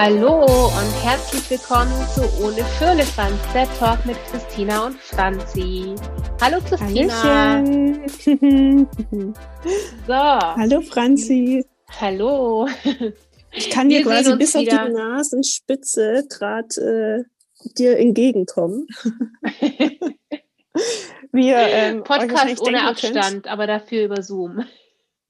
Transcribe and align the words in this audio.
Hallo 0.00 0.66
und 0.66 0.92
herzlich 1.02 1.50
willkommen 1.50 1.90
zu 2.14 2.20
Ohne 2.40 2.64
Firlefanz, 2.78 3.34
der 3.52 3.66
Talk 3.80 4.06
mit 4.06 4.16
Christina 4.30 4.86
und 4.86 4.96
Franzi. 4.96 5.96
Hallo 6.40 6.58
Christina. 6.60 7.64
so. 10.06 10.12
Hallo 10.14 10.82
Franzi. 10.82 11.66
Hallo. 12.00 12.68
Ich 13.50 13.70
kann 13.70 13.88
dir 13.88 14.04
quasi 14.04 14.36
bis 14.36 14.54
wieder. 14.54 14.82
auf 14.82 14.86
die 14.86 14.92
Nasenspitze 14.94 16.28
gerade 16.30 17.24
äh, 17.64 17.70
dir 17.76 17.98
entgegenkommen. 17.98 18.86
Wir, 21.32 21.56
ähm, 21.56 22.04
Podcast 22.04 22.60
ohne 22.60 22.82
Abstand, 22.82 23.14
könnt. 23.16 23.48
aber 23.48 23.66
dafür 23.66 24.04
über 24.04 24.22
Zoom. 24.22 24.64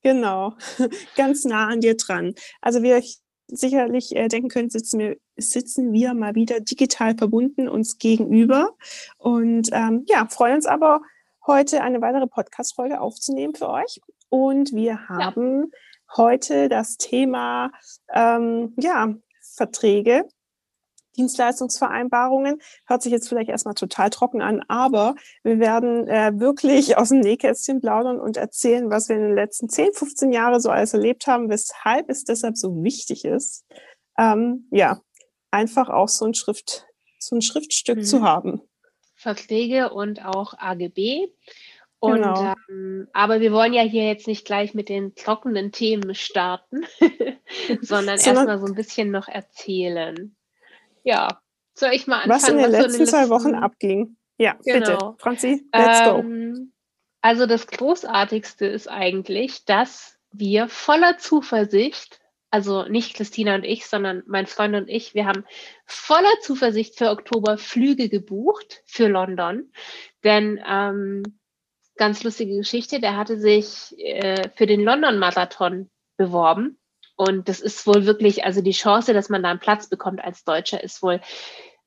Genau, 0.02 0.52
ganz 1.16 1.46
nah 1.46 1.68
an 1.68 1.80
dir 1.80 1.96
dran. 1.96 2.34
Also 2.60 2.82
wir 2.82 3.02
sicherlich 3.48 4.14
äh, 4.14 4.28
denken 4.28 4.48
können, 4.48 4.70
sitzen 4.70 4.98
wir, 4.98 5.16
sitzen 5.36 5.92
wir 5.92 6.14
mal 6.14 6.34
wieder 6.34 6.60
digital 6.60 7.16
verbunden 7.16 7.68
uns 7.68 7.98
gegenüber. 7.98 8.76
Und 9.16 9.70
ähm, 9.72 10.04
ja, 10.08 10.26
freuen 10.28 10.56
uns 10.56 10.66
aber, 10.66 11.00
heute 11.46 11.82
eine 11.82 12.00
weitere 12.00 12.26
Podcast-Folge 12.26 13.00
aufzunehmen 13.00 13.54
für 13.54 13.70
euch. 13.70 14.00
Und 14.28 14.72
wir 14.72 15.08
haben 15.08 15.62
ja. 15.62 16.16
heute 16.16 16.68
das 16.68 16.98
Thema 16.98 17.72
ähm, 18.12 18.74
ja, 18.78 19.14
Verträge 19.40 20.28
Dienstleistungsvereinbarungen. 21.18 22.60
Hört 22.86 23.02
sich 23.02 23.12
jetzt 23.12 23.28
vielleicht 23.28 23.50
erstmal 23.50 23.74
total 23.74 24.10
trocken 24.10 24.40
an, 24.40 24.62
aber 24.68 25.16
wir 25.42 25.58
werden 25.58 26.08
äh, 26.08 26.32
wirklich 26.38 26.96
aus 26.96 27.10
dem 27.10 27.20
Nähkästchen 27.20 27.80
plaudern 27.80 28.20
und 28.20 28.36
erzählen, 28.36 28.88
was 28.90 29.08
wir 29.08 29.16
in 29.16 29.22
den 29.22 29.34
letzten 29.34 29.68
10, 29.68 29.92
15 29.92 30.32
Jahren 30.32 30.60
so 30.60 30.70
alles 30.70 30.94
erlebt 30.94 31.26
haben, 31.26 31.50
weshalb 31.50 32.08
es 32.08 32.24
deshalb 32.24 32.56
so 32.56 32.82
wichtig 32.82 33.24
ist, 33.24 33.66
ähm, 34.16 34.68
ja, 34.70 35.00
einfach 35.50 35.88
auch 35.88 36.08
so 36.08 36.24
ein 36.24 36.34
Schrift, 36.34 36.86
so 37.18 37.36
ein 37.36 37.42
Schriftstück 37.42 37.98
mhm. 37.98 38.04
zu 38.04 38.22
haben. 38.22 38.62
Verträge 39.14 39.92
und 39.92 40.24
auch 40.24 40.54
AGB. 40.56 41.28
Und, 42.00 42.22
genau. 42.22 42.54
ähm, 42.68 43.08
aber 43.12 43.40
wir 43.40 43.52
wollen 43.52 43.72
ja 43.72 43.82
hier 43.82 44.06
jetzt 44.06 44.28
nicht 44.28 44.44
gleich 44.44 44.72
mit 44.72 44.88
den 44.88 45.16
trockenen 45.16 45.72
Themen 45.72 46.14
starten, 46.14 46.84
sondern 47.82 48.18
erstmal 48.18 48.60
so 48.60 48.66
ein 48.66 48.74
bisschen 48.74 49.10
noch 49.10 49.26
erzählen. 49.26 50.36
Ja, 51.04 51.40
soll 51.74 51.90
ich 51.92 52.06
mal 52.06 52.22
anfangen? 52.22 52.30
Was 52.30 52.48
in 52.48 52.58
den 52.58 52.70
letzten, 52.70 52.92
in 52.92 52.98
den 52.98 53.06
zwei 53.06 53.28
Wochen 53.28 53.54
abging. 53.54 54.16
Ja, 54.38 54.56
genau. 54.64 54.78
bitte. 54.78 55.14
Franzi, 55.18 55.68
let's 55.72 56.00
ähm, 56.06 56.54
go. 56.54 56.72
Also 57.20 57.46
das 57.46 57.66
Großartigste 57.66 58.66
ist 58.66 58.88
eigentlich, 58.88 59.64
dass 59.64 60.18
wir 60.30 60.68
voller 60.68 61.18
Zuversicht, 61.18 62.20
also 62.50 62.84
nicht 62.84 63.14
Christina 63.14 63.56
und 63.56 63.64
ich, 63.64 63.86
sondern 63.86 64.22
mein 64.26 64.46
Freund 64.46 64.74
und 64.74 64.88
ich, 64.88 65.14
wir 65.14 65.26
haben 65.26 65.44
voller 65.84 66.32
Zuversicht 66.40 66.96
für 66.96 67.10
Oktober 67.10 67.58
Flüge 67.58 68.08
gebucht 68.08 68.82
für 68.86 69.08
London. 69.08 69.72
Denn 70.22 70.60
ähm, 70.66 71.22
ganz 71.96 72.22
lustige 72.22 72.56
Geschichte, 72.56 73.00
der 73.00 73.16
hatte 73.16 73.38
sich 73.38 73.94
äh, 73.98 74.48
für 74.54 74.66
den 74.66 74.82
London-Marathon 74.82 75.90
beworben 76.16 76.78
und 77.18 77.48
das 77.48 77.58
ist 77.60 77.84
wohl 77.84 78.06
wirklich, 78.06 78.44
also 78.44 78.62
die 78.62 78.70
Chance, 78.70 79.12
dass 79.12 79.28
man 79.28 79.42
da 79.42 79.50
einen 79.50 79.58
Platz 79.58 79.88
bekommt 79.88 80.22
als 80.22 80.44
Deutscher, 80.44 80.84
ist 80.84 81.02
wohl 81.02 81.20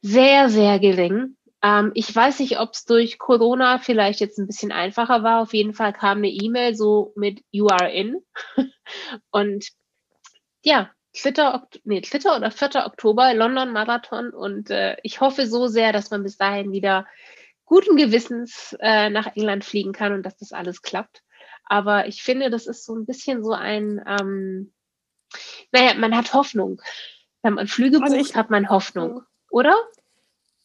sehr, 0.01 0.49
sehr 0.49 0.77
gering. 0.77 1.37
Ähm, 1.63 1.91
ich 1.93 2.13
weiß 2.13 2.39
nicht, 2.39 2.59
ob 2.59 2.73
es 2.73 2.83
durch 2.83 3.17
Corona 3.17 3.77
vielleicht 3.77 4.19
jetzt 4.19 4.37
ein 4.37 4.45
bisschen 4.45 4.73
einfacher 4.73 5.23
war. 5.23 5.41
Auf 5.41 5.53
jeden 5.53 5.73
Fall 5.73 5.93
kam 5.93 6.17
eine 6.17 6.27
E-Mail 6.27 6.75
so 6.75 7.13
mit 7.15 7.45
You 7.49 7.67
are 7.67 7.89
in. 7.89 8.17
und 9.31 9.69
ja, 10.63 10.91
Twitter, 11.13 11.65
nee, 11.85 12.01
Twitter 12.01 12.35
oder 12.35 12.51
4. 12.51 12.85
Oktober, 12.85 13.33
London 13.33 13.71
Marathon. 13.71 14.31
Und 14.31 14.69
äh, 14.69 14.97
ich 15.01 15.21
hoffe 15.21 15.47
so 15.47 15.67
sehr, 15.67 15.93
dass 15.93 16.11
man 16.11 16.23
bis 16.23 16.35
dahin 16.35 16.73
wieder 16.73 17.07
guten 17.63 17.95
Gewissens 17.95 18.75
äh, 18.81 19.09
nach 19.09 19.27
England 19.37 19.63
fliegen 19.63 19.93
kann 19.93 20.11
und 20.11 20.23
dass 20.23 20.35
das 20.35 20.51
alles 20.51 20.81
klappt. 20.81 21.23
Aber 21.63 22.07
ich 22.07 22.21
finde, 22.21 22.49
das 22.49 22.67
ist 22.67 22.83
so 22.83 22.93
ein 22.93 23.05
bisschen 23.05 23.45
so 23.45 23.53
ein, 23.53 24.03
ähm, 24.05 24.73
naja, 25.71 25.93
man 25.95 26.15
hat 26.15 26.33
Hoffnung. 26.33 26.81
Wenn 27.41 27.53
man 27.53 27.67
Flüge 27.67 27.97
also 27.97 28.05
bucht, 28.05 28.13
also 28.13 28.29
ich, 28.29 28.35
hat 28.35 28.49
man 28.49 28.69
Hoffnung, 28.69 29.23
oder? 29.49 29.75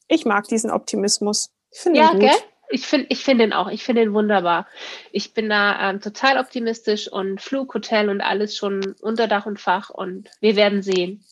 Ich 0.08 0.24
mag 0.24 0.46
diesen 0.48 0.70
Optimismus. 0.70 1.50
Ich 1.70 1.80
finde 1.80 2.00
ja, 2.00 2.06
ihn 2.12 2.20
gut. 2.20 2.30
Gell? 2.30 2.38
Ich 2.68 2.86
finde 2.86 3.06
ich 3.10 3.24
find 3.24 3.40
den 3.40 3.52
auch. 3.52 3.68
Ich 3.68 3.84
finde 3.84 4.02
den 4.02 4.12
wunderbar. 4.12 4.66
Ich 5.12 5.34
bin 5.34 5.48
da 5.48 5.90
ähm, 5.90 6.00
total 6.00 6.38
optimistisch 6.38 7.10
und 7.10 7.40
Flug, 7.40 7.72
Hotel 7.74 8.08
und 8.08 8.20
alles 8.20 8.56
schon 8.56 8.96
unter 9.00 9.28
Dach 9.28 9.46
und 9.46 9.60
Fach 9.60 9.90
und 9.90 10.28
wir 10.40 10.56
werden 10.56 10.82
sehen. 10.82 11.24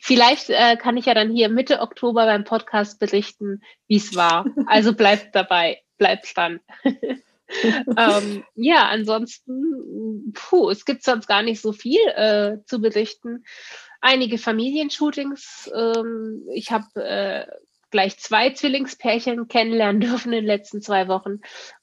Vielleicht 0.00 0.50
äh, 0.50 0.76
kann 0.76 0.96
ich 0.96 1.06
ja 1.06 1.14
dann 1.14 1.32
hier 1.32 1.48
Mitte 1.48 1.80
Oktober 1.80 2.26
beim 2.26 2.44
Podcast 2.44 3.00
berichten, 3.00 3.62
wie 3.88 3.96
es 3.96 4.14
war. 4.14 4.46
Also 4.66 4.94
bleibt 4.94 5.34
dabei, 5.34 5.82
bleibt 5.98 6.36
dran. 6.36 6.60
ähm, 7.96 8.44
ja, 8.54 8.88
ansonsten, 8.88 10.32
puh, 10.32 10.70
es 10.70 10.84
gibt 10.84 11.02
sonst 11.02 11.26
gar 11.26 11.42
nicht 11.42 11.60
so 11.60 11.72
viel 11.72 12.00
äh, 12.14 12.58
zu 12.66 12.80
berichten. 12.80 13.44
Einige 14.00 14.38
Familienshootings. 14.38 15.70
Ähm, 15.74 16.46
ich 16.52 16.72
habe 16.72 16.86
äh, 16.96 17.46
gleich 17.90 18.18
zwei 18.18 18.50
Zwillingspärchen 18.50 19.48
kennenlernen 19.48 20.00
dürfen 20.00 20.32
in 20.32 20.40
den 20.40 20.46
letzten 20.46 20.82
zwei 20.82 21.08
Wochen 21.08 21.40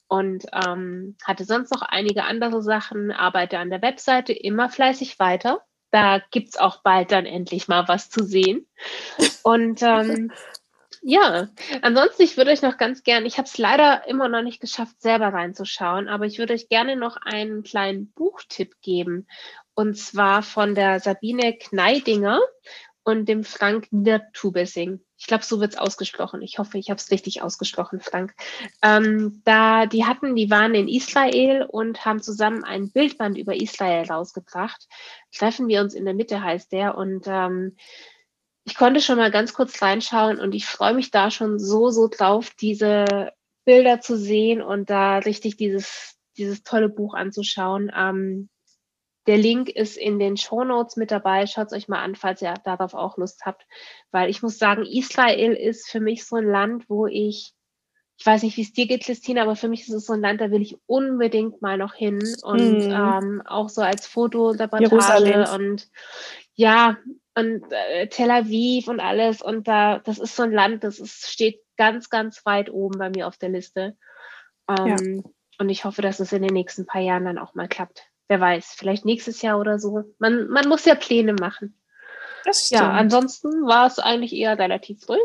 und 0.08 0.44
ähm, 0.52 1.16
hatte 1.24 1.44
sonst 1.44 1.72
noch 1.72 1.80
einige 1.80 2.24
andere 2.24 2.62
Sachen, 2.62 3.10
arbeite 3.12 3.58
an 3.58 3.70
der 3.70 3.80
Webseite 3.80 4.34
immer 4.34 4.68
fleißig 4.68 5.18
weiter. 5.18 5.62
Da 5.90 6.20
gibt's 6.30 6.58
auch 6.58 6.82
bald 6.82 7.12
dann 7.12 7.24
endlich 7.24 7.66
mal 7.66 7.88
was 7.88 8.10
zu 8.10 8.24
sehen. 8.24 8.66
Und 9.42 9.82
ähm, 9.82 10.30
ja, 11.02 11.48
ansonsten, 11.82 12.22
ich 12.22 12.36
würde 12.36 12.52
euch 12.52 12.62
noch 12.62 12.78
ganz 12.78 13.02
gern, 13.02 13.26
ich 13.26 13.38
habe 13.38 13.46
es 13.46 13.58
leider 13.58 14.06
immer 14.06 14.28
noch 14.28 14.42
nicht 14.42 14.60
geschafft, 14.60 15.02
selber 15.02 15.32
reinzuschauen, 15.32 16.08
aber 16.08 16.26
ich 16.26 16.38
würde 16.38 16.54
euch 16.54 16.68
gerne 16.68 16.96
noch 16.96 17.16
einen 17.16 17.64
kleinen 17.64 18.12
Buchtipp 18.12 18.80
geben. 18.82 19.26
Und 19.74 19.98
zwar 19.98 20.42
von 20.42 20.74
der 20.74 21.00
Sabine 21.00 21.56
Kneidinger 21.56 22.40
und 23.04 23.28
dem 23.28 23.42
Frank 23.42 23.88
Nirtubesing. 23.90 25.00
Ich 25.16 25.26
glaube, 25.26 25.44
so 25.44 25.60
wird 25.60 25.72
es 25.72 25.78
ausgesprochen. 25.78 26.42
Ich 26.42 26.58
hoffe, 26.58 26.78
ich 26.78 26.90
habe 26.90 26.98
es 26.98 27.10
richtig 27.10 27.42
ausgesprochen, 27.42 28.00
Frank. 28.00 28.34
Ähm, 28.82 29.40
da, 29.44 29.86
die 29.86 30.04
hatten, 30.04 30.36
die 30.36 30.50
waren 30.50 30.74
in 30.74 30.88
Israel 30.88 31.66
und 31.68 32.04
haben 32.04 32.22
zusammen 32.22 32.64
ein 32.64 32.90
Bildband 32.90 33.38
über 33.38 33.56
Israel 33.56 34.04
rausgebracht. 34.06 34.86
Treffen 35.34 35.68
wir 35.68 35.80
uns 35.80 35.94
in 35.94 36.04
der 36.04 36.14
Mitte, 36.14 36.42
heißt 36.42 36.70
der. 36.70 36.96
Und 36.96 37.24
ähm, 37.26 37.76
ich 38.64 38.76
konnte 38.76 39.00
schon 39.00 39.18
mal 39.18 39.30
ganz 39.30 39.54
kurz 39.54 39.82
reinschauen 39.82 40.38
und 40.38 40.54
ich 40.54 40.66
freue 40.66 40.94
mich 40.94 41.10
da 41.10 41.30
schon 41.30 41.58
so, 41.58 41.90
so 41.90 42.08
drauf, 42.08 42.50
diese 42.60 43.32
Bilder 43.64 44.00
zu 44.00 44.16
sehen 44.16 44.62
und 44.62 44.90
da 44.90 45.18
richtig 45.18 45.56
dieses, 45.56 46.16
dieses 46.36 46.62
tolle 46.62 46.88
Buch 46.88 47.14
anzuschauen. 47.14 47.90
Ähm, 47.94 48.48
der 49.26 49.38
Link 49.38 49.68
ist 49.68 49.96
in 49.96 50.18
den 50.18 50.36
Show 50.36 50.64
Notes 50.64 50.96
mit 50.96 51.10
dabei. 51.10 51.46
Schaut 51.46 51.68
es 51.68 51.72
euch 51.72 51.88
mal 51.88 52.02
an, 52.02 52.16
falls 52.16 52.42
ihr 52.42 52.54
darauf 52.64 52.94
auch 52.94 53.16
Lust 53.18 53.42
habt. 53.44 53.66
Weil 54.10 54.30
ich 54.30 54.42
muss 54.42 54.58
sagen, 54.58 54.84
Israel 54.84 55.52
ist 55.52 55.88
für 55.88 56.00
mich 56.00 56.24
so 56.24 56.36
ein 56.36 56.46
Land, 56.46 56.88
wo 56.88 57.06
ich, 57.06 57.52
ich 58.18 58.26
weiß 58.26 58.42
nicht, 58.42 58.56
wie 58.56 58.62
es 58.62 58.72
dir 58.72 58.86
geht, 58.86 59.04
Christine, 59.04 59.42
aber 59.42 59.54
für 59.54 59.68
mich 59.68 59.82
ist 59.82 59.94
es 59.94 60.06
so 60.06 60.14
ein 60.14 60.20
Land, 60.20 60.40
da 60.40 60.50
will 60.50 60.62
ich 60.62 60.76
unbedingt 60.86 61.62
mal 61.62 61.78
noch 61.78 61.94
hin. 61.94 62.18
Und 62.42 62.88
mm. 62.88 62.90
ähm, 62.90 63.42
auch 63.46 63.68
so 63.68 63.82
als 63.82 64.08
Fotoreportage 64.08 65.48
und 65.54 65.88
ja, 66.54 66.96
und 67.34 67.64
äh, 67.72 68.08
Tel 68.08 68.30
Aviv 68.30 68.88
und 68.88 69.00
alles. 69.00 69.42
Und 69.42 69.68
da, 69.68 69.98
das 69.98 70.18
ist 70.18 70.36
so 70.36 70.42
ein 70.42 70.52
Land, 70.52 70.84
das 70.84 70.98
ist, 70.98 71.30
steht 71.30 71.60
ganz, 71.76 72.10
ganz 72.10 72.44
weit 72.44 72.70
oben 72.70 72.98
bei 72.98 73.10
mir 73.10 73.26
auf 73.26 73.38
der 73.38 73.48
Liste. 73.48 73.96
Ähm, 74.68 75.22
ja. 75.24 75.30
Und 75.58 75.68
ich 75.68 75.84
hoffe, 75.84 76.02
dass 76.02 76.20
es 76.20 76.32
in 76.32 76.42
den 76.42 76.54
nächsten 76.54 76.86
paar 76.86 77.00
Jahren 77.00 77.24
dann 77.24 77.38
auch 77.38 77.54
mal 77.54 77.68
klappt. 77.68 78.04
Wer 78.28 78.40
weiß, 78.40 78.74
vielleicht 78.76 79.04
nächstes 79.04 79.42
Jahr 79.42 79.58
oder 79.58 79.78
so. 79.78 80.04
Man, 80.18 80.48
man 80.48 80.68
muss 80.68 80.84
ja 80.84 80.94
Pläne 80.94 81.34
machen. 81.34 81.78
Das 82.44 82.66
stimmt. 82.66 82.80
Ja, 82.80 82.90
ansonsten 82.92 83.66
war 83.66 83.86
es 83.86 83.98
eigentlich 83.98 84.32
eher 84.32 84.58
relativ 84.58 85.08
ruhig. 85.08 85.20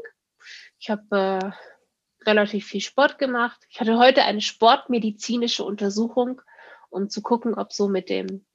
Ich 0.80 0.90
habe 0.90 1.04
äh, 1.12 2.28
relativ 2.28 2.68
viel 2.68 2.82
Sport 2.82 3.18
gemacht. 3.18 3.66
Ich 3.70 3.80
hatte 3.80 3.98
heute 3.98 4.24
eine 4.24 4.42
sportmedizinische 4.42 5.64
Untersuchung, 5.64 6.42
um 6.90 7.10
zu 7.10 7.22
gucken, 7.22 7.56
ob 7.56 7.74
so 7.74 7.88
mit 7.88 8.10
dem 8.10 8.46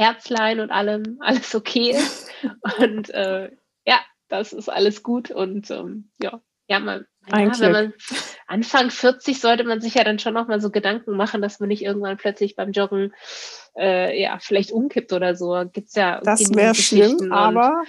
Herzlein 0.00 0.60
und 0.60 0.70
allem 0.70 1.18
alles 1.20 1.54
okay 1.54 1.90
ist. 1.90 2.30
und 2.78 3.10
äh, 3.10 3.50
ja, 3.86 4.00
das 4.28 4.52
ist 4.52 4.68
alles 4.68 5.02
gut. 5.02 5.30
Und 5.30 5.70
ähm, 5.70 6.10
ja, 6.22 6.40
ja, 6.68 6.78
man, 6.78 7.04
ja, 7.28 7.60
wenn 7.60 7.72
man 7.72 7.94
Anfang 8.46 8.90
40 8.90 9.40
sollte 9.40 9.64
man 9.64 9.80
sich 9.80 9.94
ja 9.94 10.04
dann 10.04 10.18
schon 10.18 10.34
noch 10.34 10.48
mal 10.48 10.60
so 10.60 10.70
Gedanken 10.70 11.16
machen, 11.16 11.42
dass 11.42 11.60
man 11.60 11.68
nicht 11.68 11.82
irgendwann 11.82 12.16
plötzlich 12.16 12.56
beim 12.56 12.72
Joggen 12.72 13.12
äh, 13.76 14.20
ja 14.20 14.38
vielleicht 14.40 14.72
umkippt 14.72 15.12
oder 15.12 15.34
so. 15.34 15.64
Gibt's 15.72 15.94
ja 15.94 16.20
das 16.22 16.54
wäre 16.54 16.74
schlimm, 16.74 17.32
aber 17.32 17.82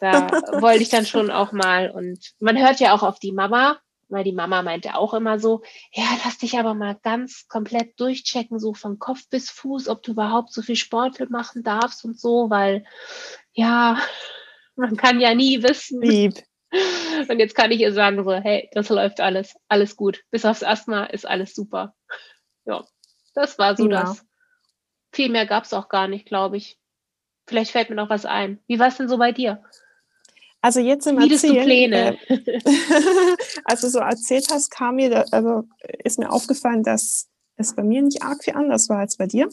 da 0.00 0.28
wollte 0.60 0.82
ich 0.82 0.88
dann 0.88 1.06
schon 1.06 1.30
auch 1.30 1.52
mal 1.52 1.90
und 1.90 2.20
man 2.38 2.56
hört 2.56 2.80
ja 2.80 2.94
auch 2.94 3.02
auf 3.02 3.18
die 3.18 3.32
Mama 3.32 3.78
weil 4.10 4.24
die 4.24 4.32
Mama 4.32 4.62
meinte 4.62 4.96
auch 4.96 5.14
immer 5.14 5.38
so, 5.38 5.62
ja, 5.92 6.04
lass 6.24 6.38
dich 6.38 6.58
aber 6.58 6.74
mal 6.74 6.96
ganz 7.02 7.46
komplett 7.48 7.98
durchchecken, 8.00 8.58
so 8.58 8.74
von 8.74 8.98
Kopf 8.98 9.28
bis 9.30 9.50
Fuß, 9.50 9.88
ob 9.88 10.02
du 10.02 10.12
überhaupt 10.12 10.52
so 10.52 10.62
viel 10.62 10.76
Sport 10.76 11.18
machen 11.30 11.62
darfst 11.62 12.04
und 12.04 12.18
so, 12.18 12.50
weil 12.50 12.84
ja, 13.52 13.98
Man 14.80 14.96
kann 14.96 15.20
ja 15.20 15.34
nie 15.34 15.62
wissen. 15.62 16.00
Lieb. 16.00 16.42
Und 17.28 17.38
jetzt 17.38 17.54
kann 17.54 17.70
ich 17.70 17.80
ihr 17.80 17.92
sagen, 17.92 18.24
so, 18.24 18.32
hey, 18.32 18.70
das 18.72 18.88
läuft 18.88 19.20
alles, 19.20 19.54
alles 19.68 19.94
gut. 19.94 20.22
Bis 20.30 20.46
aufs 20.46 20.62
Asthma 20.62 21.04
ist 21.04 21.26
alles 21.26 21.54
super. 21.54 21.94
Ja, 22.64 22.84
das 23.34 23.58
war 23.58 23.76
so 23.76 23.90
ja. 23.90 24.02
das. 24.02 24.24
Viel 25.12 25.28
mehr 25.28 25.44
gab 25.44 25.64
es 25.64 25.74
auch 25.74 25.88
gar 25.88 26.08
nicht, 26.08 26.26
glaube 26.26 26.56
ich. 26.56 26.78
Vielleicht 27.46 27.72
fällt 27.72 27.90
mir 27.90 27.96
noch 27.96 28.08
was 28.08 28.24
ein. 28.24 28.62
Wie 28.68 28.78
war 28.78 28.86
es 28.86 28.96
denn 28.96 29.08
so 29.08 29.18
bei 29.18 29.32
dir? 29.32 29.62
Also 30.62 30.80
jetzt 30.80 31.06
im 31.06 31.18
Schmiedest 31.18 31.44
Erzählen, 31.44 31.60
du 31.60 31.64
Pläne? 31.64 32.18
Äh, 32.28 32.60
als 33.64 33.80
du 33.80 33.88
so 33.88 33.98
erzählt 33.98 34.48
hast, 34.50 34.70
kam 34.70 34.96
mir, 34.96 35.24
also 35.32 35.64
ist 36.04 36.18
mir 36.18 36.30
aufgefallen, 36.30 36.82
dass 36.82 37.28
es 37.56 37.74
bei 37.74 37.82
mir 37.82 38.02
nicht 38.02 38.22
arg 38.22 38.44
viel 38.44 38.54
anders 38.54 38.88
war 38.88 38.98
als 38.98 39.16
bei 39.16 39.26
dir. 39.26 39.48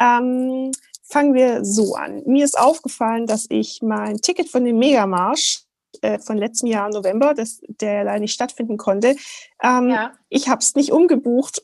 Ähm, 0.00 0.72
fangen 1.08 1.34
wir 1.34 1.64
so 1.64 1.94
an. 1.94 2.22
Mir 2.26 2.44
ist 2.44 2.58
aufgefallen, 2.58 3.26
dass 3.26 3.46
ich 3.48 3.80
mein 3.82 4.16
Ticket 4.18 4.48
von 4.48 4.64
dem 4.64 4.78
Megamarsch 4.78 5.62
äh, 6.02 6.18
von 6.18 6.36
letztem 6.36 6.68
Jahr 6.68 6.88
November, 6.90 7.34
das, 7.34 7.60
der 7.68 8.04
leider 8.04 8.20
nicht 8.20 8.34
stattfinden 8.34 8.76
konnte, 8.76 9.16
ähm, 9.62 9.90
ja. 9.90 10.12
ich 10.28 10.48
habe 10.48 10.60
es 10.60 10.74
nicht 10.74 10.92
umgebucht. 10.92 11.62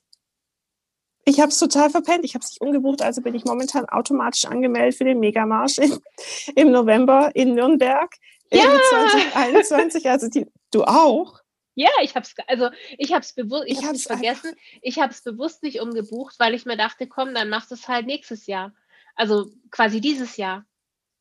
Ich 1.25 1.39
habe 1.39 1.51
es 1.51 1.59
total 1.59 1.89
verpennt. 1.89 2.25
Ich 2.25 2.35
habe 2.35 2.45
es 2.45 2.51
nicht 2.51 2.61
umgebucht, 2.61 3.01
also 3.01 3.23
bin 3.23 3.35
ich 3.35 3.45
momentan 3.45 3.89
automatisch 3.89 4.45
angemeldet 4.45 4.97
für 4.97 5.05
den 5.05 5.21
Megamarsch 5.21 5.79
in, 5.79 5.99
im 6.57 6.73
November 6.73 7.31
in 7.35 7.55
Nürnberg. 7.55 8.11
Ja. 8.53 8.79
2021. 8.91 10.09
Also 10.09 10.29
die, 10.29 10.47
du 10.71 10.85
auch? 10.85 11.41
Ja, 11.75 11.91
ich 12.03 12.15
habe 12.15 12.27
es 12.27 12.35
also 12.49 12.69
ich 12.99 13.13
habe 13.13 13.23
es 13.23 13.33
bewusst 13.33 13.65
ich, 13.67 13.79
ich 13.79 13.85
habe 13.85 13.97
es 13.97 14.05
vergessen. 14.05 14.55
Ich 14.83 14.99
habe 14.99 15.13
es 15.13 15.23
bewusst 15.23 15.63
nicht 15.63 15.81
umgebucht, 15.81 16.35
weil 16.39 16.55
ich 16.55 16.67
mir 16.67 16.77
dachte, 16.77 17.07
komm, 17.07 17.35
dann 17.35 17.49
machst 17.49 17.71
du 17.71 17.75
es 17.75 17.89
halt 17.89 18.07
nächstes 18.07 18.47
Jahr. 18.47 18.75
Also 19.15 19.51
quasi 19.71 20.01
dieses 20.01 20.37
Jahr. 20.37 20.65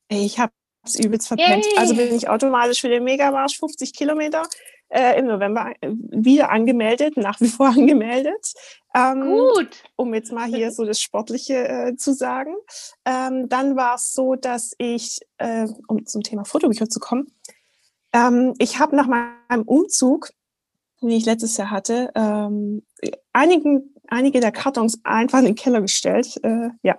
Ich 0.09 0.39
habe 0.39 0.51
es 0.85 0.99
übelst 0.99 1.27
verpennt. 1.27 1.65
Yay. 1.65 1.77
Also 1.77 1.95
bin 1.95 2.13
ich 2.13 2.27
automatisch 2.27 2.81
für 2.81 2.89
den 2.89 3.03
Megamarsch 3.03 3.57
50 3.59 3.93
Kilometer 3.93 4.43
äh, 4.91 5.17
im 5.17 5.27
November 5.27 5.73
äh, 5.81 5.89
wieder 5.89 6.51
angemeldet, 6.51 7.17
nach 7.17 7.39
wie 7.41 7.47
vor 7.47 7.67
angemeldet. 7.77 8.53
Ähm, 8.93 9.21
Gut. 9.21 9.83
Um 9.95 10.13
jetzt 10.13 10.31
mal 10.31 10.45
hier 10.47 10.71
so 10.71 10.85
das 10.85 11.01
Sportliche 11.01 11.67
äh, 11.67 11.95
zu 11.95 12.13
sagen. 12.13 12.53
Ähm, 13.05 13.47
dann 13.49 13.75
war 13.75 13.95
es 13.95 14.13
so, 14.13 14.35
dass 14.35 14.73
ich, 14.77 15.19
äh, 15.37 15.67
um 15.87 16.05
zum 16.05 16.23
Thema 16.23 16.43
Fotobücher 16.43 16.89
zu 16.89 16.99
kommen, 16.99 17.27
ähm, 18.13 18.53
ich 18.57 18.79
habe 18.79 18.95
nach 18.95 19.07
meinem 19.07 19.63
Umzug, 19.63 20.31
den 21.01 21.09
ich 21.09 21.25
letztes 21.25 21.57
Jahr 21.57 21.71
hatte, 21.71 22.11
ähm, 22.15 22.83
einigen 23.33 23.90
einige 24.11 24.39
der 24.39 24.51
Kartons 24.51 24.99
einfach 25.03 25.39
in 25.39 25.45
den 25.45 25.55
Keller 25.55 25.81
gestellt. 25.81 26.39
Äh, 26.43 26.69
ja, 26.83 26.97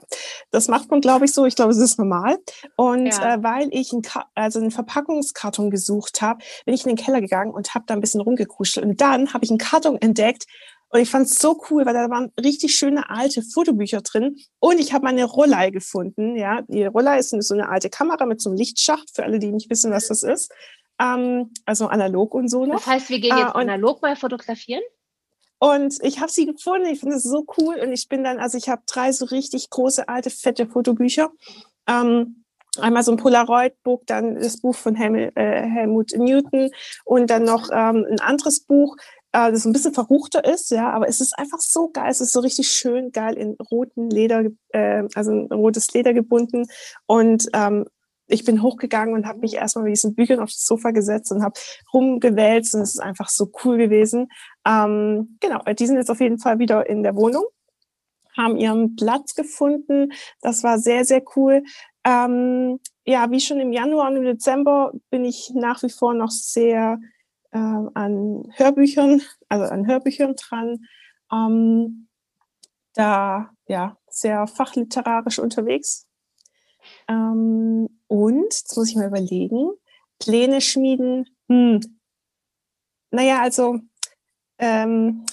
das 0.50 0.68
macht 0.68 0.90
man, 0.90 1.00
glaube 1.00 1.26
ich, 1.26 1.32
so. 1.32 1.46
Ich 1.46 1.54
glaube, 1.54 1.72
es 1.72 1.78
ist 1.78 1.98
normal. 1.98 2.38
Und 2.76 3.06
ja. 3.06 3.34
äh, 3.34 3.42
weil 3.42 3.68
ich 3.70 3.92
einen, 3.92 4.02
also 4.34 4.58
einen 4.58 4.70
Verpackungskarton 4.70 5.70
gesucht 5.70 6.22
habe, 6.22 6.42
bin 6.64 6.74
ich 6.74 6.84
in 6.84 6.94
den 6.94 7.02
Keller 7.02 7.20
gegangen 7.20 7.52
und 7.52 7.74
habe 7.74 7.84
da 7.86 7.94
ein 7.94 8.00
bisschen 8.00 8.20
rumgekuschelt. 8.20 8.84
Und 8.84 9.00
dann 9.00 9.32
habe 9.32 9.44
ich 9.44 9.50
einen 9.50 9.58
Karton 9.58 9.96
entdeckt, 9.96 10.46
und 10.94 11.00
ich 11.00 11.08
fand 11.08 11.24
es 11.24 11.38
so 11.38 11.58
cool, 11.70 11.86
weil 11.86 11.94
da 11.94 12.10
waren 12.10 12.30
richtig 12.38 12.76
schöne 12.76 13.08
alte 13.08 13.40
Fotobücher 13.42 14.02
drin. 14.02 14.36
Und 14.60 14.78
ich 14.78 14.92
habe 14.92 15.04
meine 15.04 15.24
Rollei 15.24 15.70
gefunden. 15.70 16.36
Ja, 16.36 16.60
die 16.68 16.84
Rollei 16.84 17.18
ist 17.18 17.30
so 17.30 17.54
eine 17.54 17.70
alte 17.70 17.88
Kamera 17.88 18.26
mit 18.26 18.42
so 18.42 18.50
einem 18.50 18.58
Lichtschacht, 18.58 19.08
für 19.14 19.24
alle, 19.24 19.38
die 19.38 19.52
nicht 19.52 19.70
wissen, 19.70 19.90
was 19.90 20.08
das 20.08 20.22
ist. 20.22 20.52
Ähm, 21.00 21.50
also 21.64 21.86
analog 21.86 22.34
und 22.34 22.48
so 22.48 22.66
noch. 22.66 22.74
Das 22.74 22.86
heißt, 22.86 23.08
wir 23.08 23.20
gehen 23.20 23.38
jetzt 23.38 23.54
äh, 23.54 23.58
analog 23.58 24.02
mal 24.02 24.16
fotografieren? 24.16 24.82
Und 25.62 25.98
ich 26.02 26.18
habe 26.18 26.32
sie 26.32 26.46
gefunden, 26.46 26.88
ich 26.88 26.98
finde 26.98 27.14
es 27.14 27.22
so 27.22 27.46
cool. 27.56 27.76
Und 27.76 27.92
ich 27.92 28.08
bin 28.08 28.24
dann, 28.24 28.40
also 28.40 28.58
ich 28.58 28.68
habe 28.68 28.82
drei 28.84 29.12
so 29.12 29.26
richtig 29.26 29.70
große, 29.70 30.08
alte, 30.08 30.28
fette 30.28 30.66
Fotobücher. 30.66 31.30
Ähm, 31.86 32.42
einmal 32.80 33.04
so 33.04 33.12
ein 33.12 33.16
Polaroid-Buch, 33.16 34.02
dann 34.06 34.34
das 34.34 34.60
Buch 34.60 34.74
von 34.74 34.96
Helmut, 34.96 35.36
äh, 35.36 35.62
Helmut 35.62 36.16
Newton 36.16 36.70
und 37.04 37.30
dann 37.30 37.44
noch 37.44 37.68
ähm, 37.72 38.04
ein 38.10 38.18
anderes 38.18 38.64
Buch, 38.64 38.96
äh, 39.30 39.52
das 39.52 39.64
ein 39.64 39.72
bisschen 39.72 39.94
verruchter 39.94 40.44
ist, 40.44 40.72
ja, 40.72 40.90
aber 40.90 41.06
es 41.06 41.20
ist 41.20 41.38
einfach 41.38 41.60
so 41.60 41.90
geil. 41.92 42.10
Es 42.10 42.20
ist 42.20 42.32
so 42.32 42.40
richtig 42.40 42.66
schön 42.66 43.12
geil 43.12 43.34
in 43.34 43.56
roten 43.70 44.10
Leder, 44.10 44.42
äh, 44.70 45.04
also 45.14 45.30
ein 45.30 45.46
rotes 45.52 45.92
Leder 45.92 46.12
gebunden 46.12 46.66
und 47.06 47.46
ähm, 47.52 47.84
ich 48.32 48.44
bin 48.44 48.62
hochgegangen 48.62 49.14
und 49.14 49.26
habe 49.26 49.40
mich 49.40 49.54
erstmal 49.54 49.84
mit 49.84 49.92
diesen 49.92 50.14
Büchern 50.14 50.40
auf 50.40 50.50
das 50.50 50.64
Sofa 50.64 50.90
gesetzt 50.90 51.30
und 51.32 51.42
habe 51.42 51.58
rumgewälzt 51.92 52.74
und 52.74 52.80
es 52.80 52.94
ist 52.94 53.00
einfach 53.00 53.28
so 53.28 53.50
cool 53.62 53.76
gewesen. 53.76 54.28
Ähm, 54.66 55.38
genau, 55.40 55.60
die 55.62 55.86
sind 55.86 55.96
jetzt 55.96 56.10
auf 56.10 56.20
jeden 56.20 56.38
Fall 56.38 56.58
wieder 56.58 56.88
in 56.88 57.02
der 57.02 57.16
Wohnung, 57.16 57.44
haben 58.36 58.56
ihren 58.56 58.96
Platz 58.96 59.34
gefunden. 59.34 60.12
Das 60.40 60.62
war 60.62 60.78
sehr, 60.78 61.04
sehr 61.04 61.22
cool. 61.36 61.62
Ähm, 62.04 62.80
ja, 63.04 63.30
wie 63.30 63.40
schon 63.40 63.60
im 63.60 63.72
Januar 63.72 64.10
und 64.10 64.16
im 64.16 64.24
Dezember 64.24 64.92
bin 65.10 65.24
ich 65.24 65.52
nach 65.54 65.82
wie 65.82 65.90
vor 65.90 66.14
noch 66.14 66.30
sehr 66.30 66.98
äh, 67.50 67.58
an 67.58 68.52
Hörbüchern, 68.54 69.22
also 69.48 69.64
an 69.64 69.86
Hörbüchern 69.86 70.36
dran. 70.36 70.86
Ähm, 71.32 72.08
da 72.94 73.50
ja 73.66 73.96
sehr 74.08 74.46
fachliterarisch 74.46 75.38
unterwegs. 75.38 76.06
Ähm, 77.08 77.88
und, 78.06 78.44
jetzt 78.44 78.76
muss 78.76 78.90
ich 78.90 78.96
mal 78.96 79.08
überlegen, 79.08 79.70
Pläne 80.18 80.60
schmieden. 80.60 81.26
Hm. 81.48 81.80
Naja, 83.10 83.40
also 83.40 83.80
ähm, 84.62 85.24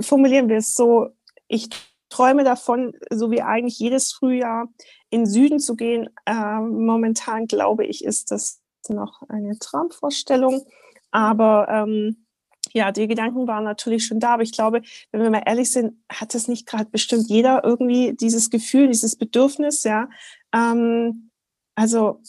formulieren 0.00 0.48
wir 0.48 0.56
es 0.56 0.74
so, 0.74 1.10
ich 1.46 1.70
träume 2.08 2.42
davon, 2.42 2.94
so 3.10 3.30
wie 3.30 3.40
eigentlich 3.40 3.78
jedes 3.78 4.12
Frühjahr 4.12 4.68
in 5.08 5.24
Süden 5.24 5.60
zu 5.60 5.76
gehen. 5.76 6.10
Äh, 6.24 6.58
momentan 6.60 7.46
glaube 7.46 7.86
ich, 7.86 8.04
ist 8.04 8.32
das 8.32 8.60
noch 8.88 9.22
eine 9.28 9.56
Traumvorstellung. 9.60 10.66
Aber 11.12 11.68
ähm, 11.70 12.26
ja, 12.72 12.90
die 12.90 13.06
Gedanken 13.06 13.46
waren 13.46 13.62
natürlich 13.62 14.04
schon 14.04 14.18
da. 14.18 14.34
Aber 14.34 14.42
ich 14.42 14.52
glaube, 14.52 14.82
wenn 15.12 15.22
wir 15.22 15.30
mal 15.30 15.44
ehrlich 15.46 15.70
sind, 15.70 16.02
hat 16.10 16.34
es 16.34 16.48
nicht 16.48 16.66
gerade 16.66 16.90
bestimmt 16.90 17.28
jeder 17.28 17.62
irgendwie 17.62 18.14
dieses 18.14 18.50
Gefühl, 18.50 18.88
dieses 18.88 19.14
Bedürfnis, 19.14 19.84
ja, 19.84 20.08
ähm, 20.52 21.30
also 21.76 22.20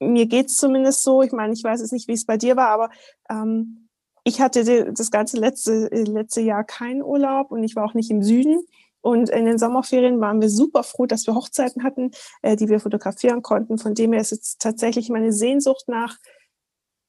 mir 0.00 0.26
geht's 0.26 0.56
zumindest 0.56 1.02
so. 1.02 1.22
Ich 1.22 1.32
meine, 1.32 1.52
ich 1.52 1.62
weiß 1.62 1.80
jetzt 1.80 1.92
nicht, 1.92 2.08
wie 2.08 2.12
es 2.12 2.24
bei 2.24 2.38
dir 2.38 2.56
war, 2.56 2.68
aber 2.68 2.90
ähm, 3.28 3.83
ich 4.24 4.40
hatte 4.40 4.92
das 4.92 5.10
ganze 5.10 5.36
letzte, 5.36 5.88
letzte 5.88 6.40
Jahr 6.40 6.64
keinen 6.64 7.02
Urlaub 7.02 7.50
und 7.50 7.62
ich 7.62 7.76
war 7.76 7.84
auch 7.84 7.94
nicht 7.94 8.10
im 8.10 8.22
Süden. 8.22 8.64
Und 9.02 9.28
in 9.28 9.44
den 9.44 9.58
Sommerferien 9.58 10.18
waren 10.20 10.40
wir 10.40 10.48
super 10.48 10.82
froh, 10.82 11.04
dass 11.04 11.26
wir 11.26 11.34
Hochzeiten 11.34 11.82
hatten, 11.82 12.10
äh, 12.40 12.56
die 12.56 12.70
wir 12.70 12.80
fotografieren 12.80 13.42
konnten. 13.42 13.76
Von 13.76 13.94
dem 13.94 14.14
her 14.14 14.22
ist 14.22 14.30
jetzt 14.30 14.62
tatsächlich 14.62 15.10
meine 15.10 15.30
Sehnsucht 15.30 15.84
nach 15.88 16.16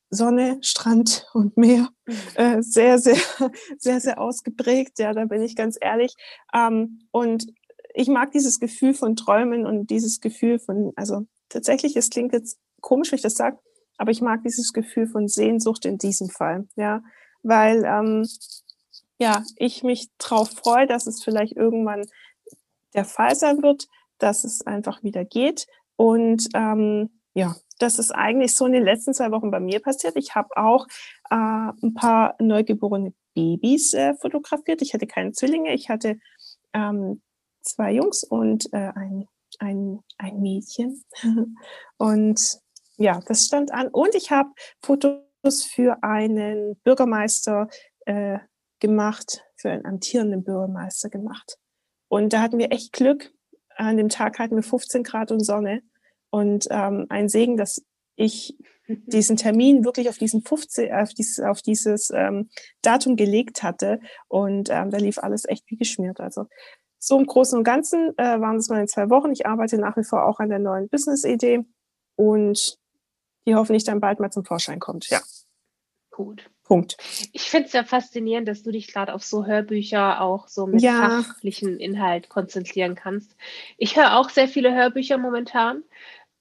Sonne, 0.10 0.58
Strand 0.62 1.26
und 1.34 1.56
Meer 1.56 1.88
mhm. 2.06 2.16
äh, 2.36 2.62
sehr, 2.62 3.00
sehr, 3.00 3.18
sehr, 3.80 4.02
sehr 4.02 4.20
ausgeprägt. 4.20 5.00
Ja, 5.00 5.14
da 5.14 5.24
bin 5.24 5.42
ich 5.42 5.56
ganz 5.56 5.78
ehrlich. 5.80 6.14
Ähm, 6.54 7.00
und 7.12 7.48
ich 7.94 8.10
mag 8.10 8.32
dieses 8.32 8.60
Gefühl 8.60 8.94
von 8.94 9.16
Träumen 9.16 9.66
und 9.66 9.90
dieses 9.90 10.20
Gefühl 10.20 10.60
von, 10.60 10.92
also 10.98 11.26
tatsächlich, 11.48 11.96
es 11.96 12.10
klingt 12.10 12.34
jetzt 12.34 12.60
komisch, 12.82 13.12
wenn 13.12 13.18
ich 13.18 13.24
das 13.24 13.36
sage, 13.36 13.58
aber 13.98 14.12
ich 14.12 14.22
mag 14.22 14.44
dieses 14.44 14.74
Gefühl 14.74 15.08
von 15.08 15.28
Sehnsucht 15.28 15.86
in 15.86 15.98
diesem 15.98 16.30
Fall, 16.30 16.68
ja, 16.76 17.02
weil 17.44 17.84
ähm, 17.86 18.28
ja, 19.18 19.44
ich 19.58 19.84
mich 19.84 20.10
darauf 20.18 20.50
freue, 20.50 20.88
dass 20.88 21.08
es 21.08 21.24
vielleicht 21.24 21.56
irgendwann 21.56 22.06
der 22.94 23.06
Fall 23.06 23.36
sein 23.36 23.62
wird, 23.64 23.88
dass 24.18 24.44
es 24.44 24.66
einfach 24.66 25.04
wieder 25.04 25.26
geht 25.26 25.68
und 25.96 26.48
ähm, 26.54 27.10
ja, 27.34 27.56
das 27.80 28.00
ist 28.00 28.12
eigentlich 28.12 28.56
so 28.56 28.66
in 28.66 28.72
den 28.72 28.84
letzten 28.84 29.14
zwei 29.14 29.32
Wochen 29.32 29.52
bei 29.52 29.60
mir 29.60 29.82
passiert. 29.82 30.16
Ich 30.16 30.36
habe 30.36 30.56
auch 30.56 30.88
äh, 31.30 31.36
ein 31.36 31.94
paar 31.94 32.36
neugeborene 32.40 33.14
Babys 33.34 33.94
äh, 33.94 34.14
fotografiert. 34.16 34.82
Ich 34.82 34.94
hatte 34.94 35.08
keine 35.08 35.34
Zwillinge, 35.34 35.74
ich 35.74 35.90
hatte 35.90 36.18
ähm, 36.74 37.22
zwei 37.62 37.92
Jungs 37.92 38.24
und 38.24 38.72
äh, 38.74 38.92
ein, 38.96 39.28
ein, 39.60 40.00
ein 40.18 40.42
Mädchen. 40.42 41.04
und 41.98 42.60
ja, 42.98 43.20
das 43.28 43.46
stand 43.46 43.72
an. 43.72 43.88
Und 43.88 44.16
ich 44.16 44.32
habe 44.32 44.50
Fotos 44.82 45.64
für 45.64 46.04
einen 46.04 46.78
Bürgermeister 46.84 47.68
äh, 48.06 48.40
gemacht, 48.80 49.44
für 49.56 49.70
einen 49.70 49.86
amtierenden 49.86 50.44
Bürgermeister 50.44 51.10
gemacht. 51.10 51.58
Und 52.08 52.34
da 52.34 52.42
hatten 52.42 52.58
wir 52.58 52.72
echt 52.72 52.94
Glück. 52.94 53.32
An 53.76 53.98
dem 53.98 54.10
Tag 54.10 54.40
hatten 54.40 54.56
wir 54.56 54.64
15 54.64 55.04
Grad 55.04 55.32
und 55.32 55.44
Sonne. 55.44 55.82
Und 56.30 56.68
ähm, 56.70 57.06
ein 57.10 57.30
Segen, 57.30 57.58
dass 57.58 57.84
ich 58.16 58.58
diesen 58.88 59.36
Termin 59.36 59.84
wirklich 59.84 60.10
auf 60.10 60.18
diesen 60.18 60.42
15, 60.42 60.94
auf 60.94 61.14
dieses, 61.14 61.40
auf 61.40 61.62
dieses 61.62 62.12
ähm, 62.12 62.50
Datum 62.82 63.16
gelegt 63.16 63.64
hatte. 63.64 64.00
Und 64.28 64.70
ähm, 64.70 64.92
da 64.92 64.98
lief 64.98 65.18
alles 65.18 65.46
echt 65.46 65.64
wie 65.68 65.78
geschmiert. 65.78 66.20
Also 66.20 66.46
so 67.00 67.18
im 67.18 67.26
Großen 67.26 67.58
und 67.58 67.64
Ganzen 67.64 68.18
äh, 68.18 68.40
waren 68.40 68.58
es 68.58 68.70
meine 68.70 68.88
zwei 68.88 69.10
Wochen. 69.10 69.32
Ich 69.32 69.46
arbeite 69.46 69.78
nach 69.78 69.98
wie 69.98 70.04
vor 70.04 70.26
auch 70.26 70.40
an 70.40 70.50
der 70.50 70.60
neuen 70.60 70.90
Business-Idee 70.90 71.66
und 72.16 72.78
die 73.46 73.56
hoffentlich 73.56 73.84
dann 73.84 74.00
bald 74.00 74.20
mal 74.20 74.32
zum 74.32 74.46
Vorschein 74.46 74.80
kommt. 74.80 75.10
Ja. 75.10 75.22
Gut. 76.12 76.50
Punkt. 76.64 76.98
Ich 77.32 77.44
finde 77.44 77.68
es 77.68 77.74
ja 77.74 77.84
faszinierend, 77.84 78.48
dass 78.48 78.64
du 78.64 78.72
dich 78.72 78.92
gerade 78.92 79.14
auf 79.14 79.24
so 79.24 79.46
Hörbücher 79.46 80.22
auch 80.22 80.48
so 80.48 80.66
mit 80.66 80.82
ja. 80.82 81.22
fachlichen 81.22 81.80
Inhalt 81.80 82.28
konzentrieren 82.28 82.96
kannst. 82.96 83.36
Ich 83.78 83.96
höre 83.98 84.18
auch 84.18 84.30
sehr 84.30 84.48
viele 84.48 84.74
Hörbücher 84.74 85.18
momentan. 85.18 85.84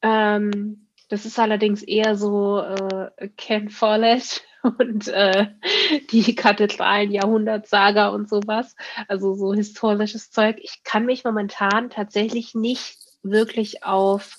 Ähm, 0.00 0.88
Das 1.08 1.26
ist 1.26 1.38
allerdings 1.38 1.82
eher 1.82 2.16
so 2.16 2.60
äh, 2.60 3.28
Ken 3.36 3.68
Follett 3.68 4.42
und 4.78 5.08
äh, 5.08 5.48
die 6.10 6.34
Kathedralen, 6.34 7.10
Jahrhundertsaga 7.10 8.08
und 8.08 8.28
sowas. 8.28 8.76
Also 9.08 9.34
so 9.34 9.52
historisches 9.52 10.30
Zeug. 10.30 10.56
Ich 10.62 10.82
kann 10.84 11.04
mich 11.04 11.24
momentan 11.24 11.90
tatsächlich 11.90 12.54
nicht 12.54 12.98
wirklich 13.22 13.84
auf 13.84 14.36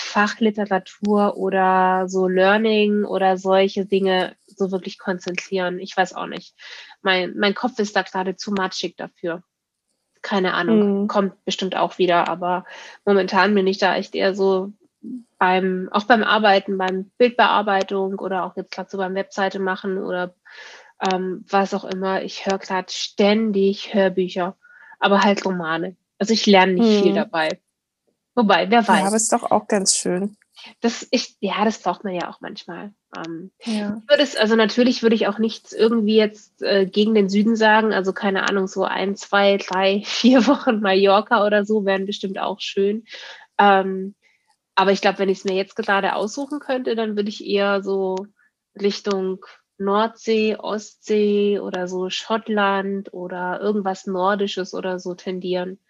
Fachliteratur 0.00 1.36
oder 1.36 2.08
so 2.08 2.28
Learning 2.28 3.04
oder 3.04 3.36
solche 3.36 3.84
Dinge 3.84 4.36
so 4.46 4.70
wirklich 4.70 4.98
konzentrieren. 4.98 5.80
Ich 5.80 5.96
weiß 5.96 6.14
auch 6.14 6.26
nicht. 6.26 6.54
Mein, 7.02 7.36
mein 7.36 7.54
Kopf 7.54 7.78
ist 7.80 7.96
da 7.96 8.02
gerade 8.02 8.36
zu 8.36 8.52
matschig 8.52 8.96
dafür. 8.96 9.42
Keine 10.22 10.54
Ahnung, 10.54 11.02
mhm. 11.02 11.08
kommt 11.08 11.44
bestimmt 11.44 11.76
auch 11.76 11.98
wieder, 11.98 12.28
aber 12.28 12.64
momentan 13.04 13.54
bin 13.54 13.66
ich 13.66 13.78
da 13.78 13.96
echt 13.96 14.14
eher 14.14 14.34
so 14.34 14.72
beim, 15.38 15.88
auch 15.90 16.04
beim 16.04 16.22
Arbeiten, 16.22 16.78
beim 16.78 17.10
Bildbearbeitung 17.18 18.18
oder 18.20 18.44
auch 18.44 18.56
jetzt 18.56 18.72
gerade 18.72 18.90
so 18.90 18.98
beim 18.98 19.14
Webseite 19.14 19.58
machen 19.58 19.98
oder 19.98 20.34
ähm, 21.12 21.44
was 21.48 21.74
auch 21.74 21.84
immer. 21.84 22.22
Ich 22.22 22.46
höre 22.46 22.58
gerade 22.58 22.90
ständig 22.90 23.94
Hörbücher, 23.94 24.56
aber 25.00 25.22
halt 25.22 25.44
Romane. 25.44 25.96
Also 26.18 26.34
ich 26.34 26.46
lerne 26.46 26.74
nicht 26.74 27.00
mhm. 27.00 27.02
viel 27.02 27.14
dabei. 27.14 27.60
Wobei, 28.38 28.70
wer 28.70 28.86
weiß. 28.86 29.00
Ja, 29.00 29.06
aber 29.08 29.16
ist 29.16 29.32
doch 29.32 29.50
auch 29.50 29.66
ganz 29.66 29.96
schön. 29.96 30.36
Das, 30.80 31.08
ich, 31.10 31.36
ja, 31.40 31.64
das 31.64 31.82
braucht 31.82 32.04
man 32.04 32.14
ja 32.14 32.30
auch 32.30 32.40
manchmal. 32.40 32.92
Ähm, 33.16 33.50
ja. 33.64 34.00
Würde 34.06 34.22
es, 34.22 34.36
also 34.36 34.54
natürlich 34.54 35.02
würde 35.02 35.16
ich 35.16 35.26
auch 35.26 35.40
nichts 35.40 35.72
irgendwie 35.72 36.14
jetzt 36.14 36.62
äh, 36.62 36.86
gegen 36.86 37.14
den 37.14 37.28
Süden 37.28 37.56
sagen. 37.56 37.92
Also 37.92 38.12
keine 38.12 38.48
Ahnung, 38.48 38.68
so 38.68 38.84
ein, 38.84 39.16
zwei, 39.16 39.56
drei, 39.56 40.02
vier 40.06 40.46
Wochen 40.46 40.78
Mallorca 40.78 41.44
oder 41.44 41.64
so 41.64 41.84
wären 41.84 42.06
bestimmt 42.06 42.38
auch 42.38 42.60
schön. 42.60 43.06
Ähm, 43.58 44.14
aber 44.76 44.92
ich 44.92 45.00
glaube, 45.00 45.18
wenn 45.18 45.28
ich 45.28 45.38
es 45.38 45.44
mir 45.44 45.56
jetzt 45.56 45.74
gerade 45.74 46.14
aussuchen 46.14 46.60
könnte, 46.60 46.94
dann 46.94 47.16
würde 47.16 47.30
ich 47.30 47.44
eher 47.44 47.82
so 47.82 48.14
Richtung 48.80 49.44
Nordsee, 49.78 50.54
Ostsee 50.54 51.58
oder 51.58 51.88
so 51.88 52.08
Schottland 52.08 53.12
oder 53.12 53.60
irgendwas 53.60 54.06
Nordisches 54.06 54.74
oder 54.74 55.00
so 55.00 55.14
tendieren. 55.14 55.80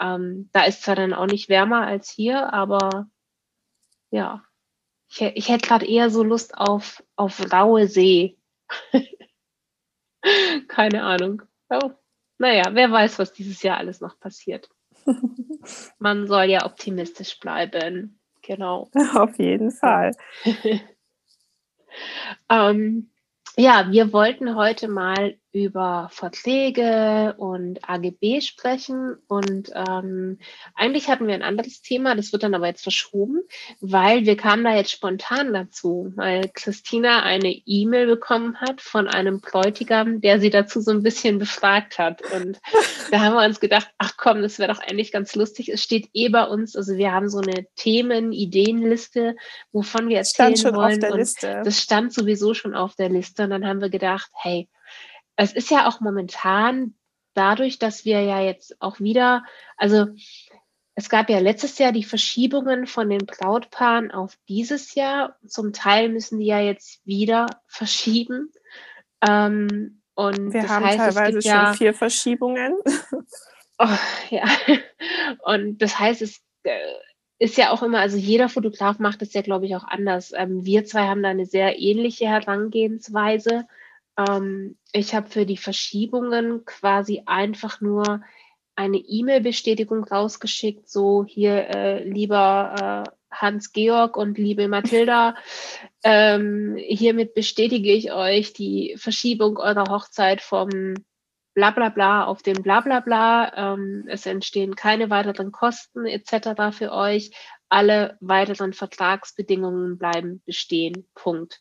Ähm, 0.00 0.50
da 0.52 0.64
ist 0.64 0.82
zwar 0.82 0.96
dann 0.96 1.14
auch 1.14 1.26
nicht 1.26 1.48
wärmer 1.48 1.86
als 1.86 2.10
hier, 2.10 2.52
aber 2.52 3.08
ja, 4.10 4.42
ich, 5.08 5.22
ich 5.22 5.48
hätte 5.48 5.66
gerade 5.66 5.86
eher 5.86 6.10
so 6.10 6.22
Lust 6.22 6.56
auf, 6.56 7.02
auf 7.16 7.40
raue 7.52 7.86
See. 7.86 8.38
Keine 10.68 11.02
Ahnung. 11.02 11.42
Oh, 11.68 11.90
naja, 12.38 12.64
wer 12.72 12.90
weiß, 12.90 13.18
was 13.18 13.32
dieses 13.32 13.62
Jahr 13.62 13.78
alles 13.78 14.00
noch 14.00 14.18
passiert. 14.18 14.68
Man 15.98 16.26
soll 16.26 16.44
ja 16.44 16.66
optimistisch 16.66 17.38
bleiben. 17.38 18.18
Genau. 18.42 18.90
Auf 19.14 19.38
jeden 19.38 19.70
Fall. 19.70 20.12
ähm, 22.50 23.10
ja, 23.56 23.90
wir 23.90 24.12
wollten 24.12 24.56
heute 24.56 24.88
mal 24.88 25.38
über 25.54 26.08
Verträge 26.10 27.36
und 27.38 27.88
AGB 27.88 28.40
sprechen. 28.40 29.16
Und 29.28 29.70
ähm, 29.72 30.38
eigentlich 30.74 31.08
hatten 31.08 31.28
wir 31.28 31.34
ein 31.34 31.42
anderes 31.42 31.80
Thema, 31.80 32.16
das 32.16 32.32
wird 32.32 32.42
dann 32.42 32.54
aber 32.54 32.66
jetzt 32.66 32.82
verschoben, 32.82 33.40
weil 33.80 34.26
wir 34.26 34.36
kamen 34.36 34.64
da 34.64 34.74
jetzt 34.74 34.90
spontan 34.90 35.52
dazu, 35.52 36.12
weil 36.16 36.50
Christina 36.52 37.22
eine 37.22 37.52
E-Mail 37.66 38.08
bekommen 38.08 38.60
hat 38.60 38.80
von 38.80 39.06
einem 39.06 39.40
Bräutigam, 39.40 40.20
der 40.20 40.40
sie 40.40 40.50
dazu 40.50 40.80
so 40.80 40.90
ein 40.90 41.04
bisschen 41.04 41.38
befragt 41.38 41.98
hat. 41.98 42.20
Und 42.32 42.58
da 43.12 43.20
haben 43.20 43.34
wir 43.34 43.46
uns 43.46 43.60
gedacht, 43.60 43.88
ach 43.98 44.16
komm, 44.16 44.42
das 44.42 44.58
wäre 44.58 44.72
doch 44.72 44.80
eigentlich 44.80 45.12
ganz 45.12 45.36
lustig. 45.36 45.68
Es 45.68 45.84
steht 45.84 46.08
eh 46.14 46.30
bei 46.30 46.44
uns, 46.44 46.74
also 46.74 46.96
wir 46.96 47.12
haben 47.12 47.28
so 47.28 47.38
eine 47.38 47.66
Themen, 47.76 48.32
Ideenliste, 48.32 49.36
wovon 49.70 50.08
wir 50.08 50.18
erzählen 50.18 50.56
stand 50.56 50.58
schon 50.58 50.74
wollen. 50.74 50.94
Auf 50.94 51.10
der 51.10 51.16
Liste. 51.16 51.62
Das 51.64 51.80
stand 51.80 52.12
sowieso 52.12 52.54
schon 52.54 52.74
auf 52.74 52.96
der 52.96 53.08
Liste. 53.08 53.44
Und 53.44 53.50
dann 53.50 53.64
haben 53.64 53.80
wir 53.80 53.90
gedacht, 53.90 54.30
hey, 54.34 54.68
es 55.36 55.52
ist 55.52 55.70
ja 55.70 55.88
auch 55.88 56.00
momentan 56.00 56.94
dadurch, 57.34 57.78
dass 57.78 58.04
wir 58.04 58.20
ja 58.22 58.40
jetzt 58.40 58.80
auch 58.80 59.00
wieder, 59.00 59.44
also 59.76 60.06
es 60.94 61.08
gab 61.08 61.28
ja 61.28 61.38
letztes 61.40 61.78
Jahr 61.78 61.92
die 61.92 62.04
Verschiebungen 62.04 62.86
von 62.86 63.10
den 63.10 63.26
Brautpaaren 63.26 64.12
auf 64.12 64.36
dieses 64.48 64.94
Jahr. 64.94 65.36
Zum 65.46 65.72
Teil 65.72 66.08
müssen 66.08 66.38
die 66.38 66.46
ja 66.46 66.60
jetzt 66.60 67.04
wieder 67.04 67.46
verschieben. 67.66 68.52
Ähm, 69.26 70.02
und 70.14 70.52
wir 70.52 70.68
haben 70.68 70.84
heißt, 70.84 70.98
teilweise 70.98 71.42
schon 71.42 71.50
ja, 71.50 71.72
vier 71.74 71.94
Verschiebungen. 71.94 72.74
Oh, 73.76 73.88
ja. 74.30 74.44
Und 75.44 75.82
das 75.82 75.98
heißt, 75.98 76.22
es 76.22 76.40
äh, 76.62 76.78
ist 77.40 77.56
ja 77.56 77.72
auch 77.72 77.82
immer, 77.82 77.98
also 77.98 78.16
jeder 78.16 78.48
Fotograf 78.48 79.00
macht 79.00 79.20
es 79.20 79.32
ja, 79.32 79.42
glaube 79.42 79.66
ich, 79.66 79.74
auch 79.74 79.82
anders. 79.82 80.32
Ähm, 80.32 80.64
wir 80.64 80.84
zwei 80.84 81.08
haben 81.08 81.24
da 81.24 81.30
eine 81.30 81.44
sehr 81.44 81.76
ähnliche 81.80 82.28
Herangehensweise. 82.28 83.66
Ähm, 84.16 84.76
ich 84.92 85.14
habe 85.14 85.28
für 85.28 85.46
die 85.46 85.56
Verschiebungen 85.56 86.64
quasi 86.64 87.22
einfach 87.26 87.80
nur 87.80 88.22
eine 88.76 88.98
E-Mail-Bestätigung 88.98 90.04
rausgeschickt, 90.04 90.88
so 90.88 91.24
hier, 91.26 91.68
äh, 91.68 92.04
lieber 92.04 93.06
äh, 93.06 93.10
Hans-Georg 93.30 94.16
und 94.16 94.38
liebe 94.38 94.68
Mathilda, 94.68 95.36
ähm, 96.04 96.76
hiermit 96.76 97.34
bestätige 97.34 97.92
ich 97.92 98.12
euch 98.12 98.52
die 98.52 98.96
Verschiebung 98.98 99.58
eurer 99.58 99.90
Hochzeit 99.90 100.40
vom 100.40 100.94
Blablabla 101.54 101.88
bla 101.88 102.22
bla 102.22 102.24
auf 102.24 102.42
den 102.42 102.62
Blablabla. 102.62 103.00
Bla 103.00 103.50
bla. 103.50 103.74
Ähm, 103.74 104.04
es 104.08 104.26
entstehen 104.26 104.74
keine 104.74 105.08
weiteren 105.08 105.52
Kosten 105.52 106.04
etc. 106.04 106.76
für 106.76 106.92
euch. 106.92 107.30
Alle 107.68 108.18
weiteren 108.20 108.72
Vertragsbedingungen 108.72 109.96
bleiben 109.96 110.42
bestehen. 110.44 111.06
Punkt. 111.14 111.60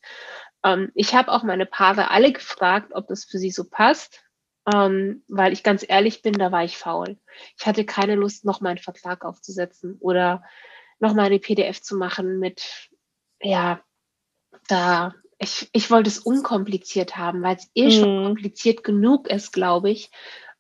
Ähm, 0.63 0.91
ich 0.96 1.13
habe 1.13 1.32
auch 1.32 1.43
meine 1.43 1.65
Paare 1.65 2.12
alle 2.12 2.32
gefragt, 2.32 2.91
ob 2.93 3.08
das 3.08 3.25
für 3.25 3.38
sie 3.38 3.51
so 3.51 3.65
passt, 3.70 4.24
ähm, 4.74 5.24
weil 5.27 5.53
ich 5.53 5.63
ganz 5.63 5.86
ehrlich 5.88 6.22
bin, 6.22 6.34
da 6.34 6.51
war 6.51 6.63
ich 6.63 6.77
faul. 6.77 7.17
Ich 7.58 7.65
hatte 7.65 7.86
keine 7.86 8.15
Lust, 8.15 8.46
noch 8.46 8.62
meinen 8.62 8.77
Vertrag 8.77 9.25
aufzusetzen 9.25 9.98
oder 10.00 10.43
noch 11.00 11.13
mal 11.13 11.25
eine 11.25 11.39
PDF 11.39 11.82
zu 11.82 11.98
machen 11.98 12.39
mit, 12.39 12.89
ja, 13.41 13.82
da, 14.67 15.13
ich, 15.38 15.70
ich 15.74 15.91
wollte 15.91 16.08
es 16.10 16.20
unkompliziert 16.20 17.17
haben, 17.17 17.41
weil 17.41 17.58
es 17.58 17.70
eh 17.75 17.91
schon 17.91 18.20
mhm. 18.20 18.25
kompliziert 18.25 18.84
genug 18.84 19.27
ist, 19.27 19.51
glaube 19.51 19.89
ich, 19.89 20.12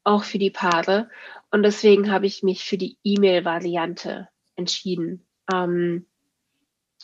auch 0.03 0.23
für 0.23 0.39
die 0.39 0.51
Paare. 0.51 1.09
Und 1.51 1.63
deswegen 1.63 2.11
habe 2.11 2.25
ich 2.25 2.43
mich 2.43 2.65
für 2.65 2.77
die 2.77 2.97
E-Mail-Variante 3.03 4.27
entschieden. 4.55 5.25
Ähm, 5.53 6.07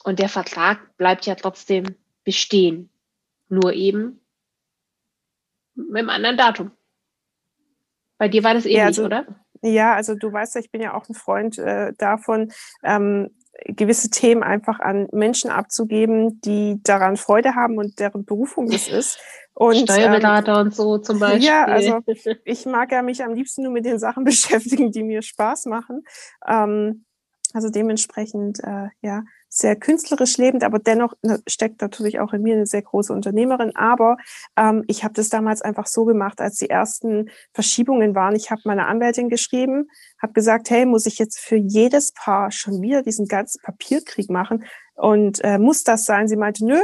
und 0.03 0.19
der 0.19 0.29
Vertrag 0.29 0.97
bleibt 0.97 1.25
ja 1.25 1.35
trotzdem 1.35 1.95
bestehen. 2.29 2.91
Nur 3.47 3.73
eben 3.73 4.21
mit 5.73 5.97
einem 5.97 6.09
anderen 6.09 6.37
Datum. 6.37 6.71
Bei 8.19 8.27
dir 8.27 8.43
war 8.43 8.53
das 8.53 8.65
ähnlich, 8.65 8.77
ja, 8.77 8.85
also, 8.85 9.05
oder? 9.05 9.25
Ja, 9.63 9.95
also 9.95 10.13
du 10.13 10.31
weißt 10.31 10.53
ja, 10.53 10.61
ich 10.61 10.69
bin 10.69 10.79
ja 10.79 10.93
auch 10.93 11.09
ein 11.09 11.15
Freund 11.15 11.57
äh, 11.57 11.91
davon, 11.97 12.51
ähm, 12.83 13.31
gewisse 13.65 14.11
Themen 14.11 14.43
einfach 14.43 14.79
an 14.79 15.07
Menschen 15.11 15.49
abzugeben, 15.49 16.39
die 16.41 16.79
daran 16.83 17.17
Freude 17.17 17.55
haben 17.55 17.79
und 17.79 17.99
deren 17.99 18.25
Berufung 18.25 18.71
es 18.71 18.87
ist. 18.87 19.19
Und, 19.55 19.89
Steuerberater 19.89 20.53
ähm, 20.53 20.67
und 20.67 20.75
so 20.75 20.99
zum 20.99 21.17
Beispiel. 21.19 21.45
Ja, 21.45 21.65
also 21.65 22.01
ich 22.45 22.67
mag 22.67 22.91
ja 22.91 23.01
mich 23.01 23.23
am 23.23 23.33
liebsten 23.33 23.63
nur 23.63 23.71
mit 23.71 23.85
den 23.85 23.97
Sachen 23.97 24.23
beschäftigen, 24.23 24.91
die 24.91 25.01
mir 25.01 25.23
Spaß 25.23 25.65
machen. 25.65 26.03
Ähm, 26.47 27.05
also 27.53 27.71
dementsprechend, 27.71 28.59
äh, 28.63 28.89
ja, 29.01 29.23
sehr 29.49 29.75
künstlerisch 29.75 30.37
lebend, 30.37 30.63
aber 30.63 30.77
dennoch 30.77 31.13
ne, 31.23 31.41
steckt 31.47 31.81
natürlich 31.81 32.19
auch 32.19 32.33
in 32.33 32.43
mir 32.43 32.53
eine 32.53 32.67
sehr 32.67 32.83
große 32.83 33.11
Unternehmerin. 33.11 33.75
Aber 33.75 34.17
ähm, 34.55 34.83
ich 34.87 35.03
habe 35.03 35.15
das 35.15 35.29
damals 35.29 35.61
einfach 35.61 35.87
so 35.87 36.05
gemacht, 36.05 36.39
als 36.39 36.57
die 36.57 36.69
ersten 36.69 37.29
Verschiebungen 37.53 38.13
waren. 38.13 38.35
Ich 38.35 38.51
habe 38.51 38.61
meine 38.65 38.85
Anwältin 38.85 39.27
geschrieben, 39.27 39.87
habe 40.21 40.33
gesagt, 40.33 40.69
hey, 40.69 40.85
muss 40.85 41.07
ich 41.07 41.17
jetzt 41.17 41.39
für 41.39 41.55
jedes 41.55 42.11
Paar 42.13 42.51
schon 42.51 42.81
wieder 42.81 43.01
diesen 43.01 43.27
ganzen 43.27 43.59
Papierkrieg 43.61 44.29
machen? 44.29 44.65
Und 44.93 45.43
äh, 45.43 45.57
muss 45.57 45.83
das 45.83 46.05
sein? 46.05 46.27
Sie 46.27 46.35
meinte, 46.35 46.65
nö, 46.65 46.79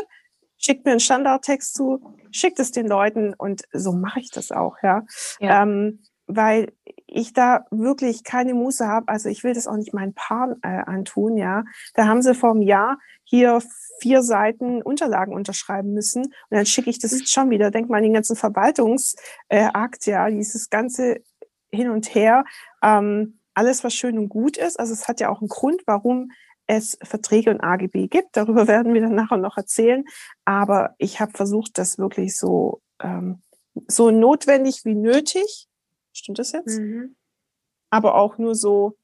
schickt 0.57 0.85
mir 0.85 0.91
einen 0.91 0.99
Standardtext 0.99 1.75
zu, 1.75 2.17
schickt 2.31 2.59
es 2.59 2.71
den 2.71 2.87
Leuten 2.87 3.33
und 3.35 3.63
so 3.73 3.93
mache 3.93 4.19
ich 4.19 4.31
das 4.31 4.51
auch, 4.51 4.77
ja. 4.81 5.03
ja. 5.39 5.63
Ähm, 5.63 6.01
weil 6.27 6.73
ich 7.15 7.31
da 7.31 7.65
wirklich 7.71 8.23
keine 8.23 8.53
Muße 8.53 8.87
habe. 8.87 9.07
Also 9.07 9.29
ich 9.29 9.43
will 9.43 9.53
das 9.53 9.67
auch 9.67 9.77
nicht 9.77 9.93
meinen 9.93 10.13
Paaren 10.13 10.57
äh, 10.61 10.83
antun, 10.85 11.37
ja. 11.37 11.63
Da 11.93 12.07
haben 12.07 12.21
sie 12.21 12.35
vor 12.35 12.51
einem 12.51 12.61
Jahr 12.61 12.97
hier 13.23 13.61
vier 13.99 14.21
Seiten 14.21 14.81
Unterlagen 14.81 15.33
unterschreiben 15.33 15.93
müssen 15.93 16.23
und 16.23 16.33
dann 16.49 16.65
schicke 16.65 16.89
ich 16.89 16.99
das 16.99 17.13
mhm. 17.13 17.25
schon 17.25 17.49
wieder. 17.49 17.71
Denk 17.71 17.89
mal 17.89 17.97
an 17.97 18.03
den 18.03 18.13
ganzen 18.13 18.35
Verwaltungsakt, 18.35 20.07
äh, 20.07 20.11
ja, 20.11 20.29
dieses 20.29 20.69
ganze 20.69 21.21
hin 21.71 21.89
und 21.89 22.13
her. 22.13 22.43
Ähm, 22.83 23.39
alles, 23.53 23.85
was 23.85 23.93
schön 23.93 24.19
und 24.19 24.27
gut 24.27 24.57
ist. 24.57 24.77
Also 24.77 24.91
es 24.91 25.07
hat 25.07 25.21
ja 25.21 25.29
auch 25.29 25.39
einen 25.39 25.47
Grund, 25.47 25.83
warum 25.85 26.31
es 26.67 26.97
Verträge 27.01 27.49
und 27.49 27.61
AGB 27.61 28.07
gibt. 28.07 28.35
Darüber 28.35 28.67
werden 28.67 28.93
wir 28.93 29.01
dann 29.01 29.15
nachher 29.15 29.37
noch 29.37 29.55
erzählen. 29.55 30.03
Aber 30.43 30.95
ich 30.97 31.21
habe 31.21 31.31
versucht, 31.31 31.77
das 31.77 31.97
wirklich 31.97 32.35
so, 32.35 32.81
ähm, 33.01 33.41
so 33.87 34.11
notwendig 34.11 34.83
wie 34.83 34.95
nötig 34.95 35.69
Stimmt 36.15 36.39
das 36.39 36.53
jetzt? 36.53 36.79
Mhm. 36.79 37.15
Aber 37.89 38.15
auch 38.15 38.37
nur 38.37 38.55
so 38.55 38.97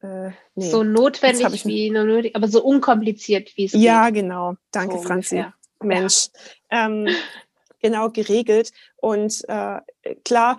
äh, 0.00 0.30
nee, 0.54 0.70
so 0.70 0.82
notwendig 0.82 1.64
wie 1.66 1.90
nur 1.90 2.04
nötig, 2.04 2.34
aber 2.34 2.48
so 2.48 2.62
unkompliziert 2.64 3.56
wie 3.56 3.64
es 3.66 3.72
ja, 3.72 3.78
geht. 3.78 3.84
Ja, 3.84 4.10
genau. 4.10 4.54
Danke, 4.70 4.96
so 4.96 5.02
Franzi. 5.02 5.44
Mensch. 5.80 6.28
Ähm, 6.70 7.08
genau 7.80 8.10
geregelt. 8.10 8.70
Und 8.96 9.42
äh, 9.48 9.80
klar 10.24 10.58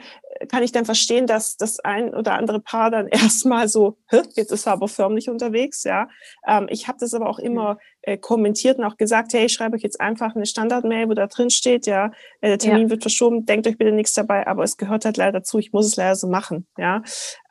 kann 0.50 0.64
ich 0.64 0.72
dann 0.72 0.86
verstehen, 0.86 1.28
dass 1.28 1.58
das 1.58 1.80
ein 1.80 2.14
oder 2.14 2.34
andere 2.34 2.60
Paar 2.60 2.92
dann 2.92 3.08
erstmal 3.12 3.68
so, 3.68 3.98
jetzt 4.36 4.52
ist 4.52 4.68
er 4.68 4.74
aber 4.74 4.88
förmlich 4.88 5.30
unterwegs, 5.30 5.84
ja. 5.84 6.08
Ähm, 6.48 6.68
ich 6.70 6.88
habe 6.88 6.98
das 7.00 7.14
aber 7.14 7.30
auch 7.30 7.40
immer 7.40 7.78
äh, 8.02 8.18
kommentiert 8.18 8.78
und 8.78 8.86
auch 8.86 8.98
gesagt, 8.98 9.34
hey, 9.34 9.46
ich 9.46 9.54
schreibe 9.54 9.76
euch 9.76 9.84
jetzt 9.84 10.00
einfach 10.00 10.36
eine 10.36 10.46
Standard-Mail, 10.46 11.10
wo 11.10 11.14
da 11.14 11.28
drin 11.28 11.50
steht, 11.50 11.88
ja, 11.88 12.12
äh, 12.42 12.50
der 12.50 12.58
Termin 12.58 12.84
ja. 12.84 12.90
wird 12.92 13.04
verschoben, 13.04 13.46
denkt 13.46 13.68
euch 13.68 13.78
bitte 13.78 13.92
nichts 13.92 14.14
dabei, 14.14 14.48
aber 14.48 14.64
es 14.64 14.78
gehört 14.78 15.06
halt 15.06 15.18
leider 15.18 15.40
dazu, 15.40 15.60
ich 15.60 15.74
muss 15.74 15.86
es 15.86 15.96
leider 15.96 16.16
so 16.16 16.28
machen, 16.28 16.68
ja. 16.78 17.02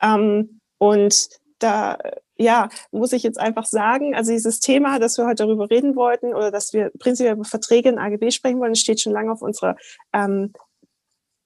Ähm, 0.00 0.61
und 0.78 1.28
da 1.58 1.99
ja, 2.38 2.68
muss 2.90 3.12
ich 3.12 3.22
jetzt 3.22 3.40
einfach 3.40 3.64
sagen, 3.64 4.14
also 4.14 4.32
dieses 4.32 4.60
Thema, 4.60 4.98
dass 4.98 5.18
wir 5.18 5.26
heute 5.26 5.44
darüber 5.44 5.70
reden 5.70 5.96
wollten 5.96 6.34
oder 6.34 6.50
dass 6.50 6.72
wir 6.72 6.90
prinzipiell 6.98 7.34
über 7.34 7.44
Verträge 7.44 7.88
in 7.88 7.98
AGB 7.98 8.30
sprechen 8.30 8.60
wollen, 8.60 8.74
steht 8.74 9.00
schon 9.00 9.12
lange 9.12 9.32
auf 9.32 9.42
unserer 9.42 9.76
ähm, 10.12 10.52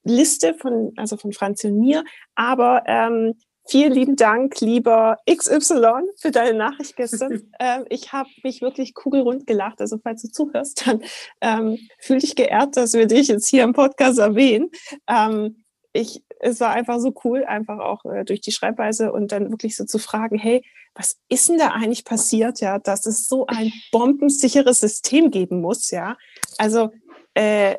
Liste 0.02 0.54
von, 0.54 0.92
also 0.96 1.16
von 1.16 1.32
Franzi 1.32 1.68
und 1.68 1.78
mir. 1.78 2.04
Aber 2.34 2.82
ähm, 2.86 3.34
vielen 3.68 3.92
lieben 3.92 4.16
Dank, 4.16 4.60
lieber 4.60 5.18
XY, 5.30 6.02
für 6.16 6.30
deine 6.30 6.56
Nachricht 6.56 6.96
gestern. 6.96 7.42
ähm, 7.60 7.84
ich 7.88 8.12
habe 8.12 8.28
mich 8.42 8.62
wirklich 8.62 8.94
kugelrund 8.94 9.46
gelacht. 9.46 9.80
Also 9.80 9.98
falls 10.02 10.22
du 10.22 10.28
zuhörst, 10.28 10.86
dann 10.86 11.02
ähm, 11.40 11.78
fühl 11.98 12.18
dich 12.18 12.34
geehrt, 12.34 12.76
dass 12.76 12.94
wir 12.94 13.06
dich 13.06 13.28
jetzt 13.28 13.46
hier 13.46 13.62
im 13.62 13.72
Podcast 13.72 14.18
erwähnen. 14.18 14.70
Ähm, 15.08 15.64
ich, 15.92 16.22
es 16.40 16.60
war 16.60 16.70
einfach 16.70 16.98
so 17.00 17.12
cool, 17.24 17.44
einfach 17.44 17.78
auch 17.78 18.04
äh, 18.04 18.24
durch 18.24 18.40
die 18.40 18.52
Schreibweise 18.52 19.12
und 19.12 19.32
dann 19.32 19.50
wirklich 19.50 19.76
so 19.76 19.84
zu 19.84 19.98
fragen, 19.98 20.38
hey, 20.38 20.64
was 20.94 21.18
ist 21.28 21.48
denn 21.48 21.58
da 21.58 21.68
eigentlich 21.68 22.04
passiert, 22.04 22.60
ja, 22.60 22.78
dass 22.78 23.06
es 23.06 23.26
so 23.26 23.46
ein 23.46 23.72
bombensicheres 23.92 24.80
System 24.80 25.30
geben 25.30 25.60
muss, 25.60 25.90
ja? 25.90 26.16
Also 26.58 26.90
äh, 27.34 27.76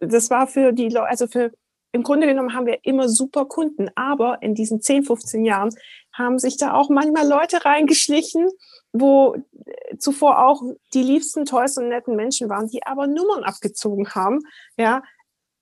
das 0.00 0.30
war 0.30 0.46
für 0.46 0.72
die 0.72 0.88
Leute, 0.88 1.08
also 1.08 1.26
für 1.26 1.52
im 1.92 2.02
Grunde 2.02 2.26
genommen 2.26 2.52
haben 2.52 2.66
wir 2.66 2.84
immer 2.84 3.08
super 3.08 3.46
Kunden, 3.46 3.88
aber 3.94 4.42
in 4.42 4.54
diesen 4.54 4.82
10, 4.82 5.04
15 5.04 5.44
Jahren 5.44 5.74
haben 6.12 6.38
sich 6.38 6.58
da 6.58 6.74
auch 6.74 6.90
manchmal 6.90 7.26
Leute 7.26 7.64
reingeschlichen, 7.64 8.50
wo 8.92 9.36
zuvor 9.98 10.44
auch 10.44 10.62
die 10.92 11.02
liebsten, 11.02 11.46
tollsten 11.46 11.84
und 11.84 11.88
netten 11.88 12.14
Menschen 12.14 12.48
waren, 12.48 12.68
die 12.68 12.84
aber 12.84 13.06
Nummern 13.06 13.44
abgezogen 13.44 14.10
haben, 14.10 14.40
ja, 14.76 15.02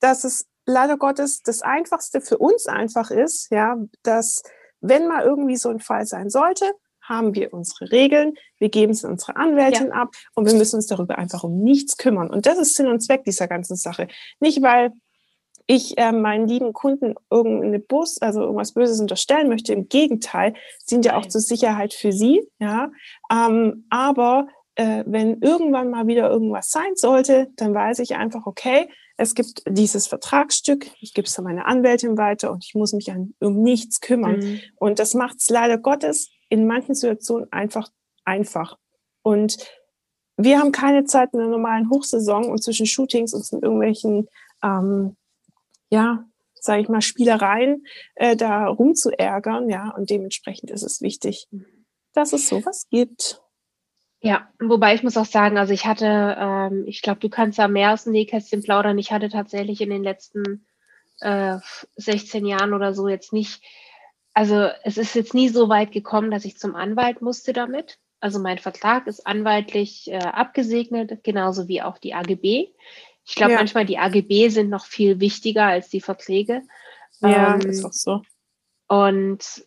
dass 0.01 0.25
es 0.25 0.47
leider 0.67 0.97
Gottes 0.97 1.43
das 1.43 1.63
Einfachste 1.63 2.21
für 2.21 2.39
uns 2.39 2.67
einfach 2.67 3.11
ist, 3.11 3.51
ja, 3.51 3.77
dass 4.03 4.43
wenn 4.89 5.09
mal 5.09 5.25
irgendwie 5.25 5.57
so 5.57 5.69
ein 5.69 5.81
Fall 5.81 6.07
sein 6.07 6.31
sollte, 6.31 6.67
haben 7.03 7.35
wir 7.35 7.53
unsere 7.53 7.91
Regeln, 7.91 8.35
wir 8.59 8.71
geben 8.71 8.93
es 8.93 9.05
unsere 9.05 9.37
Anwältin 9.37 9.89
ja. 9.89 9.93
ab 9.93 10.15
und 10.35 10.47
wir 10.47 10.55
müssen 10.55 10.77
uns 10.77 10.87
darüber 10.87 11.19
einfach 11.19 11.45
um 11.45 11.63
nichts 11.63 11.97
kümmern. 11.97 12.31
Und 12.31 12.47
das 12.47 12.59
ist 12.59 12.77
Sinn 12.77 12.87
und 12.89 13.01
Zweck 13.01 13.25
dieser 13.25 13.47
ganzen 13.47 13.77
Sache. 13.77 14.09
Nicht, 14.41 14.63
weil 14.63 14.93
ich 15.67 15.97
äh, 15.97 16.13
meinen 16.13 16.47
lieben 16.47 16.73
Kunden 16.73 17.15
irgendeine 17.31 17.79
Bus, 17.79 18.21
also 18.21 18.43
irgendwas 18.43 18.73
Böses 18.73 19.01
unterstellen 19.01 19.49
möchte. 19.49 19.73
Im 19.73 19.89
Gegenteil, 19.89 20.55
sind 20.85 21.05
ja 21.05 21.17
auch 21.17 21.27
zur 21.27 21.41
Sicherheit 21.41 21.95
für 21.95 22.13
sie, 22.13 22.47
ja. 22.59 22.91
Ähm, 23.31 23.87
aber 23.89 24.49
äh, 24.77 25.05
wenn 25.07 25.41
irgendwann 25.41 25.91
mal 25.91 26.07
wieder 26.07 26.31
irgendwas 26.31 26.71
sein 26.71 26.95
sollte, 26.97 27.49
dann 27.57 27.75
weiß 27.75 28.01
ich 28.01 28.17
einfach, 28.17 28.47
okay, 28.47 28.89
es 29.17 29.35
gibt 29.35 29.63
dieses 29.69 30.07
Vertragsstück, 30.07 30.91
ich 31.01 31.15
gebe 31.15 31.27
es 31.27 31.39
an 31.39 31.45
meine 31.45 31.67
Anwältin 31.67 32.17
weiter 32.19 32.51
und 32.51 32.65
ich 32.65 32.75
muss 32.75 32.93
mich 32.93 33.13
an, 33.13 33.35
um 33.39 33.63
nichts 33.63 34.01
kümmern. 34.01 34.41
Mhm. 34.41 34.61
Und 34.77 34.99
das 34.99 35.15
macht 35.15 35.37
es 35.39 35.49
leider 35.49 35.79
Gottes 35.79 36.31
in 36.49 36.67
manchen 36.67 36.95
Situationen 36.95 37.51
einfach 37.53 37.89
einfach. 38.25 38.77
Und 39.23 39.57
wir 40.37 40.59
haben 40.59 40.73
keine 40.73 41.05
Zeit 41.05 41.33
in 41.33 41.39
der 41.39 41.49
normalen 41.49 41.91
Hochsaison 41.91 42.47
und 42.47 42.63
zwischen 42.63 42.87
Shootings 42.87 43.35
und 43.35 43.63
irgendwelchen, 43.63 44.29
ähm, 44.63 45.17
ja, 45.91 46.25
sage 46.55 46.83
ich 46.83 46.89
mal, 46.89 47.03
Spielereien 47.03 47.87
äh, 48.17 48.35
da 48.35 48.67
rumzuärgern, 48.67 49.69
ja, 49.69 49.91
und 49.91 50.11
dementsprechend 50.11 50.71
ist 50.71 50.83
es 50.83 51.03
wichtig, 51.03 51.47
mhm. 51.51 51.87
dass 52.15 52.33
es 52.33 52.49
sowas 52.49 52.89
gibt. 52.91 53.44
Ja, 54.25 54.49
wobei 54.59 54.95
ich 54.95 55.03
muss 55.03 55.19
auch 55.19 55.27
sagen, 55.27 55.59
also 55.59 55.75
ich 55.75 55.85
hatte, 55.85 56.07
ähm, 56.39 56.85
ich 56.87 57.03
glaube, 57.03 57.21
du 57.21 57.29
kannst 57.29 57.59
da 57.59 57.69
mehr 57.69 57.93
aus 57.93 58.05
dem 58.05 58.15
Nähkästchen 58.15 58.63
plaudern. 58.63 58.99
Ich 58.99 59.13
hatte 59.13 59.29
tatsächlich 59.29 59.83
in 59.83 59.91
den 59.91 60.03
letzten 60.03 60.65
äh, 61.21 61.59
16 61.97 62.47
Jahren 62.47 62.73
oder 62.73 62.95
so 62.95 63.07
jetzt 63.07 63.35
nicht, 63.35 63.63
also 64.33 64.71
es 64.83 64.97
ist 64.97 65.15
jetzt 65.15 65.35
nie 65.35 65.51
so 65.51 65.69
weit 65.69 65.93
gekommen, 65.93 66.31
dass 66.31 66.47
ich 66.47 66.57
zum 66.57 66.75
Anwalt 66.75 67.21
musste 67.21 67.53
damit. 67.53 67.99
Also 68.19 68.39
mein 68.39 68.57
Vertrag 68.57 69.07
ist 69.09 69.27
anwaltlich 69.27 70.11
äh, 70.11 70.17
abgesegnet, 70.17 71.23
genauso 71.23 71.69
wie 71.69 71.83
auch 71.83 71.99
die 71.99 72.15
AGB. 72.15 72.69
Ich 73.27 73.35
glaube, 73.35 73.53
ja. 73.53 73.59
manchmal 73.59 73.85
die 73.85 73.99
AGB 73.99 74.49
sind 74.49 74.71
noch 74.71 74.87
viel 74.87 75.21
wichtiger 75.21 75.67
als 75.67 75.91
die 75.91 76.01
Verträge. 76.01 76.63
Ja, 77.21 77.57
ähm, 77.57 77.69
ist 77.69 77.85
auch 77.85 77.93
so. 77.93 78.23
Und 78.89 79.67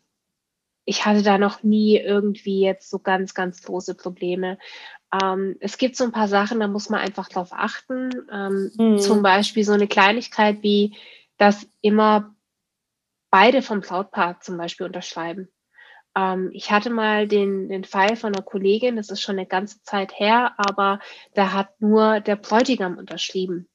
ich 0.88 1.06
hatte 1.06 1.22
da 1.22 1.38
noch 1.38 1.64
nie 1.64 1.98
irgendwie 1.98 2.62
jetzt 2.62 2.90
so 2.90 2.98
ganz, 2.98 3.34
ganz 3.34 3.62
große 3.62 3.94
Probleme. 3.94 4.58
Ähm, 5.22 5.58
es 5.60 5.78
gibt 5.78 5.98
so 5.98 6.06
ein 6.06 6.14
paar 6.14 6.30
Sachen, 6.30 6.62
da 6.62 6.70
muss 6.70 6.90
man 6.90 7.02
einfach 7.02 7.28
drauf 7.28 7.50
achten. 7.52 8.10
Ähm, 8.32 8.72
mhm. 8.78 8.98
Zum 8.98 9.22
Beispiel 9.22 9.66
so 9.66 9.74
eine 9.74 9.88
Kleinigkeit 9.88 10.64
wie, 10.64 10.96
dass 11.38 11.68
immer 11.82 12.34
beide 13.30 13.62
vom 13.62 13.82
Brautpaar 13.82 14.40
zum 14.40 14.56
Beispiel 14.58 14.86
unterschreiben. 14.86 15.50
Ähm, 16.16 16.52
ich 16.54 16.72
hatte 16.72 16.90
mal 16.90 17.28
den, 17.28 17.68
den 17.68 17.84
Fall 17.84 18.16
von 18.16 18.34
einer 18.34 18.44
Kollegin, 18.44 18.96
das 18.96 19.10
ist 19.10 19.22
schon 19.22 19.38
eine 19.38 19.46
ganze 19.46 19.84
Zeit 19.84 20.18
her, 20.18 20.54
aber 20.56 21.02
da 21.34 21.52
hat 21.52 21.82
nur 21.82 22.22
der 22.22 22.38
Bräutigam 22.38 22.98
unterschrieben. 22.98 23.68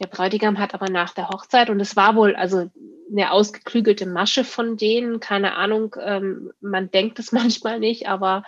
Der 0.00 0.06
Bräutigam 0.06 0.58
hat 0.58 0.72
aber 0.72 0.88
nach 0.88 1.12
der 1.12 1.28
Hochzeit, 1.28 1.68
und 1.68 1.80
es 1.80 1.96
war 1.96 2.16
wohl 2.16 2.34
also 2.34 2.70
eine 3.10 3.32
ausgeklügelte 3.32 4.06
Masche 4.06 4.44
von 4.44 4.76
denen, 4.76 5.20
keine 5.20 5.56
Ahnung, 5.56 5.96
ähm, 6.00 6.52
man 6.60 6.90
denkt 6.90 7.18
es 7.18 7.32
manchmal 7.32 7.78
nicht, 7.78 8.08
aber 8.08 8.44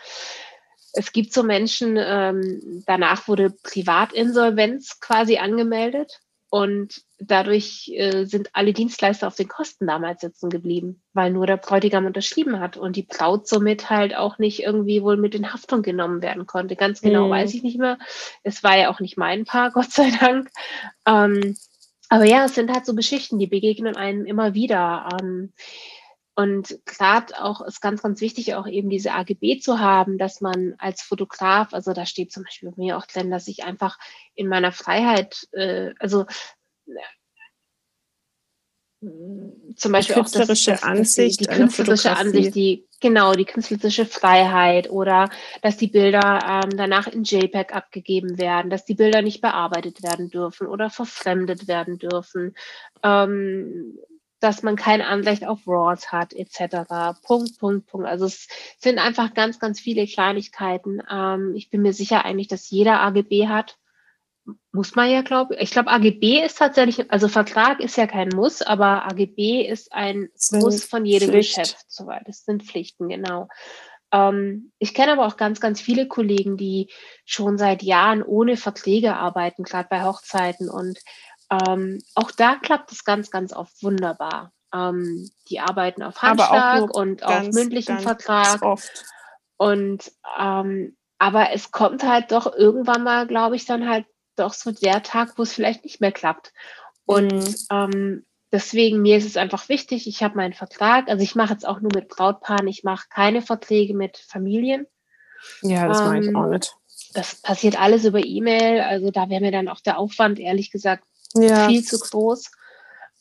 es 0.93 1.13
gibt 1.13 1.33
so 1.33 1.43
Menschen, 1.43 1.97
ähm, 1.99 2.83
danach 2.87 3.29
wurde 3.29 3.55
Privatinsolvenz 3.63 5.01
quasi 5.01 5.39
angemeldet. 5.39 6.21
Und 6.53 7.03
dadurch 7.21 7.93
äh, 7.95 8.25
sind 8.25 8.51
alle 8.55 8.73
Dienstleister 8.73 9.29
auf 9.29 9.37
den 9.37 9.47
Kosten 9.47 9.87
damals 9.87 10.21
sitzen 10.21 10.51
geblieben, 10.51 11.01
weil 11.13 11.31
nur 11.31 11.47
der 11.47 11.59
Bräutigam 11.59 12.07
unterschrieben 12.07 12.59
hat 12.59 12.77
und 12.77 12.97
die 12.97 13.05
Braut 13.05 13.47
somit 13.47 13.89
halt 13.89 14.17
auch 14.17 14.39
nicht 14.39 14.65
irgendwie 14.65 15.01
wohl 15.05 15.17
mit 15.17 15.37
in 15.37 15.53
Haftung 15.53 15.83
genommen 15.83 16.23
werden 16.23 16.49
konnte. 16.49 16.75
Ganz 16.75 17.03
genau 17.03 17.29
mhm. 17.29 17.31
weiß 17.31 17.55
ich 17.55 17.63
nicht 17.63 17.79
mehr. 17.79 17.99
Es 18.43 18.65
war 18.65 18.77
ja 18.77 18.91
auch 18.91 18.99
nicht 18.99 19.17
mein 19.17 19.45
Paar, 19.45 19.71
Gott 19.73 19.93
sei 19.93 20.11
Dank. 20.11 20.51
Ähm, 21.07 21.57
aber 22.11 22.25
ja, 22.25 22.45
es 22.45 22.57
sind 22.57 22.73
halt 22.73 22.85
so 22.85 22.95
Geschichten, 22.95 23.39
die 23.39 23.47
begegnen 23.47 23.97
einem 23.97 24.27
immer 24.27 24.53
wieder. 24.53 25.09
Ähm, 25.21 25.53
und 26.35 26.81
gerade 26.85 27.41
auch 27.41 27.61
ist 27.61 27.81
ganz, 27.81 28.03
ganz 28.03 28.21
wichtig, 28.21 28.55
auch 28.55 28.67
eben 28.67 28.91
diese 28.91 29.13
AGB 29.13 29.61
zu 29.61 29.79
haben, 29.79 30.19
dass 30.19 30.41
man 30.41 30.75
als 30.79 31.03
Fotograf, 31.03 31.73
also 31.73 31.93
da 31.93 32.07
steht 32.07 32.33
zum 32.33 32.43
Beispiel 32.43 32.71
bei 32.71 32.83
mir 32.83 32.99
auch 32.99 33.07
drin, 33.07 33.31
dass 33.31 33.47
ich 33.47 33.65
einfach 33.65 33.97
in 34.35 34.49
meiner 34.49 34.73
Freiheit, 34.73 35.47
äh, 35.53 35.93
also 36.01 36.27
zum 39.01 39.93
Beispiel 39.93 40.15
die 40.15 40.21
künstlerische 40.21 40.73
auch 40.75 40.81
das, 40.81 40.83
Ansicht, 40.83 41.41
die, 41.41 41.45
die 41.45 41.51
künstlerische 41.51 42.17
Ansicht, 42.17 42.55
die 42.55 42.87
genau 43.01 43.33
die 43.33 43.47
künstlerische 43.47 44.05
Freiheit 44.05 44.91
oder 44.91 45.31
dass 45.63 45.79
die 45.79 45.87
Bilder 45.87 46.63
ähm, 46.65 46.77
danach 46.77 47.07
in 47.07 47.25
JPEG 47.25 47.75
abgegeben 47.75 48.39
werden, 48.39 48.71
dass 48.71 48.85
die 48.85 48.95
Bilder 48.95 49.23
nicht 49.23 49.41
bearbeitet 49.41 50.03
werden 50.03 50.29
dürfen 50.29 50.67
oder 50.67 50.91
verfremdet 50.91 51.67
werden 51.67 51.99
dürfen, 51.99 52.55
ähm, 53.03 53.99
dass 54.39 54.63
man 54.63 54.77
kein 54.77 55.01
Anrecht 55.01 55.47
auf 55.47 55.61
RAWs 55.67 56.13
hat, 56.13 56.35
etc. 56.35 57.21
Punkt, 57.23 57.59
Punkt, 57.59 57.87
Punkt. 57.87 58.07
Also 58.07 58.27
es 58.27 58.49
sind 58.79 58.99
einfach 58.99 59.33
ganz, 59.33 59.59
ganz 59.59 59.81
viele 59.81 60.07
Kleinigkeiten. 60.07 61.03
Ähm, 61.11 61.55
ich 61.55 61.71
bin 61.71 61.81
mir 61.81 61.95
sicher 61.95 62.27
eigentlich, 62.27 62.49
dass 62.49 62.69
jeder 62.69 63.01
AGB 63.01 63.49
hat 63.49 63.79
muss 64.73 64.95
man 64.95 65.11
ja, 65.11 65.23
glaube 65.23 65.55
ich. 65.55 65.63
Ich 65.63 65.71
glaube, 65.71 65.91
AGB 65.91 66.45
ist 66.45 66.59
tatsächlich, 66.59 67.11
also 67.11 67.29
Vertrag 67.29 67.81
ist 67.81 67.97
ja 67.97 68.07
kein 68.07 68.29
Muss, 68.29 68.63
aber 68.63 69.05
AGB 69.07 69.67
ist 69.67 69.93
ein 69.93 70.29
Muss 70.53 70.85
von 70.85 71.05
jedem 71.05 71.31
Pflicht. 71.31 71.57
Geschäft, 71.57 71.85
soweit. 71.89 72.27
Das 72.27 72.45
sind 72.45 72.63
Pflichten, 72.63 73.09
genau. 73.09 73.49
Ähm, 74.13 74.73
ich 74.79 74.95
kenne 74.95 75.13
aber 75.13 75.27
auch 75.27 75.37
ganz, 75.37 75.61
ganz 75.61 75.81
viele 75.81 76.09
Kollegen, 76.09 76.57
die 76.57 76.91
schon 77.25 77.59
seit 77.59 77.83
Jahren 77.83 78.23
ohne 78.23 78.57
Verträge 78.57 79.17
arbeiten, 79.17 79.63
gerade 79.63 79.89
bei 79.89 80.05
Hochzeiten. 80.05 80.69
Und 80.69 80.99
ähm, 81.51 82.03
auch 82.15 82.31
da 82.31 82.57
klappt 82.57 82.93
es 82.93 83.05
ganz, 83.05 83.31
ganz 83.31 83.53
oft 83.53 83.83
wunderbar. 83.83 84.53
Ähm, 84.75 85.29
die 85.49 85.61
arbeiten 85.61 86.03
auf 86.03 86.23
Handschlag 86.23 86.95
und 86.95 87.21
ganz, 87.21 87.49
auf 87.49 87.55
mündlichen 87.55 87.99
Vertrag. 87.99 88.63
Oft. 88.63 89.05
Und 89.57 90.11
ähm, 90.39 90.97
aber 91.19 91.53
es 91.53 91.71
kommt 91.71 92.03
halt 92.03 92.33
doch 92.33 92.53
irgendwann 92.57 93.03
mal, 93.03 93.27
glaube 93.27 93.55
ich, 93.55 93.67
dann 93.67 93.89
halt 93.89 94.07
doch 94.41 94.55
so 94.55 94.73
der 94.73 95.03
Tag, 95.03 95.35
wo 95.37 95.43
es 95.43 95.53
vielleicht 95.53 95.85
nicht 95.85 96.01
mehr 96.01 96.13
klappt. 96.13 96.53
Und 97.07 97.33
mhm. 97.33 97.55
ähm, 97.71 98.27
deswegen, 98.53 99.03
mir 99.03 99.17
ist 99.17 99.27
es 99.27 99.37
einfach 99.37 99.69
wichtig, 99.69 100.07
ich 100.07 100.23
habe 100.23 100.37
meinen 100.37 100.55
Vertrag, 100.55 101.09
also 101.09 101.23
ich 101.23 101.35
mache 101.35 101.53
jetzt 101.53 101.67
auch 101.67 101.81
nur 101.81 101.93
mit 101.95 102.09
Brautpaaren, 102.09 102.69
ich 102.69 102.85
mache 102.85 103.07
keine 103.11 103.43
Verträge 103.43 103.95
mit 103.95 104.19
Familien. 104.19 104.87
Ja, 105.63 105.89
das 105.89 106.01
ähm, 106.01 106.07
mache 106.07 106.19
ich 106.21 106.35
auch 106.35 106.47
nicht. 106.47 106.75
Das 107.15 107.37
passiert 107.37 107.81
alles 107.81 108.05
über 108.05 108.25
E-Mail, 108.25 108.81
also 108.83 109.11
da 109.11 109.29
wäre 109.29 109.41
mir 109.41 109.53
dann 109.53 109.69
auch 109.69 109.81
der 109.81 109.99
Aufwand, 109.99 110.39
ehrlich 110.39 110.71
gesagt, 110.71 111.05
ja. 111.35 111.69
viel 111.69 111.83
zu 111.83 111.99
groß. 111.99 112.51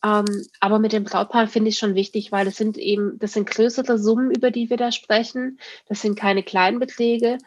Ähm, 0.03 0.45
aber 0.59 0.79
mit 0.79 0.93
dem 0.93 1.03
Brautpaar 1.03 1.47
finde 1.47 1.69
ich 1.69 1.77
schon 1.77 1.95
wichtig, 1.95 2.31
weil 2.31 2.45
das 2.45 2.55
sind 2.55 2.77
eben, 2.77 3.19
das 3.19 3.33
sind 3.33 3.49
größere 3.49 3.97
Summen, 3.97 4.31
über 4.31 4.51
die 4.51 4.69
wir 4.69 4.77
da 4.77 4.91
sprechen. 4.91 5.59
Das 5.87 6.01
sind 6.01 6.17
keine 6.17 6.43
kleinen 6.43 6.79
Beträge. 6.79 7.37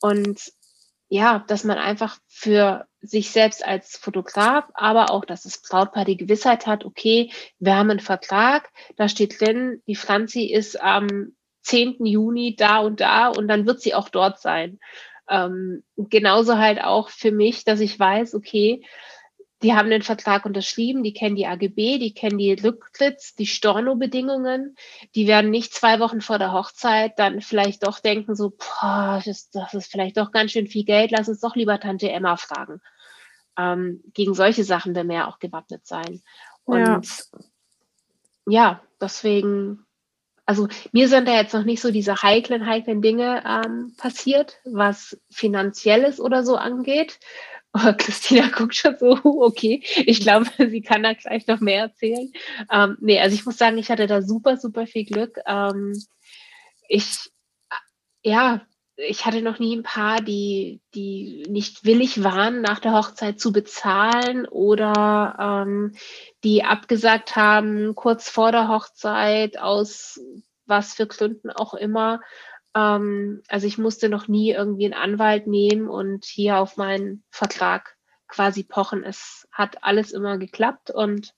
Und 0.00 0.52
ja, 1.08 1.44
dass 1.46 1.64
man 1.64 1.78
einfach 1.78 2.18
für 2.26 2.86
sich 3.06 3.30
selbst 3.30 3.64
als 3.64 3.96
Fotograf, 3.96 4.64
aber 4.74 5.10
auch, 5.10 5.24
dass 5.24 5.42
das 5.42 5.60
Brautpaar 5.60 6.04
die 6.04 6.16
Gewissheit 6.16 6.66
hat, 6.66 6.84
okay, 6.84 7.30
wir 7.58 7.76
haben 7.76 7.90
einen 7.90 8.00
Vertrag, 8.00 8.70
da 8.96 9.08
steht 9.08 9.40
drin, 9.40 9.82
die 9.86 9.96
Franzi 9.96 10.44
ist 10.44 10.80
am 10.80 11.34
10. 11.62 12.04
Juni 12.04 12.56
da 12.56 12.78
und 12.78 13.00
da 13.00 13.28
und 13.28 13.48
dann 13.48 13.66
wird 13.66 13.80
sie 13.80 13.94
auch 13.94 14.08
dort 14.08 14.40
sein. 14.40 14.78
Ähm, 15.28 15.82
genauso 15.96 16.58
halt 16.58 16.82
auch 16.82 17.08
für 17.08 17.32
mich, 17.32 17.64
dass 17.64 17.80
ich 17.80 17.98
weiß, 17.98 18.34
okay, 18.34 18.82
die 19.64 19.72
haben 19.72 19.88
den 19.88 20.02
Vertrag 20.02 20.44
unterschrieben, 20.44 21.02
die 21.02 21.14
kennen 21.14 21.36
die 21.36 21.46
AGB, 21.46 21.98
die 21.98 22.12
kennen 22.12 22.36
die 22.36 22.52
Rücktritts, 22.52 23.34
die 23.34 23.46
Storno-Bedingungen. 23.46 24.76
Die 25.14 25.26
werden 25.26 25.50
nicht 25.50 25.72
zwei 25.72 26.00
Wochen 26.00 26.20
vor 26.20 26.38
der 26.38 26.52
Hochzeit 26.52 27.18
dann 27.18 27.40
vielleicht 27.40 27.86
doch 27.86 27.98
denken, 27.98 28.36
so, 28.36 28.50
boah, 28.50 29.22
das, 29.24 29.48
das 29.48 29.72
ist 29.72 29.90
vielleicht 29.90 30.18
doch 30.18 30.32
ganz 30.32 30.52
schön 30.52 30.66
viel 30.66 30.84
Geld, 30.84 31.12
lass 31.12 31.30
uns 31.30 31.40
doch 31.40 31.56
lieber 31.56 31.80
Tante 31.80 32.10
Emma 32.10 32.36
fragen. 32.36 32.82
Ähm, 33.56 34.02
gegen 34.14 34.34
solche 34.34 34.64
Sachen 34.64 34.94
wir 34.94 35.16
ja 35.16 35.28
auch 35.28 35.38
gewappnet 35.38 35.86
sein. 35.86 36.22
Und 36.64 36.80
ja, 36.86 37.00
ja 38.46 38.82
deswegen, 39.00 39.84
also 40.46 40.68
mir 40.92 41.08
sind 41.08 41.28
da 41.28 41.34
jetzt 41.34 41.54
noch 41.54 41.64
nicht 41.64 41.80
so 41.80 41.90
diese 41.90 42.22
heiklen, 42.22 42.66
heiklen 42.66 43.02
Dinge 43.02 43.42
ähm, 43.46 43.94
passiert, 43.96 44.60
was 44.64 45.18
finanzielles 45.30 46.20
oder 46.20 46.44
so 46.44 46.56
angeht. 46.56 47.18
Oh, 47.74 47.92
Christina 47.98 48.48
guckt 48.48 48.76
schon 48.76 48.96
so, 48.98 49.18
okay, 49.24 49.82
ich 50.06 50.20
glaube, 50.20 50.46
sie 50.70 50.82
kann 50.82 51.02
da 51.02 51.12
gleich 51.12 51.46
noch 51.46 51.60
mehr 51.60 51.82
erzählen. 51.82 52.32
Ähm, 52.70 52.96
nee, 53.00 53.20
also 53.20 53.34
ich 53.34 53.44
muss 53.44 53.58
sagen, 53.58 53.78
ich 53.78 53.90
hatte 53.90 54.06
da 54.06 54.22
super, 54.22 54.56
super 54.56 54.86
viel 54.86 55.04
Glück. 55.04 55.38
Ähm, 55.46 55.92
ich, 56.88 57.30
ja, 58.22 58.62
ich 58.96 59.26
hatte 59.26 59.42
noch 59.42 59.58
nie 59.58 59.76
ein 59.76 59.82
Paar, 59.82 60.20
die, 60.20 60.80
die 60.94 61.44
nicht 61.48 61.84
willig 61.84 62.22
waren, 62.22 62.60
nach 62.60 62.78
der 62.78 62.92
Hochzeit 62.92 63.40
zu 63.40 63.52
bezahlen 63.52 64.46
oder 64.46 65.64
ähm, 65.66 65.92
die 66.44 66.64
abgesagt 66.64 67.36
haben, 67.36 67.94
kurz 67.94 68.28
vor 68.28 68.52
der 68.52 68.68
Hochzeit, 68.68 69.58
aus 69.58 70.20
was 70.66 70.94
für 70.94 71.06
Gründen 71.06 71.50
auch 71.50 71.74
immer. 71.74 72.20
Ähm, 72.74 73.42
also 73.48 73.66
ich 73.66 73.78
musste 73.78 74.08
noch 74.08 74.28
nie 74.28 74.52
irgendwie 74.52 74.84
einen 74.84 74.94
Anwalt 74.94 75.46
nehmen 75.46 75.88
und 75.88 76.24
hier 76.24 76.58
auf 76.58 76.76
meinen 76.76 77.24
Vertrag 77.30 77.96
quasi 78.28 78.62
pochen. 78.62 79.02
Es 79.02 79.48
hat 79.50 79.82
alles 79.82 80.12
immer 80.12 80.38
geklappt 80.38 80.90
und 80.90 81.34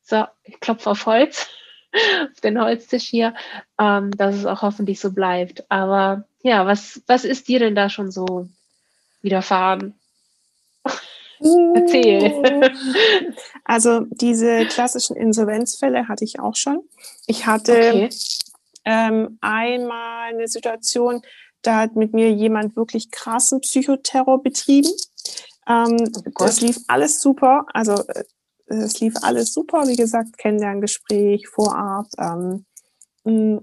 so, 0.00 0.24
ich 0.42 0.58
klopfe 0.58 0.90
auf 0.90 1.06
Holz, 1.06 1.48
auf 2.32 2.40
den 2.40 2.60
Holztisch 2.60 3.04
hier, 3.04 3.34
ähm, 3.78 4.10
dass 4.16 4.34
es 4.34 4.46
auch 4.46 4.62
hoffentlich 4.62 5.00
so 5.00 5.12
bleibt. 5.12 5.64
Aber 5.70 6.24
ja, 6.42 6.66
was, 6.66 7.02
was 7.06 7.24
ist 7.24 7.48
dir 7.48 7.58
denn 7.58 7.74
da 7.74 7.88
schon 7.88 8.10
so 8.10 8.48
widerfahren? 9.22 9.94
Erzähl. 11.74 12.72
Also 13.64 14.00
diese 14.10 14.66
klassischen 14.66 15.16
Insolvenzfälle 15.16 16.08
hatte 16.08 16.24
ich 16.24 16.40
auch 16.40 16.56
schon. 16.56 16.80
Ich 17.26 17.46
hatte 17.46 17.72
okay 17.72 18.08
ähm, 18.84 19.38
einmal 19.40 20.32
eine 20.32 20.48
Situation, 20.48 21.22
da 21.62 21.80
hat 21.80 21.96
mit 21.96 22.12
mir 22.12 22.30
jemand 22.32 22.76
wirklich 22.76 23.10
krassen 23.10 23.60
Psychoterror 23.60 24.42
betrieben. 24.42 24.90
Ähm, 25.68 26.10
oh 26.26 26.30
das 26.38 26.60
lief 26.60 26.78
alles 26.88 27.20
super. 27.20 27.66
Also 27.72 27.94
äh, 28.08 28.24
es 28.78 29.00
lief 29.00 29.14
alles 29.22 29.52
super. 29.52 29.86
Wie 29.86 29.96
gesagt, 29.96 30.38
Kennenlerngespräch, 30.38 31.48
Vorab. 31.48 32.06
Ähm, 32.18 32.64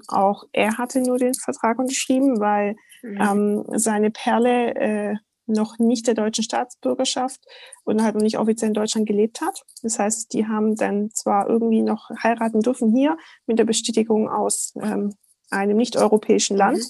auch 0.07 0.45
er 0.53 0.77
hatte 0.77 1.01
nur 1.01 1.17
den 1.17 1.33
Vertrag 1.33 1.79
unterschrieben, 1.79 2.39
weil 2.39 2.75
mhm. 3.01 3.21
ähm, 3.21 3.65
seine 3.75 4.09
Perle 4.09 4.75
äh, 4.75 5.15
noch 5.49 5.79
nicht 5.79 6.07
der 6.07 6.13
deutschen 6.13 6.43
Staatsbürgerschaft 6.43 7.41
und 7.83 8.03
halt 8.03 8.15
noch 8.15 8.21
nicht 8.21 8.37
offiziell 8.37 8.69
in 8.69 8.75
Deutschland 8.75 9.07
gelebt 9.07 9.41
hat. 9.41 9.63
Das 9.81 9.99
heißt, 9.99 10.31
die 10.33 10.47
haben 10.47 10.75
dann 10.75 11.09
zwar 11.11 11.49
irgendwie 11.49 11.81
noch 11.81 12.09
heiraten 12.23 12.61
dürfen 12.61 12.95
hier 12.95 13.17
mit 13.47 13.59
der 13.59 13.65
Bestätigung 13.65 14.29
aus 14.29 14.73
ähm, 14.81 15.15
einem 15.49 15.77
nicht-europäischen 15.77 16.55
Land. 16.55 16.77
Mhm. 16.77 16.83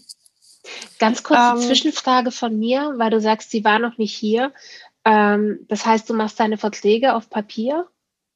Ganz 1.00 1.24
kurze 1.24 1.54
ähm, 1.56 1.62
Zwischenfrage 1.62 2.32
von 2.32 2.60
mir, 2.60 2.94
weil 2.98 3.10
du 3.10 3.22
sagst, 3.22 3.50
sie 3.50 3.64
war 3.64 3.80
noch 3.80 3.98
nicht 3.98 4.16
hier. 4.16 4.54
Ähm, 5.06 5.66
das 5.70 5.86
heißt, 5.86 6.10
du 6.10 6.14
machst 6.14 6.40
deine 6.40 6.58
Verträge 6.58 7.16
auf 7.16 7.30
Papier? 7.30 7.88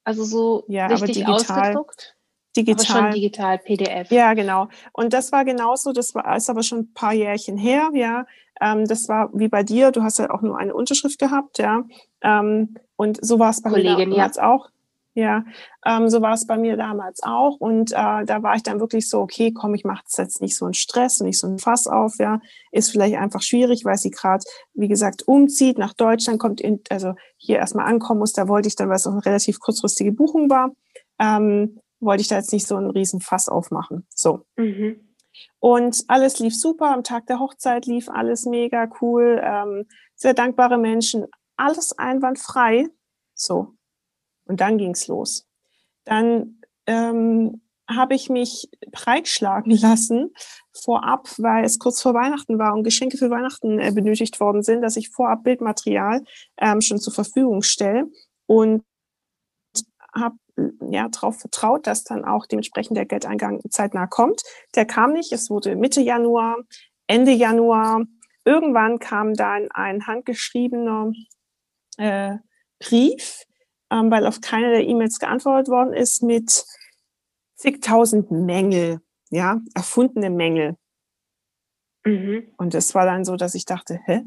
Also 0.04 0.24
so 0.24 0.63
ja, 0.68 0.88
richtig 0.88 1.28
ausgedruckt? 1.28 2.16
Digital. 2.56 2.98
Aber 2.98 3.12
schon 3.12 3.12
digital, 3.16 3.58
PDF. 3.58 4.12
Ja, 4.12 4.34
genau. 4.34 4.68
Und 4.92 5.13
das 5.13 5.32
war 5.32 5.44
genauso, 5.44 5.92
das 5.92 6.13
war 6.13 6.36
ist 6.36 6.50
aber 6.50 6.62
schon 6.62 6.80
ein 6.80 6.94
paar 6.94 7.13
Jährchen 7.13 7.58
her, 7.58 7.89
ja. 7.94 8.26
Ähm, 8.62 8.86
das 8.86 9.10
war 9.10 9.30
wie 9.34 9.48
bei 9.48 9.63
dir, 9.63 9.92
du 9.92 10.04
hast 10.04 10.20
ja 10.20 10.30
auch 10.30 10.42
nur 10.42 10.58
eine 10.58 10.74
Unterschrift 10.76 11.20
gehabt, 11.20 11.58
ja. 11.58 11.84
Ähm, 12.22 12.76
und 12.96 13.26
so 13.26 13.39
war 13.39 13.50
es 13.50 13.62
bei 13.62 13.72
Kollegin, 13.72 14.10
mir 14.10 14.16
damals 14.16 14.38
ja. 14.38 14.52
auch. 14.52 14.70
Ja, 15.15 15.45
ähm, 15.86 16.10
so 16.10 16.23
war 16.23 16.34
es 16.34 16.47
bei 16.47 16.58
mir 16.58 16.76
damals 16.76 17.21
auch. 17.21 17.58
Und 17.60 17.91
äh, 17.91 18.26
da 18.26 18.41
war 18.41 18.56
ich 18.56 18.63
dann 18.63 18.80
wirklich 18.80 19.08
so, 19.08 19.19
okay, 19.19 19.52
komm, 19.54 19.76
ich 19.76 19.84
mache 19.84 20.04
jetzt 20.17 20.41
nicht 20.41 20.58
so 20.58 20.65
einen 20.65 20.73
Stress 20.73 21.21
und 21.21 21.28
nicht 21.28 21.39
so 21.39 21.45
einen 21.45 21.60
Fass 21.60 21.86
auf, 21.86 22.15
ja. 22.17 22.39
Ist 22.71 22.89
vielleicht 22.89 23.15
einfach 23.17 23.43
schwierig, 23.43 23.86
weil 23.86 23.97
sie 23.97 24.10
gerade, 24.10 24.43
wie 24.73 24.88
gesagt, 24.88 25.28
umzieht 25.28 25.78
nach 25.78 25.93
Deutschland, 25.93 26.39
kommt 26.39 26.62
in, 26.62 26.82
also 26.89 27.13
hier 27.38 27.58
erstmal 27.58 27.86
ankommen 27.86 28.21
muss. 28.21 28.34
Da 28.34 28.47
wollte 28.47 28.67
ich 28.67 28.76
dann, 28.76 28.89
weil 28.89 28.95
es 28.95 29.06
auch 29.06 29.12
eine 29.12 29.26
relativ 29.26 29.60
kurzfristige 29.60 30.12
Buchung 30.12 30.49
war, 30.49 30.71
ähm, 31.19 31.80
wollte 31.99 32.21
ich 32.21 32.28
da 32.28 32.38
jetzt 32.38 32.52
nicht 32.52 32.67
so 32.67 32.76
einen 32.76 32.89
riesen 32.89 33.21
Fass 33.21 33.49
aufmachen. 33.49 34.08
So. 34.10 34.45
Mhm. 34.56 35.13
Und 35.60 36.04
alles 36.08 36.39
lief 36.39 36.56
super. 36.56 36.91
Am 36.91 37.04
Tag 37.04 37.28
der 37.28 37.39
Hochzeit 37.39 37.86
lief 37.86 38.10
alles 38.10 38.45
mega 38.45 38.89
cool. 39.02 39.39
Ähm, 39.43 39.86
sehr 40.15 40.34
dankbare 40.34 40.78
Menschen. 40.78 41.28
Alles 41.56 41.97
einwandfrei. 41.97 42.88
So. 43.36 43.76
Und 44.46 44.62
dann 44.62 44.78
ging's 44.78 45.08
los. 45.08 45.48
Dann 46.06 46.62
ähm, 46.86 47.62
habe 47.90 48.16
ich 48.16 48.30
mich 48.30 48.70
breitschlagen 48.92 49.72
lassen 49.82 50.34
vorab, 50.74 51.28
weil 51.38 51.64
es 51.66 51.80
kurz 51.80 52.02
vor 52.02 52.14
Weihnachten 52.14 52.58
war 52.58 52.74
und 52.74 52.84
Geschenke 52.84 53.18
für 53.18 53.30
Weihnachten 53.30 53.80
äh, 53.80 53.92
benötigt 53.92 54.40
worden 54.40 54.64
sind, 54.64 54.82
dass 54.82 54.98
ich 54.98 55.10
vorab 55.10 55.44
Bildmaterial 55.44 56.24
ähm, 56.58 56.82
schon 56.82 57.00
zur 57.00 57.14
Verfügung 57.14 57.62
stelle 57.62 58.10
und 58.48 58.84
habe 60.14 60.36
ja 60.90 61.08
darauf 61.10 61.40
vertraut, 61.40 61.88
dass 61.88 62.04
dann 62.04 62.26
auch 62.26 62.46
dementsprechend 62.46 62.98
der 62.98 63.06
Geldeingang 63.06 63.62
zeitnah 63.70 64.08
kommt. 64.08 64.42
Der 64.76 64.86
kam 64.86 65.14
nicht. 65.14 65.32
Es 65.32 65.50
wurde 65.50 65.76
Mitte 65.76 66.02
Januar, 66.02 66.58
Ende 67.08 67.32
Januar. 67.32 68.06
Irgendwann 68.46 69.00
kam 69.00 69.34
dann 69.34 69.70
ein 69.72 70.06
handgeschriebener 70.06 71.12
äh, 71.98 72.38
Brief, 72.80 73.46
ähm, 73.94 74.10
weil 74.10 74.26
auf 74.26 74.42
keine 74.42 74.72
der 74.72 74.88
E-Mails 74.88 75.20
geantwortet 75.20 75.70
worden 75.70 75.94
ist, 75.94 76.24
mit 76.24 76.66
zigtausend 77.56 78.32
Mängel, 78.32 79.02
ja, 79.30 79.62
erfundene 79.76 80.32
Mängel. 80.32 80.76
Mhm. 82.04 82.52
Und 82.58 82.74
das 82.74 82.96
war 82.96 83.06
dann 83.06 83.24
so, 83.24 83.36
dass 83.36 83.54
ich 83.54 83.66
dachte, 83.66 84.00
hä? 84.06 84.24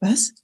Was? 0.00 0.34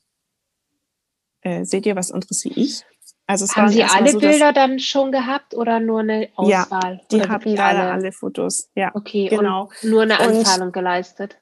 Äh, 1.42 1.64
seht 1.64 1.86
ihr 1.86 1.96
was 1.96 2.10
anderes 2.10 2.44
wie 2.44 2.52
ich? 2.52 2.84
Also 3.26 3.44
es 3.44 3.56
haben 3.56 3.68
Sie 3.68 3.84
alle 3.84 4.10
so, 4.10 4.18
Bilder 4.18 4.52
dann 4.52 4.78
schon 4.78 5.12
gehabt 5.12 5.54
oder 5.54 5.80
nur 5.80 6.00
eine 6.00 6.30
Auswahl? 6.34 7.02
Ja, 7.12 7.38
die 7.38 7.54
leider 7.54 7.80
alle? 7.80 7.92
alle 7.92 8.12
Fotos. 8.12 8.70
Ja, 8.74 8.90
okay, 8.94 9.28
genau. 9.28 9.70
nur 9.82 10.02
eine 10.02 10.18
Anzahlung 10.18 10.68
und, 10.68 10.72
geleistet. 10.72 11.38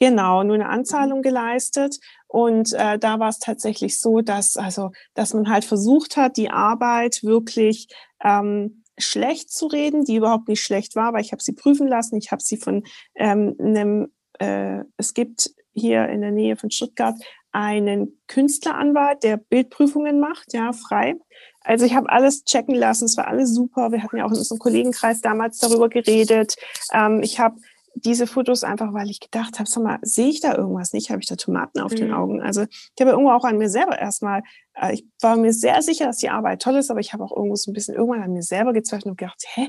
Genau, 0.00 0.42
nur 0.42 0.54
eine 0.54 0.68
Anzahlung 0.68 1.22
geleistet. 1.22 2.00
Und 2.28 2.74
äh, 2.74 2.98
da 2.98 3.18
war 3.18 3.30
es 3.30 3.38
tatsächlich 3.38 3.98
so, 3.98 4.20
dass 4.20 4.56
also, 4.56 4.92
dass 5.14 5.34
man 5.34 5.48
halt 5.48 5.64
versucht 5.64 6.16
hat, 6.16 6.36
die 6.36 6.50
Arbeit 6.50 7.24
wirklich 7.24 7.88
ähm, 8.22 8.84
schlecht 8.98 9.50
zu 9.50 9.66
reden, 9.66 10.04
die 10.04 10.16
überhaupt 10.16 10.48
nicht 10.48 10.62
schlecht 10.62 10.94
war, 10.94 11.12
weil 11.12 11.22
ich 11.22 11.32
habe 11.32 11.42
sie 11.42 11.52
prüfen 11.52 11.88
lassen. 11.88 12.16
Ich 12.16 12.30
habe 12.30 12.42
sie 12.42 12.58
von 12.58 12.84
ähm, 13.14 13.56
einem, 13.58 14.12
äh, 14.38 14.84
es 14.96 15.14
gibt 15.14 15.50
hier 15.72 16.08
in 16.08 16.20
der 16.20 16.32
Nähe 16.32 16.56
von 16.56 16.70
Stuttgart 16.70 17.14
einen 17.52 18.20
Künstleranwalt, 18.26 19.22
der 19.22 19.38
Bildprüfungen 19.38 20.20
macht, 20.20 20.52
ja, 20.52 20.72
frei. 20.72 21.14
Also 21.60 21.86
ich 21.86 21.94
habe 21.94 22.10
alles 22.10 22.44
checken 22.44 22.74
lassen, 22.74 23.06
es 23.06 23.16
war 23.16 23.26
alles 23.26 23.54
super. 23.54 23.90
Wir 23.90 24.02
hatten 24.02 24.16
ja 24.16 24.24
auch 24.24 24.30
in 24.30 24.38
unserem 24.38 24.58
Kollegenkreis 24.58 25.20
damals 25.20 25.58
darüber 25.58 25.88
geredet. 25.88 26.56
Ähm, 26.92 27.20
ich 27.22 27.40
habe 27.40 27.56
diese 28.04 28.26
Fotos 28.26 28.64
einfach, 28.64 28.92
weil 28.92 29.10
ich 29.10 29.20
gedacht 29.20 29.58
habe, 29.58 29.68
sag 29.68 29.82
mal, 29.82 29.98
sehe 30.02 30.28
ich 30.28 30.40
da 30.40 30.54
irgendwas 30.54 30.92
nicht? 30.92 31.10
Habe 31.10 31.20
ich 31.20 31.28
da 31.28 31.36
Tomaten 31.36 31.80
auf 31.80 31.92
mhm. 31.92 31.96
den 31.96 32.12
Augen? 32.12 32.42
Also 32.42 32.62
ich 32.62 33.00
habe 33.00 33.10
irgendwo 33.10 33.32
auch 33.32 33.44
an 33.44 33.58
mir 33.58 33.68
selber 33.68 33.98
erstmal 33.98 34.42
äh, 34.80 34.94
ich 34.94 35.04
war 35.20 35.36
mir 35.36 35.52
sehr 35.52 35.82
sicher, 35.82 36.06
dass 36.06 36.18
die 36.18 36.30
Arbeit 36.30 36.62
toll 36.62 36.76
ist, 36.76 36.90
aber 36.90 37.00
ich 37.00 37.12
habe 37.12 37.24
auch 37.24 37.36
irgendwo 37.36 37.56
so 37.56 37.70
ein 37.70 37.74
bisschen 37.74 37.94
irgendwann 37.94 38.22
an 38.22 38.32
mir 38.32 38.42
selber 38.42 38.72
gezweifelt 38.72 39.06
und 39.06 39.18
gedacht, 39.18 39.42
hä, 39.54 39.68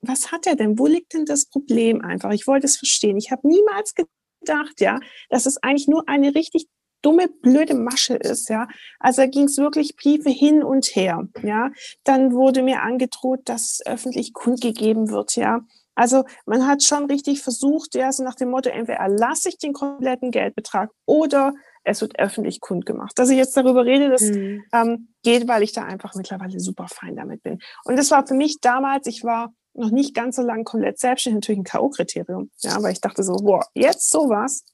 was 0.00 0.32
hat 0.32 0.46
er 0.46 0.56
denn? 0.56 0.78
Wo 0.78 0.86
liegt 0.86 1.14
denn 1.14 1.24
das 1.24 1.46
Problem 1.46 2.00
einfach? 2.02 2.30
Ich 2.32 2.46
wollte 2.46 2.66
es 2.66 2.76
verstehen. 2.76 3.16
Ich 3.16 3.30
habe 3.30 3.48
niemals 3.48 3.94
gedacht, 3.94 4.80
ja, 4.80 5.00
dass 5.30 5.46
es 5.46 5.62
eigentlich 5.62 5.88
nur 5.88 6.08
eine 6.08 6.34
richtig 6.34 6.68
dumme, 7.02 7.28
blöde 7.28 7.74
Masche 7.74 8.14
ist, 8.14 8.48
ja. 8.48 8.68
Also 8.98 9.22
da 9.22 9.26
ging 9.28 9.44
es 9.44 9.58
wirklich 9.58 9.96
Briefe 9.96 10.30
hin 10.30 10.62
und 10.62 10.86
her, 10.86 11.28
ja. 11.42 11.70
Dann 12.04 12.32
wurde 12.32 12.62
mir 12.62 12.82
angedroht, 12.82 13.40
dass 13.44 13.80
öffentlich 13.84 14.32
kundgegeben 14.32 15.10
wird, 15.10 15.36
ja. 15.36 15.60
Also 15.96 16.24
man 16.44 16.66
hat 16.66 16.82
schon 16.82 17.06
richtig 17.06 17.42
versucht, 17.42 17.94
ja, 17.94 18.12
so 18.12 18.22
nach 18.22 18.34
dem 18.36 18.50
Motto, 18.50 18.68
entweder 18.68 18.98
erlasse 18.98 19.48
ich 19.48 19.58
den 19.58 19.72
kompletten 19.72 20.30
Geldbetrag 20.30 20.90
oder 21.06 21.54
es 21.84 22.00
wird 22.00 22.18
öffentlich 22.18 22.60
kundgemacht. 22.60 23.18
Dass 23.18 23.30
ich 23.30 23.36
jetzt 23.36 23.56
darüber 23.56 23.84
rede, 23.84 24.10
das 24.10 24.22
mhm. 24.22 24.64
ähm, 24.72 25.08
geht, 25.22 25.48
weil 25.48 25.62
ich 25.62 25.72
da 25.72 25.82
einfach 25.82 26.14
mittlerweile 26.14 26.60
super 26.60 26.86
fein 26.88 27.16
damit 27.16 27.42
bin. 27.42 27.58
Und 27.84 27.96
das 27.96 28.10
war 28.10 28.26
für 28.26 28.34
mich 28.34 28.58
damals, 28.60 29.06
ich 29.06 29.24
war 29.24 29.54
noch 29.72 29.90
nicht 29.90 30.14
ganz 30.14 30.36
so 30.36 30.42
lange 30.42 30.64
komplett 30.64 30.98
selbstständig, 30.98 31.42
natürlich 31.42 31.60
ein 31.60 31.64
K.O.-Kriterium. 31.64 32.50
Ja, 32.60 32.82
weil 32.82 32.92
ich 32.92 33.00
dachte 33.00 33.22
so, 33.22 33.36
boah, 33.36 33.66
jetzt 33.74 34.10
sowas 34.10 34.64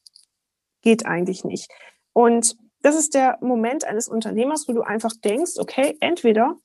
geht 0.80 1.06
eigentlich 1.06 1.44
nicht. 1.44 1.70
Und 2.12 2.56
das 2.80 2.96
ist 2.96 3.14
der 3.14 3.38
Moment 3.40 3.84
eines 3.84 4.08
Unternehmers, 4.08 4.66
wo 4.66 4.72
du 4.72 4.82
einfach 4.82 5.12
denkst, 5.24 5.52
okay, 5.58 5.96
entweder 6.00 6.56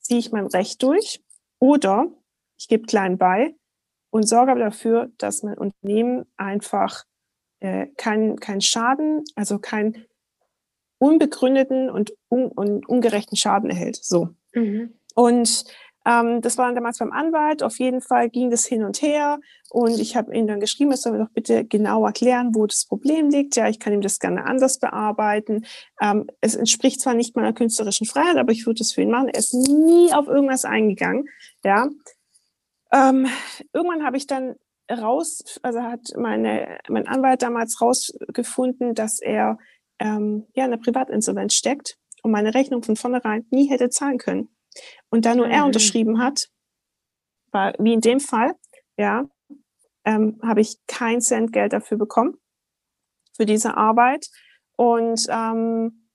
ziehe 0.00 0.20
ich 0.20 0.30
mein 0.30 0.46
Recht 0.46 0.82
durch 0.82 1.22
oder 1.58 2.06
ich 2.56 2.68
gebe 2.68 2.86
klein 2.86 3.18
bei 3.18 3.54
und 4.10 4.28
sorge 4.28 4.58
dafür, 4.58 5.10
dass 5.18 5.42
mein 5.42 5.58
Unternehmen 5.58 6.26
einfach 6.36 7.04
äh, 7.60 7.86
keinen 7.96 8.38
kein 8.40 8.60
Schaden, 8.60 9.24
also 9.34 9.58
keinen 9.58 10.06
unbegründeten 10.98 11.90
und, 11.90 12.12
un, 12.28 12.46
und 12.48 12.88
ungerechten 12.88 13.36
Schaden 13.36 13.70
erhält. 13.70 13.96
So. 13.96 14.30
Mhm. 14.52 14.94
Und 15.14 15.64
ähm, 16.06 16.40
das 16.40 16.56
war 16.56 16.72
damals 16.72 16.98
beim 16.98 17.12
Anwalt. 17.12 17.62
Auf 17.62 17.78
jeden 17.78 18.00
Fall 18.00 18.30
ging 18.30 18.50
das 18.50 18.64
hin 18.64 18.84
und 18.84 19.02
her. 19.02 19.38
Und 19.70 19.98
ich 19.98 20.16
habe 20.16 20.34
ihm 20.34 20.46
dann 20.46 20.60
geschrieben, 20.60 20.90
er 20.90 20.96
soll 20.96 21.12
mir 21.12 21.24
doch 21.24 21.32
bitte 21.32 21.64
genau 21.64 22.06
erklären, 22.06 22.54
wo 22.54 22.66
das 22.66 22.86
Problem 22.86 23.28
liegt. 23.28 23.56
Ja, 23.56 23.68
ich 23.68 23.78
kann 23.78 23.92
ihm 23.92 24.00
das 24.00 24.18
gerne 24.18 24.44
anders 24.44 24.78
bearbeiten. 24.78 25.66
Ähm, 26.00 26.26
es 26.40 26.54
entspricht 26.54 27.00
zwar 27.00 27.14
nicht 27.14 27.36
meiner 27.36 27.52
künstlerischen 27.52 28.06
Freiheit, 28.06 28.36
aber 28.36 28.52
ich 28.52 28.66
würde 28.66 28.82
es 28.82 28.92
für 28.92 29.02
ihn 29.02 29.10
machen. 29.10 29.28
Er 29.28 29.38
ist 29.38 29.54
nie 29.54 30.12
auf 30.12 30.26
irgendwas 30.26 30.64
eingegangen. 30.64 31.28
Ja. 31.64 31.88
Ähm, 32.92 33.28
irgendwann 33.72 34.04
habe 34.04 34.16
ich 34.16 34.26
dann 34.26 34.56
raus, 34.90 35.60
also 35.62 35.82
hat 35.82 36.00
meine, 36.16 36.78
mein 36.88 37.06
Anwalt 37.06 37.42
damals 37.42 37.80
rausgefunden, 37.80 38.94
dass 38.94 39.20
er 39.20 39.58
ähm, 39.98 40.46
ja 40.54 40.64
in 40.64 40.72
der 40.72 40.78
Privatinsolvenz 40.78 41.54
steckt 41.54 41.96
und 42.22 42.32
meine 42.32 42.54
Rechnung 42.54 42.82
von 42.82 42.96
vornherein 42.96 43.46
nie 43.50 43.68
hätte 43.70 43.90
zahlen 43.90 44.18
können 44.18 44.48
und 45.10 45.24
da 45.24 45.34
nur 45.34 45.46
mhm. 45.46 45.52
er 45.52 45.64
unterschrieben 45.66 46.22
hat, 46.22 46.48
war 47.52 47.74
wie 47.78 47.92
in 47.92 48.00
dem 48.00 48.20
Fall, 48.20 48.54
ja, 48.96 49.28
ähm, 50.04 50.40
habe 50.42 50.60
ich 50.60 50.78
kein 50.86 51.20
Cent 51.20 51.52
Geld 51.52 51.72
dafür 51.72 51.98
bekommen 51.98 52.38
für 53.36 53.46
diese 53.46 53.76
Arbeit. 53.76 54.26
Und 54.76 55.26
ähm, 55.28 56.08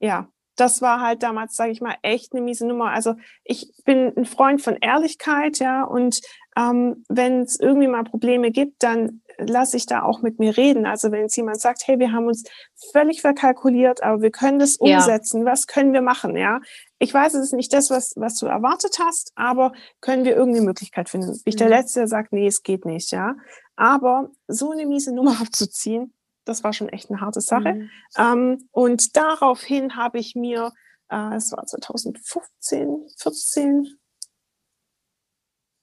ja, 0.00 0.28
das 0.56 0.82
war 0.82 1.00
halt 1.00 1.22
damals, 1.22 1.56
sage 1.56 1.72
ich 1.72 1.80
mal, 1.80 1.96
echt 2.02 2.32
eine 2.32 2.42
miese 2.42 2.66
Nummer. 2.66 2.90
Also 2.90 3.14
ich 3.44 3.72
bin 3.84 4.12
ein 4.16 4.24
Freund 4.24 4.62
von 4.62 4.76
Ehrlichkeit, 4.76 5.58
ja, 5.58 5.84
und 5.84 6.20
ähm, 6.56 7.04
wenn 7.08 7.42
es 7.42 7.58
irgendwie 7.58 7.88
mal 7.88 8.04
Probleme 8.04 8.50
gibt, 8.50 8.82
dann 8.82 9.22
lasse 9.38 9.76
ich 9.76 9.86
da 9.86 10.02
auch 10.02 10.22
mit 10.22 10.38
mir 10.38 10.56
reden. 10.56 10.86
Also 10.86 11.10
wenn 11.10 11.22
jetzt 11.22 11.36
jemand 11.36 11.60
sagt, 11.60 11.82
hey, 11.86 11.98
wir 11.98 12.12
haben 12.12 12.26
uns 12.26 12.44
völlig 12.92 13.20
verkalkuliert, 13.20 14.02
aber 14.02 14.22
wir 14.22 14.30
können 14.30 14.58
das 14.58 14.76
umsetzen, 14.76 15.40
ja. 15.40 15.52
was 15.52 15.66
können 15.66 15.92
wir 15.92 16.02
machen, 16.02 16.36
ja? 16.36 16.60
Ich 16.98 17.12
weiß, 17.12 17.34
es 17.34 17.46
ist 17.46 17.52
nicht 17.52 17.72
das, 17.72 17.90
was, 17.90 18.14
was 18.16 18.36
du 18.36 18.46
erwartet 18.46 18.98
hast, 19.00 19.32
aber 19.34 19.72
können 20.00 20.24
wir 20.24 20.36
irgendeine 20.36 20.66
Möglichkeit 20.66 21.08
finden? 21.08 21.40
Ich 21.44 21.56
der 21.56 21.66
mhm. 21.66 21.72
Letzte, 21.72 22.00
der 22.00 22.08
sagt, 22.08 22.32
nee, 22.32 22.46
es 22.46 22.62
geht 22.62 22.84
nicht, 22.84 23.10
ja? 23.10 23.34
Aber 23.76 24.30
so 24.46 24.70
eine 24.70 24.86
miese 24.86 25.12
Nummer 25.12 25.36
abzuziehen, 25.40 26.12
das 26.44 26.64
war 26.64 26.72
schon 26.72 26.88
echt 26.88 27.10
eine 27.10 27.20
harte 27.20 27.40
Sache. 27.40 27.74
Mhm. 27.74 27.90
Ähm, 28.16 28.68
und 28.70 29.16
daraufhin 29.16 29.96
habe 29.96 30.18
ich 30.18 30.34
mir, 30.34 30.72
äh, 31.08 31.34
es 31.36 31.52
war 31.52 31.66
2015, 31.66 33.08
14, 33.18 33.98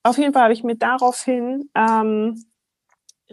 auf 0.04 0.17
jeden 0.17 0.34
Fall 0.34 0.43
habe 0.43 0.54
ich 0.54 0.63
mir 0.63 0.76
daraufhin 0.76 1.69
ähm, 1.76 2.43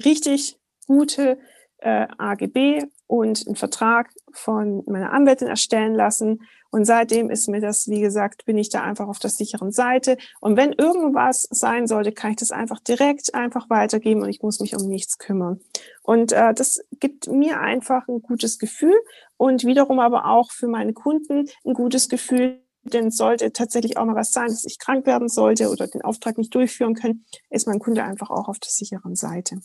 richtig 0.04 0.58
gute 0.86 1.38
äh, 1.78 2.06
AGB 2.18 2.84
und 3.08 3.46
einen 3.46 3.56
Vertrag 3.56 4.10
von 4.32 4.84
meiner 4.86 5.12
Anwältin 5.12 5.48
erstellen 5.48 5.94
lassen. 5.94 6.42
Und 6.70 6.84
seitdem 6.84 7.30
ist 7.30 7.48
mir 7.48 7.60
das, 7.60 7.88
wie 7.88 8.02
gesagt, 8.02 8.44
bin 8.44 8.58
ich 8.58 8.68
da 8.68 8.82
einfach 8.82 9.08
auf 9.08 9.18
der 9.18 9.30
sicheren 9.30 9.72
Seite. 9.72 10.18
Und 10.40 10.58
wenn 10.58 10.74
irgendwas 10.74 11.48
sein 11.50 11.86
sollte, 11.86 12.12
kann 12.12 12.32
ich 12.32 12.36
das 12.36 12.52
einfach 12.52 12.78
direkt 12.78 13.34
einfach 13.34 13.70
weitergeben 13.70 14.22
und 14.22 14.28
ich 14.28 14.42
muss 14.42 14.60
mich 14.60 14.76
um 14.76 14.86
nichts 14.86 15.16
kümmern. 15.16 15.60
Und 16.02 16.32
äh, 16.32 16.52
das 16.52 16.84
gibt 17.00 17.26
mir 17.28 17.60
einfach 17.60 18.06
ein 18.06 18.20
gutes 18.20 18.58
Gefühl 18.58 18.94
und 19.38 19.64
wiederum 19.64 19.98
aber 19.98 20.26
auch 20.26 20.52
für 20.52 20.68
meine 20.68 20.92
Kunden 20.92 21.48
ein 21.64 21.72
gutes 21.72 22.10
Gefühl, 22.10 22.60
denn 22.82 23.10
sollte 23.10 23.52
tatsächlich 23.52 23.96
auch 23.96 24.04
mal 24.04 24.14
was 24.14 24.32
sein, 24.32 24.48
dass 24.48 24.64
ich 24.64 24.78
krank 24.78 25.06
werden 25.06 25.28
sollte 25.28 25.70
oder 25.70 25.86
den 25.86 26.02
Auftrag 26.02 26.36
nicht 26.36 26.54
durchführen 26.54 26.94
können, 26.94 27.24
ist 27.48 27.66
mein 27.66 27.78
Kunde 27.78 28.04
einfach 28.04 28.28
auch 28.28 28.48
auf 28.48 28.58
der 28.58 28.70
sicheren 28.70 29.16
Seite. 29.16 29.60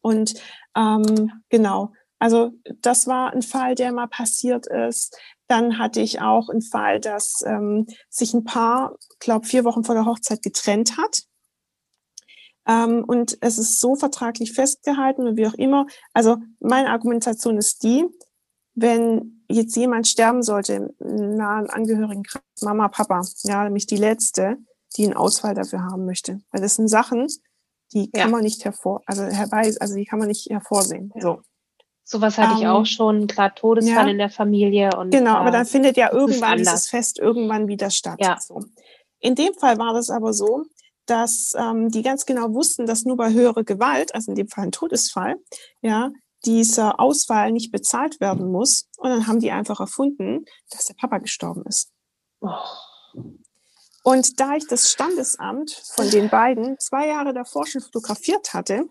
Und 0.00 0.34
ähm, 0.76 1.32
genau, 1.48 1.92
also 2.18 2.52
das 2.80 3.06
war 3.06 3.32
ein 3.32 3.42
Fall, 3.42 3.74
der 3.74 3.92
mal 3.92 4.08
passiert 4.08 4.66
ist. 4.66 5.16
Dann 5.46 5.78
hatte 5.78 6.00
ich 6.00 6.20
auch 6.20 6.48
einen 6.48 6.62
Fall, 6.62 7.00
dass 7.00 7.42
ähm, 7.46 7.86
sich 8.10 8.34
ein 8.34 8.44
Paar, 8.44 8.96
glaube 9.18 9.46
vier 9.46 9.64
Wochen 9.64 9.84
vor 9.84 9.94
der 9.94 10.04
Hochzeit 10.04 10.42
getrennt 10.42 10.96
hat. 10.98 11.22
Ähm, 12.66 13.04
und 13.06 13.38
es 13.40 13.58
ist 13.58 13.80
so 13.80 13.94
vertraglich 13.94 14.52
festgehalten, 14.52 15.36
wie 15.36 15.46
auch 15.46 15.54
immer. 15.54 15.86
Also 16.12 16.36
meine 16.60 16.90
Argumentation 16.90 17.56
ist 17.56 17.82
die, 17.82 18.04
wenn 18.74 19.42
jetzt 19.48 19.76
jemand 19.76 20.06
sterben 20.06 20.42
sollte, 20.42 20.94
nahen 20.98 21.70
Angehörigen, 21.70 22.24
Mama, 22.60 22.88
Papa, 22.88 23.22
ja, 23.44 23.64
nämlich 23.64 23.86
die 23.86 23.96
letzte, 23.96 24.58
die 24.96 25.04
einen 25.04 25.16
Ausfall 25.16 25.54
dafür 25.54 25.82
haben 25.84 26.04
möchte. 26.04 26.40
Weil 26.50 26.60
das 26.60 26.74
sind 26.74 26.88
Sachen, 26.88 27.26
die 27.92 28.10
kann 28.10 28.28
ja. 28.28 28.28
man 28.28 28.42
nicht 28.42 28.64
hervor, 28.64 29.02
also 29.06 29.22
herbei, 29.22 29.74
also 29.80 29.94
die 29.94 30.04
kann 30.04 30.18
man 30.18 30.28
nicht 30.28 30.50
hervorsehen. 30.50 31.10
Ja. 31.14 31.22
So. 31.22 31.42
Sowas 32.10 32.38
hatte 32.38 32.54
um, 32.54 32.58
ich 32.58 32.66
auch 32.66 32.78
ähm, 32.78 32.84
schon, 32.86 33.26
gerade 33.26 33.54
Todesfall 33.54 34.06
ja. 34.06 34.10
in 34.10 34.16
der 34.16 34.30
Familie. 34.30 34.96
Und, 34.96 35.10
genau, 35.10 35.34
aber 35.34 35.50
dann 35.50 35.66
findet 35.66 35.98
ja 35.98 36.10
irgendwann 36.10 36.56
dieses 36.56 36.88
Fest 36.88 37.18
irgendwann 37.18 37.68
wieder 37.68 37.90
statt. 37.90 38.18
Ja. 38.18 38.38
So. 38.40 38.62
In 39.20 39.34
dem 39.34 39.52
Fall 39.52 39.76
war 39.78 39.92
das 39.92 40.08
aber 40.08 40.32
so, 40.32 40.64
dass 41.04 41.52
ähm, 41.54 41.90
die 41.90 42.00
ganz 42.00 42.24
genau 42.24 42.54
wussten, 42.54 42.86
dass 42.86 43.04
nur 43.04 43.18
bei 43.18 43.30
höherer 43.30 43.62
Gewalt, 43.62 44.14
also 44.14 44.32
in 44.32 44.36
dem 44.36 44.48
Fall 44.48 44.64
ein 44.64 44.72
Todesfall, 44.72 45.36
ja, 45.82 46.10
dieser 46.46 46.98
Ausfall 46.98 47.52
nicht 47.52 47.72
bezahlt 47.72 48.20
werden 48.20 48.50
muss. 48.50 48.88
Und 48.96 49.10
dann 49.10 49.26
haben 49.26 49.40
die 49.40 49.50
einfach 49.50 49.78
erfunden, 49.78 50.46
dass 50.70 50.84
der 50.84 50.94
Papa 50.94 51.18
gestorben 51.18 51.64
ist. 51.66 51.90
Oh. 52.40 52.48
Und 54.02 54.40
da 54.40 54.56
ich 54.56 54.66
das 54.66 54.90
Standesamt 54.90 55.72
von 55.94 56.08
den 56.08 56.30
beiden 56.30 56.78
zwei 56.78 57.08
Jahre 57.08 57.34
davor 57.34 57.66
schon 57.66 57.82
fotografiert 57.82 58.54
hatte, 58.54 58.86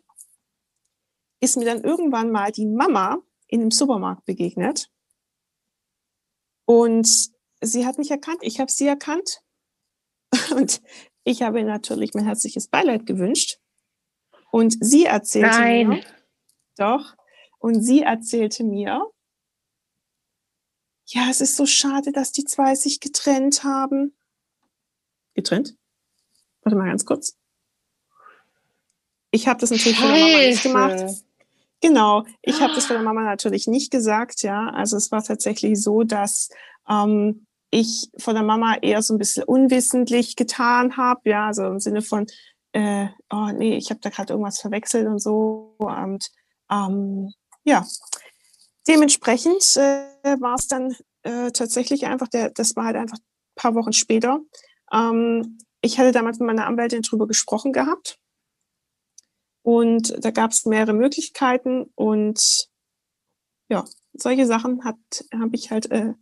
ist 1.39 1.57
mir 1.57 1.65
dann 1.65 1.83
irgendwann 1.83 2.31
mal 2.31 2.51
die 2.51 2.65
Mama 2.65 3.19
in 3.47 3.61
einem 3.61 3.71
Supermarkt 3.71 4.25
begegnet. 4.25 4.89
Und 6.65 7.29
sie 7.61 7.85
hat 7.85 7.97
mich 7.97 8.11
erkannt, 8.11 8.39
ich 8.41 8.59
habe 8.59 8.71
sie 8.71 8.87
erkannt. 8.87 9.41
Und 10.51 10.81
ich 11.23 11.41
habe 11.41 11.59
ihr 11.59 11.65
natürlich 11.65 12.13
mein 12.13 12.25
herzliches 12.25 12.67
Beileid 12.67 13.05
gewünscht. 13.05 13.59
Und 14.51 14.77
sie 14.79 15.05
erzählte 15.05 15.59
Nein. 15.59 15.87
mir, 15.89 16.03
doch, 16.77 17.15
und 17.59 17.81
sie 17.81 18.01
erzählte 18.01 18.63
mir, 18.63 19.05
ja, 21.05 21.29
es 21.29 21.41
ist 21.41 21.55
so 21.55 21.65
schade, 21.65 22.11
dass 22.11 22.31
die 22.31 22.45
zwei 22.45 22.75
sich 22.75 22.99
getrennt 22.99 23.63
haben. 23.63 24.15
Getrennt? 25.33 25.75
Warte 26.61 26.77
mal 26.77 26.87
ganz 26.87 27.05
kurz. 27.05 27.37
Ich 29.31 29.47
habe 29.47 29.59
das 29.59 29.71
natürlich 29.71 29.97
von 29.99 30.09
der 30.11 30.21
Mama 30.21 30.37
nicht 30.37 30.63
gemacht. 30.63 31.23
Genau, 31.81 32.23
ich 32.41 32.59
habe 32.59 32.73
das 32.73 32.87
von 32.87 32.95
der 32.95 33.03
Mama 33.03 33.23
natürlich 33.23 33.67
nicht 33.67 33.91
gesagt, 33.91 34.41
ja. 34.41 34.69
Also 34.69 34.97
es 34.97 35.11
war 35.11 35.23
tatsächlich 35.23 35.81
so, 35.81 36.03
dass 36.03 36.49
ähm, 36.89 37.45
ich 37.69 38.09
von 38.17 38.33
der 38.33 38.43
Mama 38.43 38.77
eher 38.81 39.01
so 39.01 39.13
ein 39.13 39.19
bisschen 39.19 39.43
unwissentlich 39.43 40.35
getan 40.35 40.97
habe, 40.97 41.29
ja, 41.29 41.47
also 41.47 41.65
im 41.65 41.79
Sinne 41.79 42.01
von, 42.01 42.25
äh, 42.71 43.07
oh 43.31 43.49
nee, 43.53 43.77
ich 43.77 43.89
habe 43.91 43.99
da 44.01 44.09
gerade 44.09 44.33
irgendwas 44.33 44.59
verwechselt 44.59 45.07
und 45.07 45.19
so. 45.19 45.75
Und 45.77 46.29
ähm, 46.71 47.31
ja, 47.63 47.85
dementsprechend 48.87 49.63
äh, 49.75 50.39
war 50.39 50.55
es 50.55 50.67
dann 50.67 50.95
äh, 51.23 51.51
tatsächlich 51.51 52.05
einfach, 52.05 52.27
der, 52.27 52.49
das 52.51 52.75
war 52.75 52.85
halt 52.85 52.95
einfach 52.95 53.17
ein 53.17 53.55
paar 53.55 53.75
Wochen 53.75 53.93
später. 53.93 54.39
Ähm, 54.91 55.59
ich 55.81 55.99
hatte 55.99 56.11
damals 56.11 56.39
mit 56.39 56.47
meiner 56.47 56.65
Anwältin 56.65 57.01
drüber 57.01 57.27
gesprochen 57.27 57.71
gehabt. 57.71 58.17
Und 59.67 60.23
da 60.23 60.31
gab 60.31 60.51
es 60.51 60.65
mehrere 60.65 60.93
Möglichkeiten 60.93 61.91
und 61.95 62.69
ja, 63.67 63.83
solche 64.13 64.45
Sachen 64.45 64.85
habe 64.85 64.97
ich 65.51 65.71
halt 65.71 65.91
äh, 65.91 66.13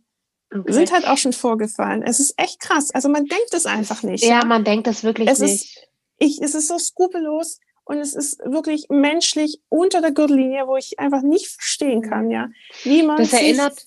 okay. 0.52 0.72
sind 0.72 0.90
halt 0.90 1.06
auch 1.06 1.16
schon 1.16 1.32
vorgefallen. 1.32 2.02
Es 2.02 2.18
ist 2.18 2.34
echt 2.38 2.58
krass. 2.58 2.90
Also 2.90 3.08
man 3.08 3.24
denkt 3.26 3.54
es 3.54 3.64
einfach 3.64 4.02
nicht. 4.02 4.24
Ja, 4.24 4.40
ja? 4.40 4.44
man 4.44 4.64
denkt 4.64 4.88
es 4.88 5.04
wirklich 5.04 5.28
es 5.28 5.38
nicht. 5.38 5.76
Ist, 5.76 5.88
ich, 6.18 6.42
es 6.42 6.56
ist 6.56 6.66
so 6.66 6.76
skrupellos 6.76 7.60
und 7.84 7.98
es 7.98 8.14
ist 8.14 8.40
wirklich 8.40 8.88
menschlich 8.88 9.62
unter 9.68 10.00
der 10.00 10.10
Gürtellinie, 10.10 10.66
wo 10.66 10.76
ich 10.76 10.98
einfach 10.98 11.22
nicht 11.22 11.46
verstehen 11.46 12.02
kann, 12.02 12.32
ja. 12.32 12.48
Wie 12.82 13.04
man 13.04 13.18
das 13.18 13.32
erinnert. 13.32 13.80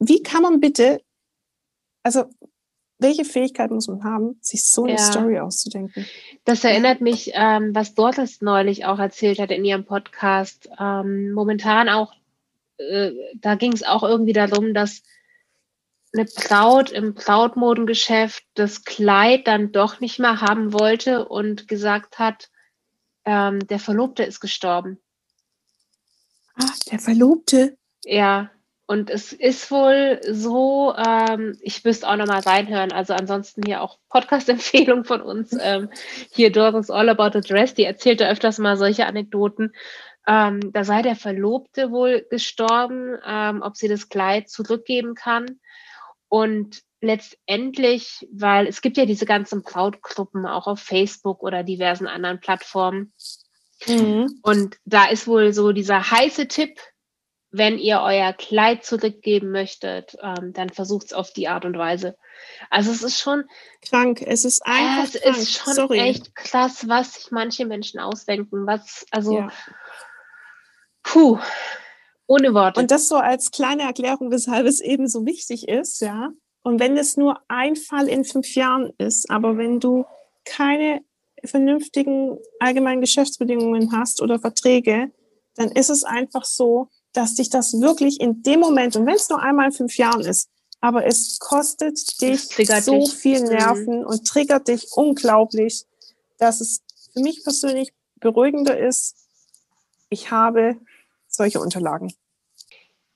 wie 0.00 0.22
kann 0.22 0.42
man 0.42 0.60
bitte, 0.60 1.00
also 2.02 2.26
welche 3.00 3.24
Fähigkeit 3.24 3.70
muss 3.70 3.88
man 3.88 4.04
haben, 4.04 4.38
sich 4.40 4.64
so 4.64 4.84
eine 4.84 4.92
ja. 4.92 4.98
Story 4.98 5.38
auszudenken? 5.38 6.06
Das 6.44 6.64
erinnert 6.64 7.00
mich, 7.00 7.32
ähm, 7.34 7.74
was 7.74 7.94
Doris 7.94 8.40
neulich 8.40 8.84
auch 8.84 8.98
erzählt 8.98 9.38
hat 9.38 9.50
in 9.50 9.64
ihrem 9.64 9.84
Podcast. 9.84 10.68
Ähm, 10.78 11.32
momentan 11.32 11.88
auch, 11.88 12.12
äh, 12.78 13.12
da 13.34 13.54
ging 13.54 13.72
es 13.72 13.82
auch 13.82 14.02
irgendwie 14.02 14.32
darum, 14.32 14.74
dass 14.74 15.02
eine 16.12 16.24
Braut 16.24 16.90
im 16.90 17.14
Brautmodengeschäft 17.14 18.44
das 18.54 18.84
Kleid 18.84 19.46
dann 19.46 19.72
doch 19.72 20.00
nicht 20.00 20.18
mehr 20.18 20.40
haben 20.40 20.72
wollte 20.72 21.28
und 21.28 21.68
gesagt 21.68 22.18
hat, 22.18 22.50
ähm, 23.24 23.66
der 23.66 23.78
Verlobte 23.78 24.24
ist 24.24 24.40
gestorben. 24.40 24.98
Ah, 26.54 26.72
der 26.90 26.98
Verlobte? 26.98 27.76
Ja, 28.04 28.50
und 28.90 29.08
es 29.08 29.32
ist 29.32 29.70
wohl 29.70 30.18
so, 30.28 30.92
ähm, 30.96 31.56
ich 31.60 31.84
müsste 31.84 32.08
auch 32.08 32.16
nochmal 32.16 32.40
reinhören, 32.40 32.90
also 32.90 33.14
ansonsten 33.14 33.62
hier 33.64 33.82
auch 33.82 34.00
Podcast-Empfehlung 34.08 35.04
von 35.04 35.20
uns. 35.20 35.56
Ähm, 35.60 35.90
hier 36.32 36.50
Doris 36.50 36.90
All 36.90 37.08
About 37.08 37.38
the 37.40 37.48
Dress, 37.48 37.72
die 37.72 37.84
erzählte 37.84 38.28
öfters 38.28 38.58
mal 38.58 38.76
solche 38.76 39.06
Anekdoten. 39.06 39.76
Ähm, 40.26 40.72
da 40.72 40.82
sei 40.82 41.02
der 41.02 41.14
Verlobte 41.14 41.92
wohl 41.92 42.26
gestorben, 42.30 43.16
ähm, 43.24 43.62
ob 43.62 43.76
sie 43.76 43.86
das 43.86 44.08
Kleid 44.08 44.50
zurückgeben 44.50 45.14
kann. 45.14 45.60
Und 46.28 46.80
letztendlich, 47.00 48.26
weil 48.32 48.66
es 48.66 48.82
gibt 48.82 48.96
ja 48.96 49.06
diese 49.06 49.24
ganzen 49.24 49.62
Brautgruppen 49.62 50.46
auch 50.46 50.66
auf 50.66 50.80
Facebook 50.80 51.44
oder 51.44 51.62
diversen 51.62 52.08
anderen 52.08 52.40
Plattformen. 52.40 53.12
Mhm. 53.86 54.40
Und 54.42 54.78
da 54.84 55.06
ist 55.06 55.28
wohl 55.28 55.52
so 55.52 55.70
dieser 55.70 56.10
heiße 56.10 56.48
Tipp, 56.48 56.80
wenn 57.52 57.78
ihr 57.78 58.00
euer 58.00 58.32
Kleid 58.32 58.84
zurückgeben 58.84 59.50
möchtet, 59.50 60.16
ähm, 60.22 60.52
dann 60.52 60.70
versucht 60.70 61.06
es 61.06 61.12
auf 61.12 61.32
die 61.32 61.48
Art 61.48 61.64
und 61.64 61.76
Weise. 61.76 62.16
Also 62.70 62.92
es 62.92 63.02
ist 63.02 63.20
schon 63.20 63.44
krank. 63.88 64.22
Es 64.24 64.44
ist 64.44 64.64
einfach 64.64 65.12
es 65.14 65.20
krank. 65.20 65.36
ist 65.36 65.52
schon 65.52 65.74
Sorry. 65.74 65.98
echt 65.98 66.34
krass, 66.34 66.88
was 66.88 67.14
sich 67.14 67.30
manche 67.30 67.66
Menschen 67.66 67.98
ausdenken. 67.98 68.66
Was 68.66 69.04
also 69.10 69.38
ja. 69.38 69.52
puh, 71.02 71.38
ohne 72.26 72.54
Worte. 72.54 72.80
Und 72.80 72.90
das 72.90 73.08
so 73.08 73.16
als 73.16 73.50
kleine 73.50 73.82
Erklärung, 73.82 74.30
weshalb 74.30 74.66
es 74.66 74.80
eben 74.80 75.08
so 75.08 75.26
wichtig 75.26 75.68
ist, 75.68 76.00
ja. 76.00 76.30
Und 76.62 76.78
wenn 76.78 76.96
es 76.96 77.16
nur 77.16 77.40
ein 77.48 77.74
Fall 77.74 78.08
in 78.08 78.24
fünf 78.24 78.54
Jahren 78.54 78.92
ist, 78.98 79.30
aber 79.30 79.56
wenn 79.56 79.80
du 79.80 80.04
keine 80.44 81.00
vernünftigen 81.42 82.38
allgemeinen 82.58 83.00
Geschäftsbedingungen 83.00 83.92
hast 83.92 84.20
oder 84.20 84.38
Verträge, 84.38 85.10
dann 85.56 85.70
ist 85.72 85.90
es 85.90 86.04
einfach 86.04 86.44
so, 86.44 86.88
dass 87.12 87.34
dich 87.34 87.50
das 87.50 87.80
wirklich 87.80 88.20
in 88.20 88.42
dem 88.42 88.60
Moment, 88.60 88.96
und 88.96 89.06
wenn 89.06 89.14
es 89.14 89.28
nur 89.28 89.42
einmal 89.42 89.66
in 89.66 89.72
fünf 89.72 89.96
Jahren 89.96 90.20
ist, 90.20 90.48
aber 90.80 91.06
es 91.06 91.38
kostet 91.38 92.20
dich 92.20 92.42
so 92.82 93.00
dich. 93.00 93.14
viel 93.14 93.40
mhm. 93.40 93.48
Nerven 93.48 93.98
mhm. 94.00 94.06
und 94.06 94.26
triggert 94.26 94.68
dich 94.68 94.86
unglaublich, 94.94 95.84
dass 96.38 96.60
es 96.60 96.82
für 97.12 97.20
mich 97.20 97.42
persönlich 97.42 97.92
beruhigender 98.20 98.78
ist, 98.78 99.16
ich 100.08 100.30
habe 100.30 100.76
solche 101.28 101.60
Unterlagen. 101.60 102.12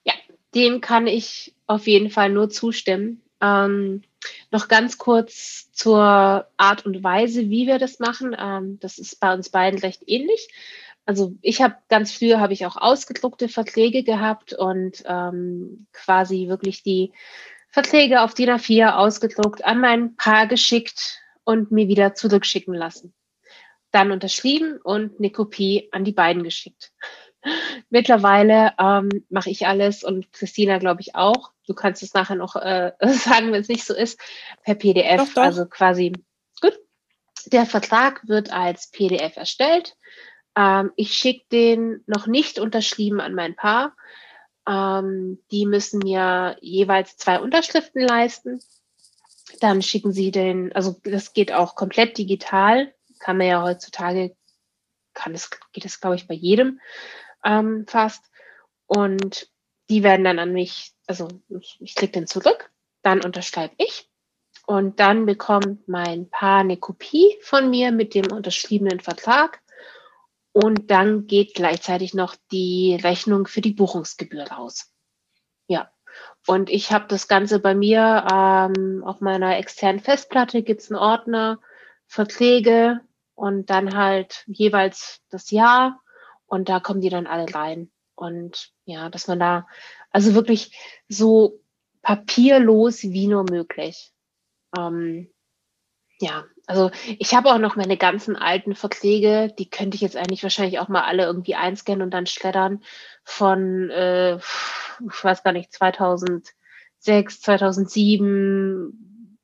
Ja, 0.04 0.12
dem 0.54 0.80
kann 0.80 1.06
ich 1.06 1.54
auf 1.66 1.86
jeden 1.86 2.10
Fall 2.10 2.30
nur 2.30 2.50
zustimmen. 2.50 3.22
Ähm, 3.40 4.02
noch 4.50 4.68
ganz 4.68 4.98
kurz 4.98 5.70
zur 5.72 6.46
Art 6.56 6.86
und 6.86 7.02
Weise, 7.02 7.50
wie 7.50 7.66
wir 7.66 7.78
das 7.78 7.98
machen. 7.98 8.36
Ähm, 8.38 8.78
das 8.80 8.98
ist 8.98 9.20
bei 9.20 9.34
uns 9.34 9.48
beiden 9.48 9.80
recht 9.80 10.02
ähnlich 10.06 10.48
also 11.06 11.34
ich 11.42 11.60
habe 11.60 11.76
ganz 11.88 12.12
früher 12.12 12.40
habe 12.40 12.52
ich 12.52 12.66
auch 12.66 12.76
ausgedruckte 12.76 13.48
Verträge 13.48 14.02
gehabt 14.02 14.52
und 14.54 15.02
ähm, 15.06 15.86
quasi 15.92 16.48
wirklich 16.48 16.82
die 16.82 17.12
Verträge 17.70 18.22
auf 18.22 18.34
DIN 18.34 18.50
A4 18.50 18.94
ausgedruckt, 18.94 19.64
an 19.64 19.80
mein 19.80 20.16
Paar 20.16 20.46
geschickt 20.46 21.20
und 21.44 21.72
mir 21.72 21.88
wieder 21.88 22.14
zurückschicken 22.14 22.74
lassen. 22.74 23.12
Dann 23.90 24.12
unterschrieben 24.12 24.78
und 24.82 25.18
eine 25.18 25.30
Kopie 25.30 25.88
an 25.92 26.04
die 26.04 26.12
beiden 26.12 26.42
geschickt. 26.42 26.92
Mittlerweile 27.90 28.72
ähm, 28.78 29.10
mache 29.28 29.50
ich 29.50 29.66
alles 29.66 30.04
und 30.04 30.32
Christina, 30.32 30.78
glaube 30.78 31.02
ich, 31.02 31.14
auch. 31.14 31.52
Du 31.66 31.74
kannst 31.74 32.02
es 32.02 32.14
nachher 32.14 32.36
noch 32.36 32.56
äh, 32.56 32.92
sagen, 33.00 33.52
wenn 33.52 33.60
es 33.60 33.68
nicht 33.68 33.84
so 33.84 33.94
ist, 33.94 34.18
per 34.62 34.74
PDF. 34.74 35.18
Doch, 35.18 35.34
doch. 35.34 35.42
Also 35.42 35.66
quasi 35.66 36.12
gut. 36.60 36.78
Der 37.46 37.66
Vertrag 37.66 38.26
wird 38.26 38.52
als 38.52 38.90
PDF 38.90 39.36
erstellt 39.36 39.96
ähm, 40.56 40.92
ich 40.96 41.14
schicke 41.14 41.46
den 41.50 42.02
noch 42.06 42.26
nicht 42.26 42.58
unterschrieben 42.58 43.20
an 43.20 43.34
mein 43.34 43.56
Paar. 43.56 43.96
Ähm, 44.68 45.42
die 45.50 45.66
müssen 45.66 45.98
mir 45.98 46.56
jeweils 46.60 47.16
zwei 47.16 47.40
Unterschriften 47.40 48.02
leisten. 48.02 48.60
Dann 49.60 49.82
schicken 49.82 50.12
sie 50.12 50.30
den, 50.30 50.72
also 50.74 50.96
das 51.04 51.32
geht 51.32 51.52
auch 51.52 51.74
komplett 51.74 52.18
digital. 52.18 52.92
Kann 53.18 53.38
man 53.38 53.46
ja 53.46 53.62
heutzutage, 53.62 54.36
kann 55.12 55.34
es, 55.34 55.50
geht 55.72 55.84
es, 55.84 56.00
glaube 56.00 56.16
ich, 56.16 56.26
bei 56.26 56.34
jedem 56.34 56.80
ähm, 57.44 57.86
fast. 57.86 58.24
Und 58.86 59.48
die 59.90 60.02
werden 60.02 60.24
dann 60.24 60.38
an 60.38 60.52
mich, 60.52 60.92
also 61.06 61.28
ich, 61.48 61.76
ich 61.80 61.94
kriege 61.94 62.12
den 62.12 62.26
zurück, 62.26 62.70
dann 63.02 63.22
unterschreibe 63.22 63.74
ich. 63.78 64.08
Und 64.66 64.98
dann 64.98 65.26
bekommt 65.26 65.88
mein 65.88 66.30
Paar 66.30 66.60
eine 66.60 66.78
Kopie 66.78 67.36
von 67.42 67.68
mir 67.68 67.92
mit 67.92 68.14
dem 68.14 68.32
unterschriebenen 68.32 69.00
Vertrag. 69.00 69.60
Und 70.54 70.88
dann 70.92 71.26
geht 71.26 71.54
gleichzeitig 71.54 72.14
noch 72.14 72.36
die 72.52 72.96
Rechnung 73.02 73.48
für 73.48 73.60
die 73.60 73.72
Buchungsgebühr 73.72 74.44
raus. 74.44 74.94
Ja. 75.66 75.90
Und 76.46 76.70
ich 76.70 76.92
habe 76.92 77.06
das 77.08 77.26
Ganze 77.26 77.58
bei 77.58 77.74
mir 77.74 78.24
ähm, 78.32 79.02
auf 79.04 79.20
meiner 79.20 79.58
externen 79.58 80.00
Festplatte 80.00 80.62
gibt 80.62 80.80
es 80.80 80.92
einen 80.92 81.00
Ordner, 81.00 81.58
Verträge 82.06 83.00
und 83.34 83.68
dann 83.68 83.96
halt 83.96 84.44
jeweils 84.46 85.22
das 85.28 85.50
Jahr 85.50 86.00
und 86.46 86.68
da 86.68 86.78
kommen 86.78 87.00
die 87.00 87.10
dann 87.10 87.26
alle 87.26 87.52
rein. 87.52 87.90
Und 88.14 88.72
ja, 88.84 89.08
dass 89.10 89.26
man 89.26 89.40
da 89.40 89.66
also 90.10 90.34
wirklich 90.34 91.02
so 91.08 91.60
papierlos 92.00 93.02
wie 93.02 93.26
nur 93.26 93.42
möglich. 93.42 94.12
Ähm, 94.78 95.32
ja, 96.20 96.44
also 96.66 96.90
ich 97.18 97.34
habe 97.34 97.52
auch 97.52 97.58
noch 97.58 97.76
meine 97.76 97.96
ganzen 97.96 98.36
alten 98.36 98.74
Verträge, 98.74 99.52
die 99.58 99.68
könnte 99.68 99.96
ich 99.96 100.00
jetzt 100.00 100.16
eigentlich 100.16 100.42
wahrscheinlich 100.42 100.78
auch 100.78 100.88
mal 100.88 101.02
alle 101.02 101.24
irgendwie 101.24 101.54
einscannen 101.54 102.02
und 102.02 102.10
dann 102.10 102.26
schleddern 102.26 102.82
von, 103.22 103.90
äh, 103.90 104.36
ich 104.36 105.22
weiß 105.22 105.42
gar 105.42 105.52
nicht, 105.52 105.72
2006, 105.72 107.40
2007. 107.40 109.38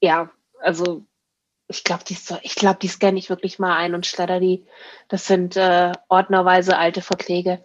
Ja, 0.00 0.30
also 0.60 1.04
ich 1.66 1.82
glaube, 1.84 2.04
die, 2.04 2.16
ich 2.42 2.54
glaub, 2.54 2.78
die 2.80 2.88
scanne 2.88 3.18
ich 3.18 3.30
wirklich 3.30 3.58
mal 3.58 3.76
ein 3.76 3.94
und 3.94 4.06
schledder 4.06 4.38
die. 4.40 4.66
Das 5.08 5.26
sind 5.26 5.56
äh, 5.56 5.92
ordnerweise 6.08 6.78
alte 6.78 7.02
Verträge. 7.02 7.64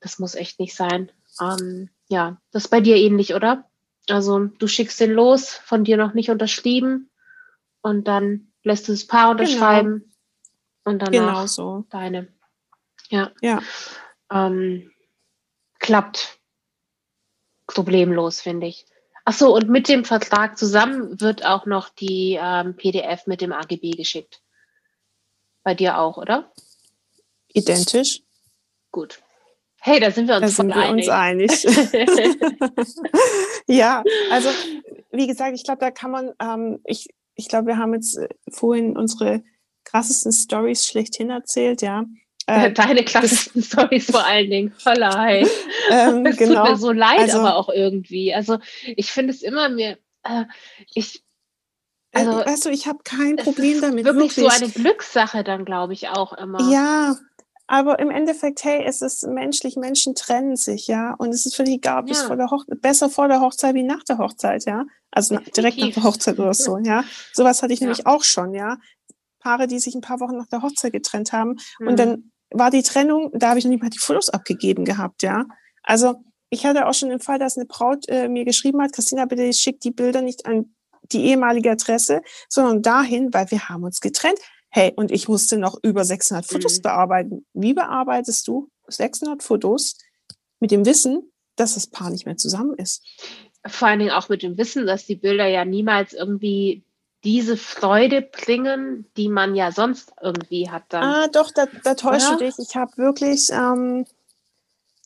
Das 0.00 0.18
muss 0.18 0.34
echt 0.34 0.60
nicht 0.60 0.76
sein. 0.76 1.10
Ähm, 1.40 1.90
ja, 2.08 2.40
das 2.52 2.64
ist 2.64 2.70
bei 2.70 2.80
dir 2.80 2.96
ähnlich, 2.96 3.34
oder? 3.34 3.68
Also 4.08 4.46
du 4.46 4.66
schickst 4.68 5.00
den 5.00 5.12
los, 5.12 5.50
von 5.50 5.82
dir 5.82 5.96
noch 5.96 6.14
nicht 6.14 6.30
unterschrieben 6.30 7.10
und 7.84 8.08
dann 8.08 8.48
lässt 8.62 8.88
du 8.88 8.92
das 8.92 9.06
Paar 9.06 9.30
unterschreiben 9.30 10.00
genau. 10.00 10.10
und 10.84 10.98
dann 11.00 11.12
genau 11.12 11.46
so. 11.46 11.84
deine. 11.90 12.28
Ja. 13.10 13.30
Ja. 13.42 13.62
Ähm, 14.32 14.90
klappt 15.78 16.38
problemlos, 17.66 18.40
finde 18.40 18.68
ich. 18.68 18.86
Ach 19.26 19.34
so, 19.34 19.54
und 19.54 19.68
mit 19.68 19.88
dem 19.88 20.06
Vertrag 20.06 20.56
zusammen 20.56 21.20
wird 21.20 21.44
auch 21.44 21.66
noch 21.66 21.90
die 21.90 22.38
ähm, 22.40 22.74
PDF 22.74 23.26
mit 23.26 23.42
dem 23.42 23.52
AGB 23.52 23.90
geschickt. 23.90 24.40
Bei 25.62 25.74
dir 25.74 25.98
auch, 25.98 26.16
oder? 26.16 26.50
Identisch. 27.48 28.22
Gut. 28.92 29.20
Hey, 29.80 30.00
da 30.00 30.10
sind 30.10 30.28
wir 30.28 30.36
uns, 30.36 30.42
da 30.42 30.48
sind 30.48 30.68
wir 30.68 30.76
einig. 30.76 31.04
uns 31.04 31.08
einig. 31.10 31.64
ja, 33.66 34.02
also 34.30 34.48
wie 35.12 35.26
gesagt, 35.26 35.54
ich 35.54 35.64
glaube, 35.64 35.80
da 35.80 35.90
kann 35.90 36.10
man, 36.10 36.32
ähm, 36.40 36.80
ich, 36.84 37.08
ich 37.34 37.48
glaube, 37.48 37.68
wir 37.68 37.78
haben 37.78 37.94
jetzt 37.94 38.16
äh, 38.16 38.28
vorhin 38.50 38.96
unsere 38.96 39.42
krassesten 39.84 40.32
Stories 40.32 40.86
schlechthin 40.86 41.30
erzählt, 41.30 41.82
ja. 41.82 42.04
Äh, 42.46 42.72
Deine 42.72 43.04
krassesten 43.04 43.62
Stories 43.62 44.10
vor 44.10 44.24
allen 44.24 44.50
Dingen. 44.50 44.74
Vollei. 44.78 45.46
ähm, 45.90 46.26
es 46.26 46.36
genau. 46.36 46.62
tut 46.62 46.70
mir 46.72 46.76
so 46.76 46.92
leid, 46.92 47.20
also, 47.20 47.40
aber 47.40 47.56
auch 47.56 47.68
irgendwie. 47.68 48.34
Also 48.34 48.58
ich 48.96 49.10
finde 49.10 49.32
es 49.32 49.42
immer 49.42 49.68
mir, 49.68 49.98
äh, 50.24 50.44
ich, 50.94 51.22
äh, 52.12 52.18
also, 52.18 52.32
weißt 52.32 52.66
du, 52.66 52.70
ich 52.70 52.86
habe 52.86 52.98
kein 53.04 53.36
Problem 53.36 53.80
damit. 53.80 54.04
Wirklich, 54.04 54.36
wirklich 54.36 54.52
so 54.52 54.64
eine 54.64 54.72
Glückssache 54.72 55.44
dann, 55.44 55.64
glaube 55.64 55.92
ich, 55.92 56.08
auch 56.08 56.32
immer. 56.32 56.70
Ja, 56.70 57.16
Aber 57.66 57.98
im 57.98 58.10
Endeffekt, 58.10 58.62
hey, 58.62 58.84
es 58.84 59.00
ist 59.00 59.26
menschlich, 59.26 59.76
Menschen 59.76 60.14
trennen 60.14 60.56
sich, 60.56 60.86
ja. 60.86 61.14
Und 61.14 61.30
es 61.30 61.46
ist 61.46 61.56
völlig 61.56 61.76
egal, 61.76 62.02
ob 62.02 62.08
ja. 62.08 62.12
es 62.12 62.22
vor 62.22 62.36
der 62.36 62.50
Hoch 62.50 62.64
besser 62.80 63.08
vor 63.08 63.28
der 63.28 63.40
Hochzeit 63.40 63.74
wie 63.74 63.82
nach 63.82 64.04
der 64.04 64.18
Hochzeit, 64.18 64.64
ja. 64.66 64.84
Also 65.10 65.38
direkt 65.56 65.78
nach 65.78 65.90
der 65.90 66.02
Hochzeit 66.02 66.38
oder 66.38 66.52
so, 66.52 66.78
ja. 66.78 67.04
Sowas 67.32 67.62
hatte 67.62 67.72
ich 67.72 67.80
ja. 67.80 67.86
nämlich 67.86 68.06
auch 68.06 68.22
schon, 68.22 68.52
ja. 68.52 68.76
Paare, 69.40 69.66
die 69.66 69.78
sich 69.78 69.94
ein 69.94 70.02
paar 70.02 70.20
Wochen 70.20 70.36
nach 70.36 70.46
der 70.46 70.62
Hochzeit 70.62 70.92
getrennt 70.92 71.32
haben. 71.32 71.56
Mhm. 71.78 71.88
Und 71.88 71.98
dann 71.98 72.32
war 72.50 72.70
die 72.70 72.82
Trennung, 72.82 73.30
da 73.32 73.50
habe 73.50 73.58
ich 73.58 73.64
noch 73.64 73.70
nicht 73.70 73.82
mal 73.82 73.90
die 73.90 73.98
Fotos 73.98 74.28
abgegeben 74.28 74.84
gehabt, 74.84 75.22
ja. 75.22 75.46
Also 75.82 76.16
ich 76.50 76.66
hatte 76.66 76.86
auch 76.86 76.94
schon 76.94 77.08
den 77.08 77.20
Fall, 77.20 77.38
dass 77.38 77.56
eine 77.56 77.66
Braut 77.66 78.08
äh, 78.08 78.28
mir 78.28 78.44
geschrieben 78.44 78.80
hat, 78.82 78.92
Christina, 78.92 79.24
bitte 79.24 79.52
schick 79.52 79.80
die 79.80 79.90
Bilder 79.90 80.22
nicht 80.22 80.46
an 80.46 80.74
die 81.12 81.24
ehemalige 81.24 81.70
Adresse, 81.70 82.22
sondern 82.48 82.82
dahin, 82.82 83.32
weil 83.34 83.50
wir 83.50 83.68
haben 83.68 83.84
uns 83.84 84.00
getrennt. 84.00 84.38
Hey, 84.76 84.92
und 84.96 85.12
ich 85.12 85.28
musste 85.28 85.56
noch 85.56 85.78
über 85.84 86.04
600 86.04 86.44
Fotos 86.44 86.78
mhm. 86.78 86.82
bearbeiten. 86.82 87.46
Wie 87.52 87.74
bearbeitest 87.74 88.48
du 88.48 88.72
600 88.88 89.40
Fotos 89.40 89.98
mit 90.58 90.72
dem 90.72 90.84
Wissen, 90.84 91.30
dass 91.54 91.74
das 91.74 91.86
Paar 91.86 92.10
nicht 92.10 92.26
mehr 92.26 92.36
zusammen 92.36 92.74
ist? 92.76 93.04
Vor 93.64 93.86
allen 93.86 94.00
Dingen 94.00 94.10
auch 94.10 94.28
mit 94.28 94.42
dem 94.42 94.58
Wissen, 94.58 94.84
dass 94.84 95.06
die 95.06 95.14
Bilder 95.14 95.46
ja 95.46 95.64
niemals 95.64 96.12
irgendwie 96.12 96.82
diese 97.22 97.56
Freude 97.56 98.20
bringen, 98.20 99.08
die 99.16 99.28
man 99.28 99.54
ja 99.54 99.70
sonst 99.70 100.12
irgendwie 100.20 100.68
hat. 100.68 100.82
Dann. 100.88 101.04
Ah, 101.04 101.28
doch, 101.28 101.52
da, 101.52 101.66
da 101.84 101.94
täuscht 101.94 102.32
du 102.32 102.38
dich. 102.38 102.58
Ich 102.58 102.74
habe 102.74 102.96
wirklich, 102.96 103.50
ähm, 103.52 104.06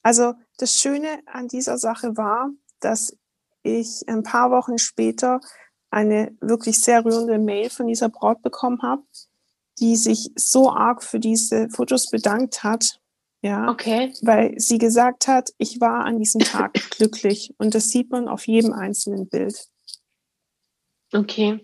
also 0.02 0.32
das 0.56 0.80
Schöne 0.80 1.18
an 1.26 1.46
dieser 1.46 1.76
Sache 1.76 2.16
war, 2.16 2.48
dass 2.80 3.14
ich 3.62 4.02
ein 4.06 4.22
paar 4.22 4.50
Wochen 4.50 4.78
später 4.78 5.42
eine 5.90 6.34
wirklich 6.40 6.80
sehr 6.80 7.04
rührende 7.04 7.38
Mail 7.38 7.68
von 7.68 7.86
dieser 7.86 8.08
Braut 8.08 8.40
bekommen 8.40 8.80
habe, 8.80 9.02
die 9.80 9.96
sich 9.96 10.30
so 10.36 10.70
arg 10.70 11.02
für 11.02 11.20
diese 11.20 11.68
Fotos 11.70 12.10
bedankt 12.10 12.62
hat. 12.62 13.00
Ja, 13.40 13.70
okay. 13.70 14.12
weil 14.22 14.58
sie 14.58 14.78
gesagt 14.78 15.28
hat, 15.28 15.50
ich 15.58 15.80
war 15.80 16.04
an 16.04 16.18
diesem 16.18 16.40
Tag 16.40 16.72
glücklich 16.90 17.54
und 17.58 17.74
das 17.74 17.90
sieht 17.90 18.10
man 18.10 18.26
auf 18.26 18.48
jedem 18.48 18.72
einzelnen 18.72 19.28
Bild. 19.28 19.68
Okay. 21.12 21.60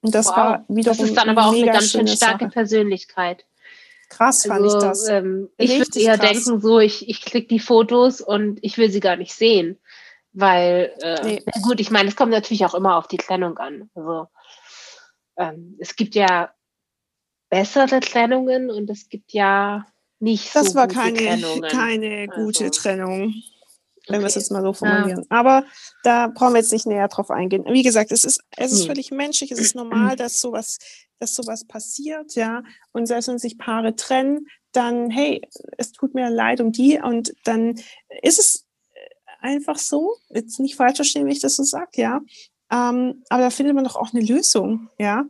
Und 0.00 0.14
das 0.14 0.28
wow. 0.28 0.36
war 0.36 0.64
wiederum. 0.68 0.98
Das 0.98 1.06
ist 1.06 1.16
dann 1.16 1.28
aber 1.28 1.46
auch 1.46 1.54
eine 1.54 1.66
ganz 1.66 1.90
schön 1.90 2.08
starke 2.08 2.46
Sache. 2.46 2.52
Persönlichkeit. 2.52 3.44
Krass 4.08 4.44
fand 4.46 4.64
also, 4.64 4.76
ich 4.76 4.82
das. 4.82 5.08
Ähm, 5.08 5.48
ich 5.56 5.78
würde 5.78 6.00
eher 6.00 6.18
krass. 6.18 6.30
denken, 6.30 6.60
so, 6.60 6.80
ich, 6.80 7.08
ich 7.08 7.22
klicke 7.22 7.48
die 7.48 7.60
Fotos 7.60 8.20
und 8.20 8.58
ich 8.62 8.78
will 8.78 8.90
sie 8.90 9.00
gar 9.00 9.16
nicht 9.16 9.34
sehen. 9.34 9.78
Weil, 10.32 10.92
äh, 11.02 11.24
nee. 11.24 11.42
na 11.44 11.62
gut, 11.62 11.78
ich 11.78 11.90
meine, 11.90 12.08
es 12.08 12.16
kommt 12.16 12.32
natürlich 12.32 12.64
auch 12.64 12.74
immer 12.74 12.96
auf 12.96 13.06
die 13.06 13.18
Trennung 13.18 13.58
an. 13.58 13.90
Also, 13.94 14.26
ähm, 15.36 15.76
es 15.78 15.94
gibt 15.94 16.14
ja 16.14 16.50
bessere 17.52 18.00
Trennungen 18.00 18.70
und 18.70 18.88
es 18.88 19.10
gibt 19.10 19.34
ja 19.34 19.86
nicht 20.20 20.56
das 20.56 20.70
so 20.70 20.74
war 20.74 20.88
keine, 20.88 21.18
Trennungen. 21.18 21.70
keine 21.70 22.26
gute 22.28 22.64
also. 22.64 22.80
Trennung 22.80 23.34
wenn 24.08 24.16
okay. 24.16 24.22
wir 24.24 24.26
es 24.26 24.34
jetzt 24.34 24.50
mal 24.50 24.62
so 24.62 24.72
formulieren. 24.72 25.20
Ja. 25.30 25.38
Aber 25.38 25.64
da 26.02 26.26
brauchen 26.26 26.54
wir 26.54 26.60
jetzt 26.60 26.72
nicht 26.72 26.86
näher 26.86 27.06
drauf 27.06 27.30
eingehen. 27.30 27.64
Wie 27.66 27.84
gesagt, 27.84 28.10
es 28.10 28.24
ist, 28.24 28.40
es 28.56 28.72
ist 28.72 28.86
völlig 28.86 29.12
menschlich, 29.12 29.52
es 29.52 29.60
ist 29.60 29.76
normal, 29.76 30.16
dass 30.16 30.40
sowas, 30.40 30.78
dass 31.20 31.36
sowas 31.36 31.64
passiert, 31.64 32.34
ja. 32.34 32.64
Und 32.90 33.06
selbst 33.06 33.28
wenn 33.28 33.38
sich 33.38 33.58
Paare 33.58 33.94
trennen, 33.94 34.48
dann, 34.72 35.08
hey, 35.08 35.40
es 35.78 35.92
tut 35.92 36.14
mir 36.14 36.30
leid 36.30 36.60
um 36.60 36.72
die 36.72 36.98
und 37.00 37.32
dann 37.44 37.80
ist 38.22 38.40
es 38.40 38.66
einfach 39.40 39.78
so, 39.78 40.16
jetzt 40.30 40.58
nicht 40.58 40.74
falsch 40.74 40.96
verstehen, 40.96 41.28
wie 41.28 41.32
ich 41.32 41.40
das 41.40 41.54
so 41.54 41.62
sage, 41.62 41.90
ja. 41.94 42.22
Ähm, 42.72 43.22
aber 43.28 43.42
da 43.42 43.50
findet 43.50 43.76
man 43.76 43.84
doch 43.84 43.94
auch 43.94 44.12
eine 44.12 44.24
Lösung, 44.24 44.88
ja 44.98 45.26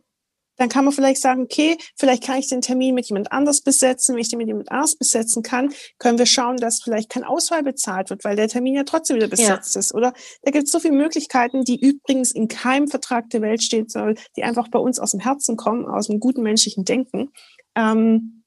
dann 0.62 0.68
kann 0.68 0.84
man 0.84 0.94
vielleicht 0.94 1.20
sagen, 1.20 1.42
okay, 1.42 1.76
vielleicht 1.96 2.22
kann 2.22 2.38
ich 2.38 2.48
den 2.48 2.60
Termin 2.60 2.94
mit 2.94 3.08
jemand 3.08 3.32
anders 3.32 3.62
besetzen. 3.62 4.14
Wenn 4.14 4.22
ich 4.22 4.28
den 4.28 4.38
mit 4.38 4.46
jemand 4.46 4.70
anders 4.70 4.94
besetzen 4.94 5.42
kann, 5.42 5.74
können 5.98 6.18
wir 6.18 6.26
schauen, 6.26 6.56
dass 6.56 6.80
vielleicht 6.80 7.10
kein 7.10 7.24
Auswahl 7.24 7.64
bezahlt 7.64 8.10
wird, 8.10 8.22
weil 8.22 8.36
der 8.36 8.46
Termin 8.46 8.74
ja 8.74 8.84
trotzdem 8.84 9.16
wieder 9.16 9.26
besetzt 9.26 9.74
ja. 9.74 9.80
ist. 9.80 9.92
Oder 9.92 10.12
da 10.42 10.52
gibt 10.52 10.66
es 10.66 10.72
so 10.72 10.78
viele 10.78 10.94
Möglichkeiten, 10.94 11.64
die 11.64 11.80
übrigens 11.80 12.30
in 12.30 12.46
keinem 12.46 12.86
Vertrag 12.86 13.28
der 13.30 13.42
Welt 13.42 13.60
stehen 13.60 13.88
soll, 13.88 14.14
die 14.36 14.44
einfach 14.44 14.68
bei 14.68 14.78
uns 14.78 15.00
aus 15.00 15.10
dem 15.10 15.18
Herzen 15.18 15.56
kommen, 15.56 15.84
aus 15.84 16.06
dem 16.06 16.20
guten 16.20 16.42
menschlichen 16.42 16.84
Denken. 16.84 17.30
Ähm, 17.74 18.44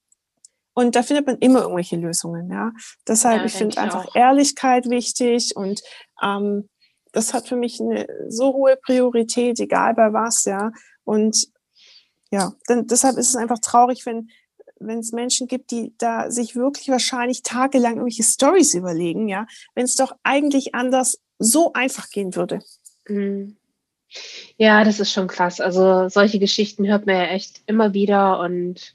und 0.72 0.96
da 0.96 1.02
findet 1.02 1.26
man 1.26 1.36
immer 1.36 1.60
irgendwelche 1.60 1.96
Lösungen. 1.96 2.50
Ja, 2.50 2.72
deshalb 3.06 3.40
ja, 3.40 3.44
ich 3.44 3.52
finde 3.52 3.76
einfach 3.76 4.06
auch. 4.06 4.16
Ehrlichkeit 4.16 4.88
wichtig 4.88 5.54
und 5.54 5.82
ähm, 6.22 6.70
das 7.12 7.34
hat 7.34 7.46
für 7.46 7.56
mich 7.56 7.78
eine 7.78 8.06
so 8.30 8.54
hohe 8.54 8.76
Priorität, 8.76 9.60
egal 9.60 9.92
bei 9.92 10.14
was, 10.14 10.46
ja. 10.46 10.70
Und 11.04 11.54
ja, 12.30 12.52
denn 12.68 12.86
deshalb 12.86 13.16
ist 13.16 13.28
es 13.28 13.36
einfach 13.36 13.58
traurig, 13.58 14.04
wenn 14.06 14.30
wenn 14.78 14.98
es 14.98 15.12
Menschen 15.12 15.48
gibt, 15.48 15.70
die 15.70 15.94
da 15.98 16.30
sich 16.30 16.54
wirklich 16.54 16.88
wahrscheinlich 16.88 17.42
tagelang 17.42 17.94
irgendwelche 17.94 18.22
Stories 18.22 18.74
überlegen, 18.74 19.28
ja, 19.28 19.46
wenn 19.74 19.84
es 19.84 19.96
doch 19.96 20.14
eigentlich 20.22 20.74
anders 20.74 21.18
so 21.38 21.72
einfach 21.72 22.10
gehen 22.10 22.34
würde. 22.34 22.60
Mhm. 23.08 23.56
Ja, 24.56 24.84
das 24.84 25.00
ist 25.00 25.12
schon 25.12 25.26
krass. 25.26 25.60
Also 25.60 26.08
solche 26.08 26.38
Geschichten 26.38 26.86
hört 26.86 27.06
man 27.06 27.16
ja 27.16 27.24
echt 27.24 27.62
immer 27.66 27.92
wieder 27.92 28.40
und 28.40 28.94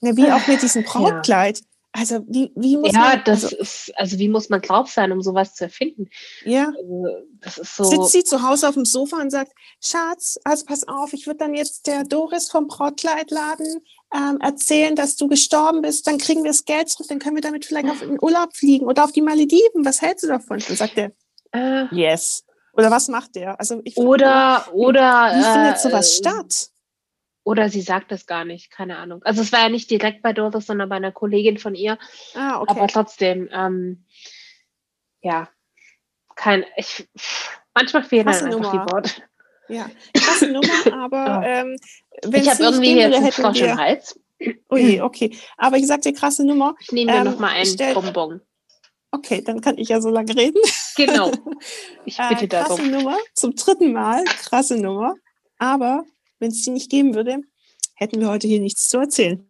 ja, 0.00 0.16
wie 0.16 0.30
auch 0.30 0.46
mit 0.46 0.62
diesem 0.62 0.82
Brautkleid. 0.82 1.58
Ja. 1.58 1.64
Also 1.94 2.24
wie, 2.26 2.50
wie 2.56 2.78
muss 2.78 2.92
ja, 2.92 3.00
man... 3.00 3.10
Ja, 3.10 3.16
das 3.18 3.44
also, 3.44 3.56
ist, 3.58 3.92
also 3.96 4.18
wie 4.18 4.28
muss 4.28 4.48
man 4.48 4.62
drauf 4.62 4.90
sein, 4.90 5.12
um 5.12 5.20
sowas 5.20 5.54
zu 5.54 5.64
erfinden? 5.64 6.08
Ja. 6.44 6.68
Also, 6.68 7.06
das 7.40 7.58
ist 7.58 7.76
so... 7.76 7.84
Sitzt 7.84 8.12
sie 8.12 8.24
zu 8.24 8.42
Hause 8.42 8.68
auf 8.68 8.74
dem 8.74 8.86
Sofa 8.86 9.20
und 9.20 9.30
sagt, 9.30 9.52
Schatz, 9.82 10.40
also 10.42 10.64
pass 10.64 10.88
auf, 10.88 11.12
ich 11.12 11.26
würde 11.26 11.38
dann 11.38 11.54
jetzt 11.54 11.86
der 11.86 12.04
Doris 12.04 12.50
vom 12.50 12.66
Brautkleidladen 12.66 13.82
ähm, 14.14 14.38
erzählen, 14.40 14.96
dass 14.96 15.16
du 15.16 15.28
gestorben 15.28 15.82
bist, 15.82 16.06
dann 16.06 16.16
kriegen 16.16 16.44
wir 16.44 16.50
das 16.50 16.64
Geld 16.64 16.88
zurück, 16.88 17.08
dann 17.08 17.18
können 17.18 17.36
wir 17.36 17.42
damit 17.42 17.66
vielleicht 17.66 17.90
auf 17.90 18.00
den 18.00 18.18
Urlaub 18.22 18.56
fliegen 18.56 18.86
oder 18.86 19.04
auf 19.04 19.12
die 19.12 19.22
Malediven. 19.22 19.84
Was 19.84 20.00
hältst 20.00 20.24
du 20.24 20.28
davon? 20.28 20.62
Dann 20.66 20.76
sagt 20.76 20.96
er, 20.96 21.12
äh, 21.52 21.94
yes. 21.94 22.44
Oder 22.74 22.90
was 22.90 23.08
macht 23.08 23.34
der? 23.34 23.60
Also 23.60 23.82
ich 23.84 23.98
oder, 23.98 24.66
oder... 24.72 25.30
Wie, 25.34 25.40
wie 25.40 25.52
findet 25.52 25.78
sowas 25.78 26.10
äh, 26.10 26.16
statt? 26.16 26.71
Oder 27.44 27.68
sie 27.68 27.80
sagt 27.80 28.12
es 28.12 28.26
gar 28.26 28.44
nicht, 28.44 28.70
keine 28.70 28.98
Ahnung. 28.98 29.22
Also 29.24 29.42
es 29.42 29.52
war 29.52 29.60
ja 29.60 29.68
nicht 29.68 29.90
direkt 29.90 30.22
bei 30.22 30.32
Doris, 30.32 30.66
sondern 30.66 30.88
bei 30.88 30.96
einer 30.96 31.10
Kollegin 31.10 31.58
von 31.58 31.74
ihr. 31.74 31.98
Ah, 32.34 32.60
okay. 32.60 32.70
Aber 32.70 32.86
trotzdem, 32.86 33.48
ähm, 33.52 34.04
ja, 35.22 35.48
kein, 36.36 36.64
ich, 36.76 37.08
manchmal 37.74 38.04
fehlen 38.04 38.26
dann 38.26 38.34
einfach 38.34 38.50
Nummer. 38.50 38.70
die 38.70 38.92
Worte. 38.92 39.10
Ja, 39.68 39.90
krasse 40.14 40.50
Nummer, 40.52 40.68
aber 40.92 41.40
oh. 41.40 41.46
ähm, 41.46 41.76
wenn 42.24 42.42
ich 42.42 42.50
habe 42.50 42.62
irgendwie 42.62 42.96
jetzt 42.96 43.14
einen 43.14 43.32
Frosch 43.32 43.60
im 43.60 43.76
Hals. 43.76 44.20
Ui, 44.70 45.00
okay. 45.00 45.36
Aber 45.56 45.76
ich 45.76 45.86
sag 45.86 46.02
dir 46.02 46.12
krasse 46.12 46.44
Nummer. 46.44 46.74
Ich 46.80 46.92
nehme 46.92 47.12
mir 47.12 47.18
ähm, 47.18 47.24
nochmal 47.24 47.50
einen 47.50 47.66
stell, 47.66 47.94
Bonbon. 47.94 48.40
Okay, 49.12 49.42
dann 49.42 49.60
kann 49.60 49.78
ich 49.78 49.88
ja 49.88 50.00
so 50.00 50.10
lange 50.10 50.34
reden. 50.34 50.60
Genau. 50.96 51.32
Ich 52.04 52.16
bitte 52.16 52.44
äh, 52.44 52.48
krasse 52.48 52.76
darum. 52.76 52.90
Nummer, 52.90 53.16
zum 53.34 53.54
dritten 53.54 53.92
Mal, 53.92 54.24
krasse 54.24 54.76
Nummer. 54.76 55.14
Aber 55.58 56.04
wenn 56.42 56.50
es 56.50 56.62
die 56.62 56.70
nicht 56.70 56.90
geben 56.90 57.14
würde, 57.14 57.38
hätten 57.94 58.20
wir 58.20 58.28
heute 58.28 58.48
hier 58.48 58.60
nichts 58.60 58.88
zu 58.88 58.98
erzählen. 58.98 59.48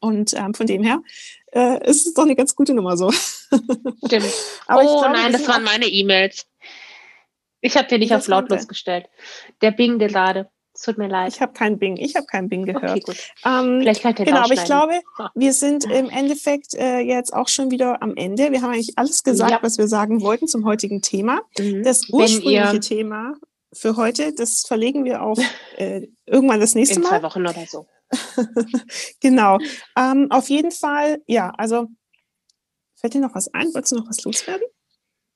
Und 0.00 0.34
ähm, 0.34 0.54
von 0.54 0.66
dem 0.66 0.82
her 0.82 1.02
äh, 1.52 1.88
ist 1.88 2.06
es 2.06 2.14
doch 2.14 2.24
eine 2.24 2.36
ganz 2.36 2.56
gute 2.56 2.74
Nummer 2.74 2.96
so. 2.96 3.10
Stimmt. 3.10 4.32
Aber 4.66 4.82
oh 4.82 5.00
glaube, 5.00 5.14
nein, 5.14 5.32
das 5.32 5.46
waren 5.46 5.62
meine 5.62 5.86
E-Mails. 5.86 6.46
Ich 7.60 7.76
habe 7.76 7.88
dir 7.88 7.98
nicht 7.98 8.14
auf 8.14 8.26
lautlos 8.28 8.68
gestellt. 8.68 9.06
Der 9.62 9.70
Bing 9.70 9.98
gerade. 9.98 10.50
Es 10.74 10.82
tut 10.82 10.98
mir 10.98 11.08
leid. 11.08 11.32
Ich 11.32 11.40
habe 11.40 11.54
keinen 11.54 11.78
Bing. 11.78 11.96
Ich 11.96 12.16
habe 12.16 12.26
keinen 12.26 12.50
Bing 12.50 12.66
gehört. 12.66 13.02
Okay, 13.08 13.18
ähm, 13.46 13.80
Vielleicht 13.80 14.02
kann 14.02 14.14
ich 14.18 14.24
Genau, 14.26 14.42
aber 14.42 14.52
ich 14.52 14.64
glaube, 14.64 15.00
wir 15.34 15.54
sind 15.54 15.84
im 15.84 16.10
Endeffekt 16.10 16.74
äh, 16.74 16.98
jetzt 16.98 17.32
auch 17.32 17.48
schon 17.48 17.70
wieder 17.70 18.02
am 18.02 18.14
Ende. 18.14 18.52
Wir 18.52 18.60
haben 18.60 18.72
eigentlich 18.72 18.98
alles 18.98 19.22
gesagt, 19.22 19.50
ja. 19.50 19.58
was 19.62 19.78
wir 19.78 19.88
sagen 19.88 20.20
wollten 20.20 20.46
zum 20.46 20.66
heutigen 20.66 21.00
Thema. 21.00 21.40
Mhm. 21.58 21.82
Das 21.82 22.10
ursprüngliche 22.10 22.80
Thema 22.80 23.36
für 23.76 23.96
heute. 23.96 24.32
Das 24.34 24.62
verlegen 24.66 25.04
wir 25.04 25.22
auf 25.22 25.38
äh, 25.76 26.08
irgendwann 26.26 26.60
das 26.60 26.74
nächste 26.74 26.96
In 26.96 27.02
Mal. 27.02 27.08
In 27.08 27.20
zwei 27.20 27.22
Wochen 27.22 27.46
oder 27.46 27.66
so. 27.66 27.86
genau. 29.20 29.58
Ähm, 29.96 30.28
auf 30.30 30.48
jeden 30.48 30.70
Fall, 30.70 31.22
ja, 31.26 31.50
also 31.56 31.88
fällt 32.94 33.14
dir 33.14 33.20
noch 33.20 33.34
was 33.34 33.52
ein? 33.52 33.72
Wolltest 33.74 33.92
du 33.92 33.96
noch 33.96 34.08
was 34.08 34.22
loswerden? 34.24 34.66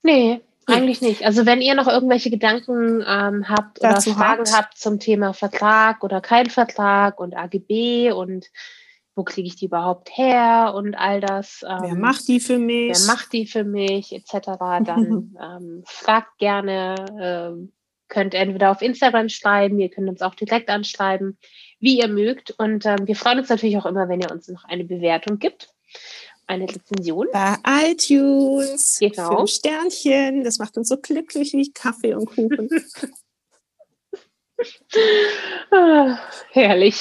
Nee, 0.02 0.40
eigentlich 0.66 1.00
nicht. 1.00 1.24
Also 1.24 1.46
wenn 1.46 1.60
ihr 1.60 1.74
noch 1.74 1.88
irgendwelche 1.88 2.30
Gedanken 2.30 3.04
ähm, 3.06 3.48
habt 3.48 3.80
oder 3.80 3.94
Dazu 3.94 4.12
Fragen 4.12 4.44
habt. 4.46 4.56
habt 4.56 4.78
zum 4.78 5.00
Thema 5.00 5.32
Vertrag 5.34 6.04
oder 6.04 6.20
kein 6.20 6.48
Vertrag 6.48 7.18
und 7.20 7.34
AGB 7.36 8.12
und 8.12 8.46
wo 9.16 9.24
kriege 9.24 9.48
ich 9.48 9.56
die 9.56 9.66
überhaupt 9.66 10.16
her 10.16 10.72
und 10.74 10.94
all 10.94 11.20
das. 11.20 11.64
Ähm, 11.68 11.78
wer 11.82 11.94
macht 11.96 12.28
die 12.28 12.40
für 12.40 12.58
mich? 12.58 12.96
Wer 12.96 13.06
macht 13.06 13.32
die 13.32 13.46
für 13.46 13.64
mich, 13.64 14.12
etc. 14.12 14.56
Dann 14.84 15.36
ähm, 15.42 15.82
fragt 15.86 16.38
gerne. 16.38 16.94
Ähm, 17.20 17.72
könnt 18.10 18.34
entweder 18.34 18.70
auf 18.70 18.82
Instagram 18.82 19.30
schreiben, 19.30 19.80
ihr 19.80 19.88
könnt 19.88 20.10
uns 20.10 20.20
auch 20.20 20.34
direkt 20.34 20.68
anschreiben, 20.68 21.38
wie 21.78 21.98
ihr 21.98 22.08
mögt. 22.08 22.50
Und 22.50 22.84
ähm, 22.84 23.06
wir 23.06 23.16
freuen 23.16 23.38
uns 23.38 23.48
natürlich 23.48 23.78
auch 23.78 23.86
immer, 23.86 24.10
wenn 24.10 24.20
ihr 24.20 24.30
uns 24.30 24.48
noch 24.48 24.64
eine 24.64 24.84
Bewertung 24.84 25.38
gibt. 25.38 25.70
Eine 26.46 26.68
Rezension. 26.68 27.28
Bei 27.32 27.56
iTunes. 27.64 28.98
Genau. 29.00 29.38
Fünf 29.38 29.50
Sternchen. 29.50 30.44
Das 30.44 30.58
macht 30.58 30.76
uns 30.76 30.88
so 30.88 30.98
glücklich 30.98 31.52
wie 31.52 31.72
Kaffee 31.72 32.14
und 32.14 32.26
Kuchen. 32.26 32.68
ah, 35.70 36.18
herrlich. 36.50 36.96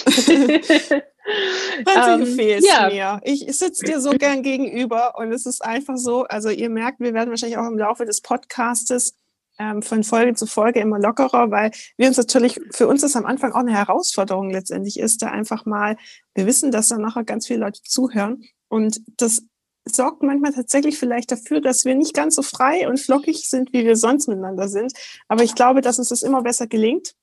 Franzi, 1.85 2.23
ähm, 2.23 2.25
fehlst 2.25 2.67
ja. 2.67 2.89
mir. 2.89 3.21
Ich 3.23 3.45
sitze 3.57 3.85
dir 3.85 3.99
so 3.99 4.11
gern 4.11 4.43
gegenüber 4.43 5.15
und 5.17 5.31
es 5.31 5.45
ist 5.45 5.63
einfach 5.63 5.97
so, 5.97 6.23
also 6.23 6.49
ihr 6.49 6.69
merkt, 6.69 6.99
wir 6.99 7.13
werden 7.13 7.29
wahrscheinlich 7.29 7.57
auch 7.57 7.67
im 7.67 7.77
Laufe 7.77 8.05
des 8.05 8.21
Podcastes 8.21 9.18
ähm, 9.59 9.81
von 9.81 10.03
Folge 10.03 10.33
zu 10.33 10.47
Folge 10.47 10.79
immer 10.79 10.99
lockerer, 10.99 11.51
weil 11.51 11.71
wir 11.97 12.07
uns 12.07 12.17
natürlich, 12.17 12.59
für 12.71 12.87
uns 12.87 13.03
ist 13.03 13.15
am 13.15 13.25
Anfang 13.25 13.51
auch 13.51 13.59
eine 13.59 13.73
Herausforderung 13.73 14.49
letztendlich 14.49 14.99
ist, 14.99 15.21
da 15.21 15.27
einfach 15.27 15.65
mal, 15.65 15.97
wir 16.33 16.45
wissen, 16.45 16.71
dass 16.71 16.87
da 16.87 16.97
nachher 16.97 17.23
ganz 17.23 17.47
viele 17.47 17.59
Leute 17.59 17.81
zuhören 17.83 18.43
und 18.69 19.01
das 19.17 19.43
sorgt 19.85 20.23
manchmal 20.23 20.53
tatsächlich 20.53 20.97
vielleicht 20.97 21.31
dafür, 21.31 21.61
dass 21.61 21.85
wir 21.85 21.95
nicht 21.95 22.13
ganz 22.13 22.35
so 22.35 22.41
frei 22.41 22.87
und 22.87 22.99
flockig 22.99 23.49
sind, 23.49 23.73
wie 23.73 23.85
wir 23.85 23.95
sonst 23.95 24.27
miteinander 24.27 24.67
sind. 24.67 24.93
Aber 25.27 25.43
ich 25.43 25.55
glaube, 25.55 25.81
dass 25.81 25.99
uns 25.99 26.09
das 26.09 26.21
immer 26.21 26.43
besser 26.43 26.67
gelingt. 26.67 27.15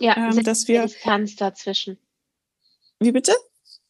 Ja, 0.00 0.16
ähm, 0.16 0.42
dass 0.42 0.68
wir 0.68 0.82
Distanz 0.82 1.36
dazwischen. 1.36 1.98
Wie 3.00 3.12
bitte? 3.12 3.32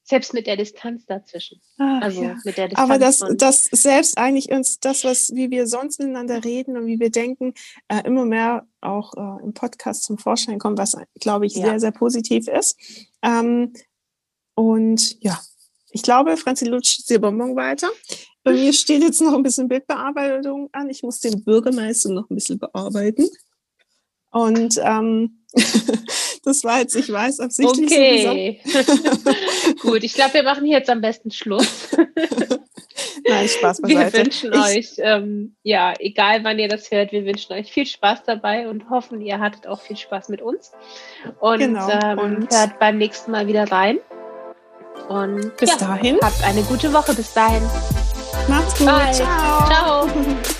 Selbst 0.09 0.33
mit 0.33 0.47
der 0.47 0.57
Distanz 0.57 1.05
dazwischen. 1.05 1.61
Ah, 1.77 1.99
also 1.99 2.23
ja. 2.23 2.37
mit 2.43 2.57
der 2.57 2.69
Distanz. 2.69 2.91
Aber 2.91 2.99
dass 2.99 3.23
das 3.37 3.65
selbst 3.65 4.17
eigentlich 4.17 4.51
uns 4.51 4.81
das, 4.81 5.05
was 5.05 5.35
wie 5.35 5.51
wir 5.51 5.67
sonst 5.67 5.99
miteinander 6.01 6.43
reden 6.45 6.79
und 6.79 6.87
wie 6.87 6.99
wir 6.99 7.11
denken, 7.11 7.53
äh, 7.89 8.07
immer 8.07 8.25
mehr 8.25 8.67
auch 8.81 9.13
äh, 9.15 9.45
im 9.45 9.53
Podcast 9.53 10.05
zum 10.05 10.17
Vorschein 10.17 10.59
kommt, 10.59 10.79
was 10.79 10.97
glaube 11.21 11.45
ich 11.45 11.57
ja. 11.57 11.67
sehr, 11.67 11.81
sehr 11.81 11.93
positiv 11.93 12.49
ist. 12.49 12.79
Ähm, 13.21 13.75
und 14.55 15.23
ja, 15.23 15.39
ich 15.91 16.01
glaube, 16.01 16.39
Franzi 16.39 16.65
lutscht 16.65 17.11
ihr 17.11 17.21
Bonbon 17.21 17.55
weiter. 17.55 17.91
Bei 18.45 18.53
mir 18.53 18.73
steht 18.73 19.03
jetzt 19.03 19.21
noch 19.21 19.35
ein 19.35 19.43
bisschen 19.43 19.69
Bildbearbeitung 19.69 20.71
an. 20.73 20.89
Ich 20.89 21.03
muss 21.03 21.21
den 21.21 21.45
Bürgermeister 21.45 22.09
noch 22.09 22.31
ein 22.31 22.35
bisschen 22.35 22.59
bearbeiten. 22.59 23.29
Und 24.31 24.81
ähm, 24.83 25.45
das 26.43 26.65
war 26.65 26.81
jetzt, 26.81 26.97
ich 26.97 27.11
weiß, 27.11 27.41
absichtlich 27.41 27.91
okay. 27.91 28.61
so 28.65 29.33
Gut, 29.91 30.05
ich 30.05 30.15
glaube, 30.15 30.35
wir 30.35 30.43
machen 30.43 30.65
hier 30.65 30.79
jetzt 30.79 30.91
am 30.91 31.01
besten 31.01 31.31
Schluss. 31.31 31.89
Nein, 33.29 33.49
Spaß 33.49 33.83
beiseite. 33.83 34.13
Wir 34.13 34.25
wünschen 34.25 34.53
ich, 34.53 34.61
euch, 34.61 34.93
ähm, 34.99 35.57
ja, 35.63 35.95
egal 35.99 36.45
wann 36.45 36.59
ihr 36.59 36.69
das 36.69 36.91
hört, 36.91 37.13
wir 37.13 37.25
wünschen 37.25 37.53
euch 37.53 37.71
viel 37.71 37.87
Spaß 37.87 38.25
dabei 38.27 38.69
und 38.69 38.91
hoffen, 38.91 39.21
ihr 39.21 39.39
hattet 39.39 39.67
auch 39.67 39.81
viel 39.81 39.97
Spaß 39.97 40.29
mit 40.29 40.43
uns. 40.43 40.73
Und, 41.41 41.59
genau, 41.59 41.89
ähm, 41.91 42.19
und 42.19 42.53
hört 42.53 42.79
beim 42.79 42.99
nächsten 42.99 43.31
Mal 43.31 43.47
wieder 43.47 43.71
rein. 43.71 43.99
Und 45.09 45.57
bis 45.57 45.71
ja, 45.71 45.77
dahin. 45.77 46.19
Habt 46.23 46.43
eine 46.45 46.63
gute 46.63 46.93
Woche 46.93 47.15
bis 47.15 47.33
dahin. 47.33 47.63
Macht's 48.49 48.79
gut. 48.79 48.87
Bye. 48.87 49.13
Ciao. 49.13 49.67
Ciao. 49.67 50.09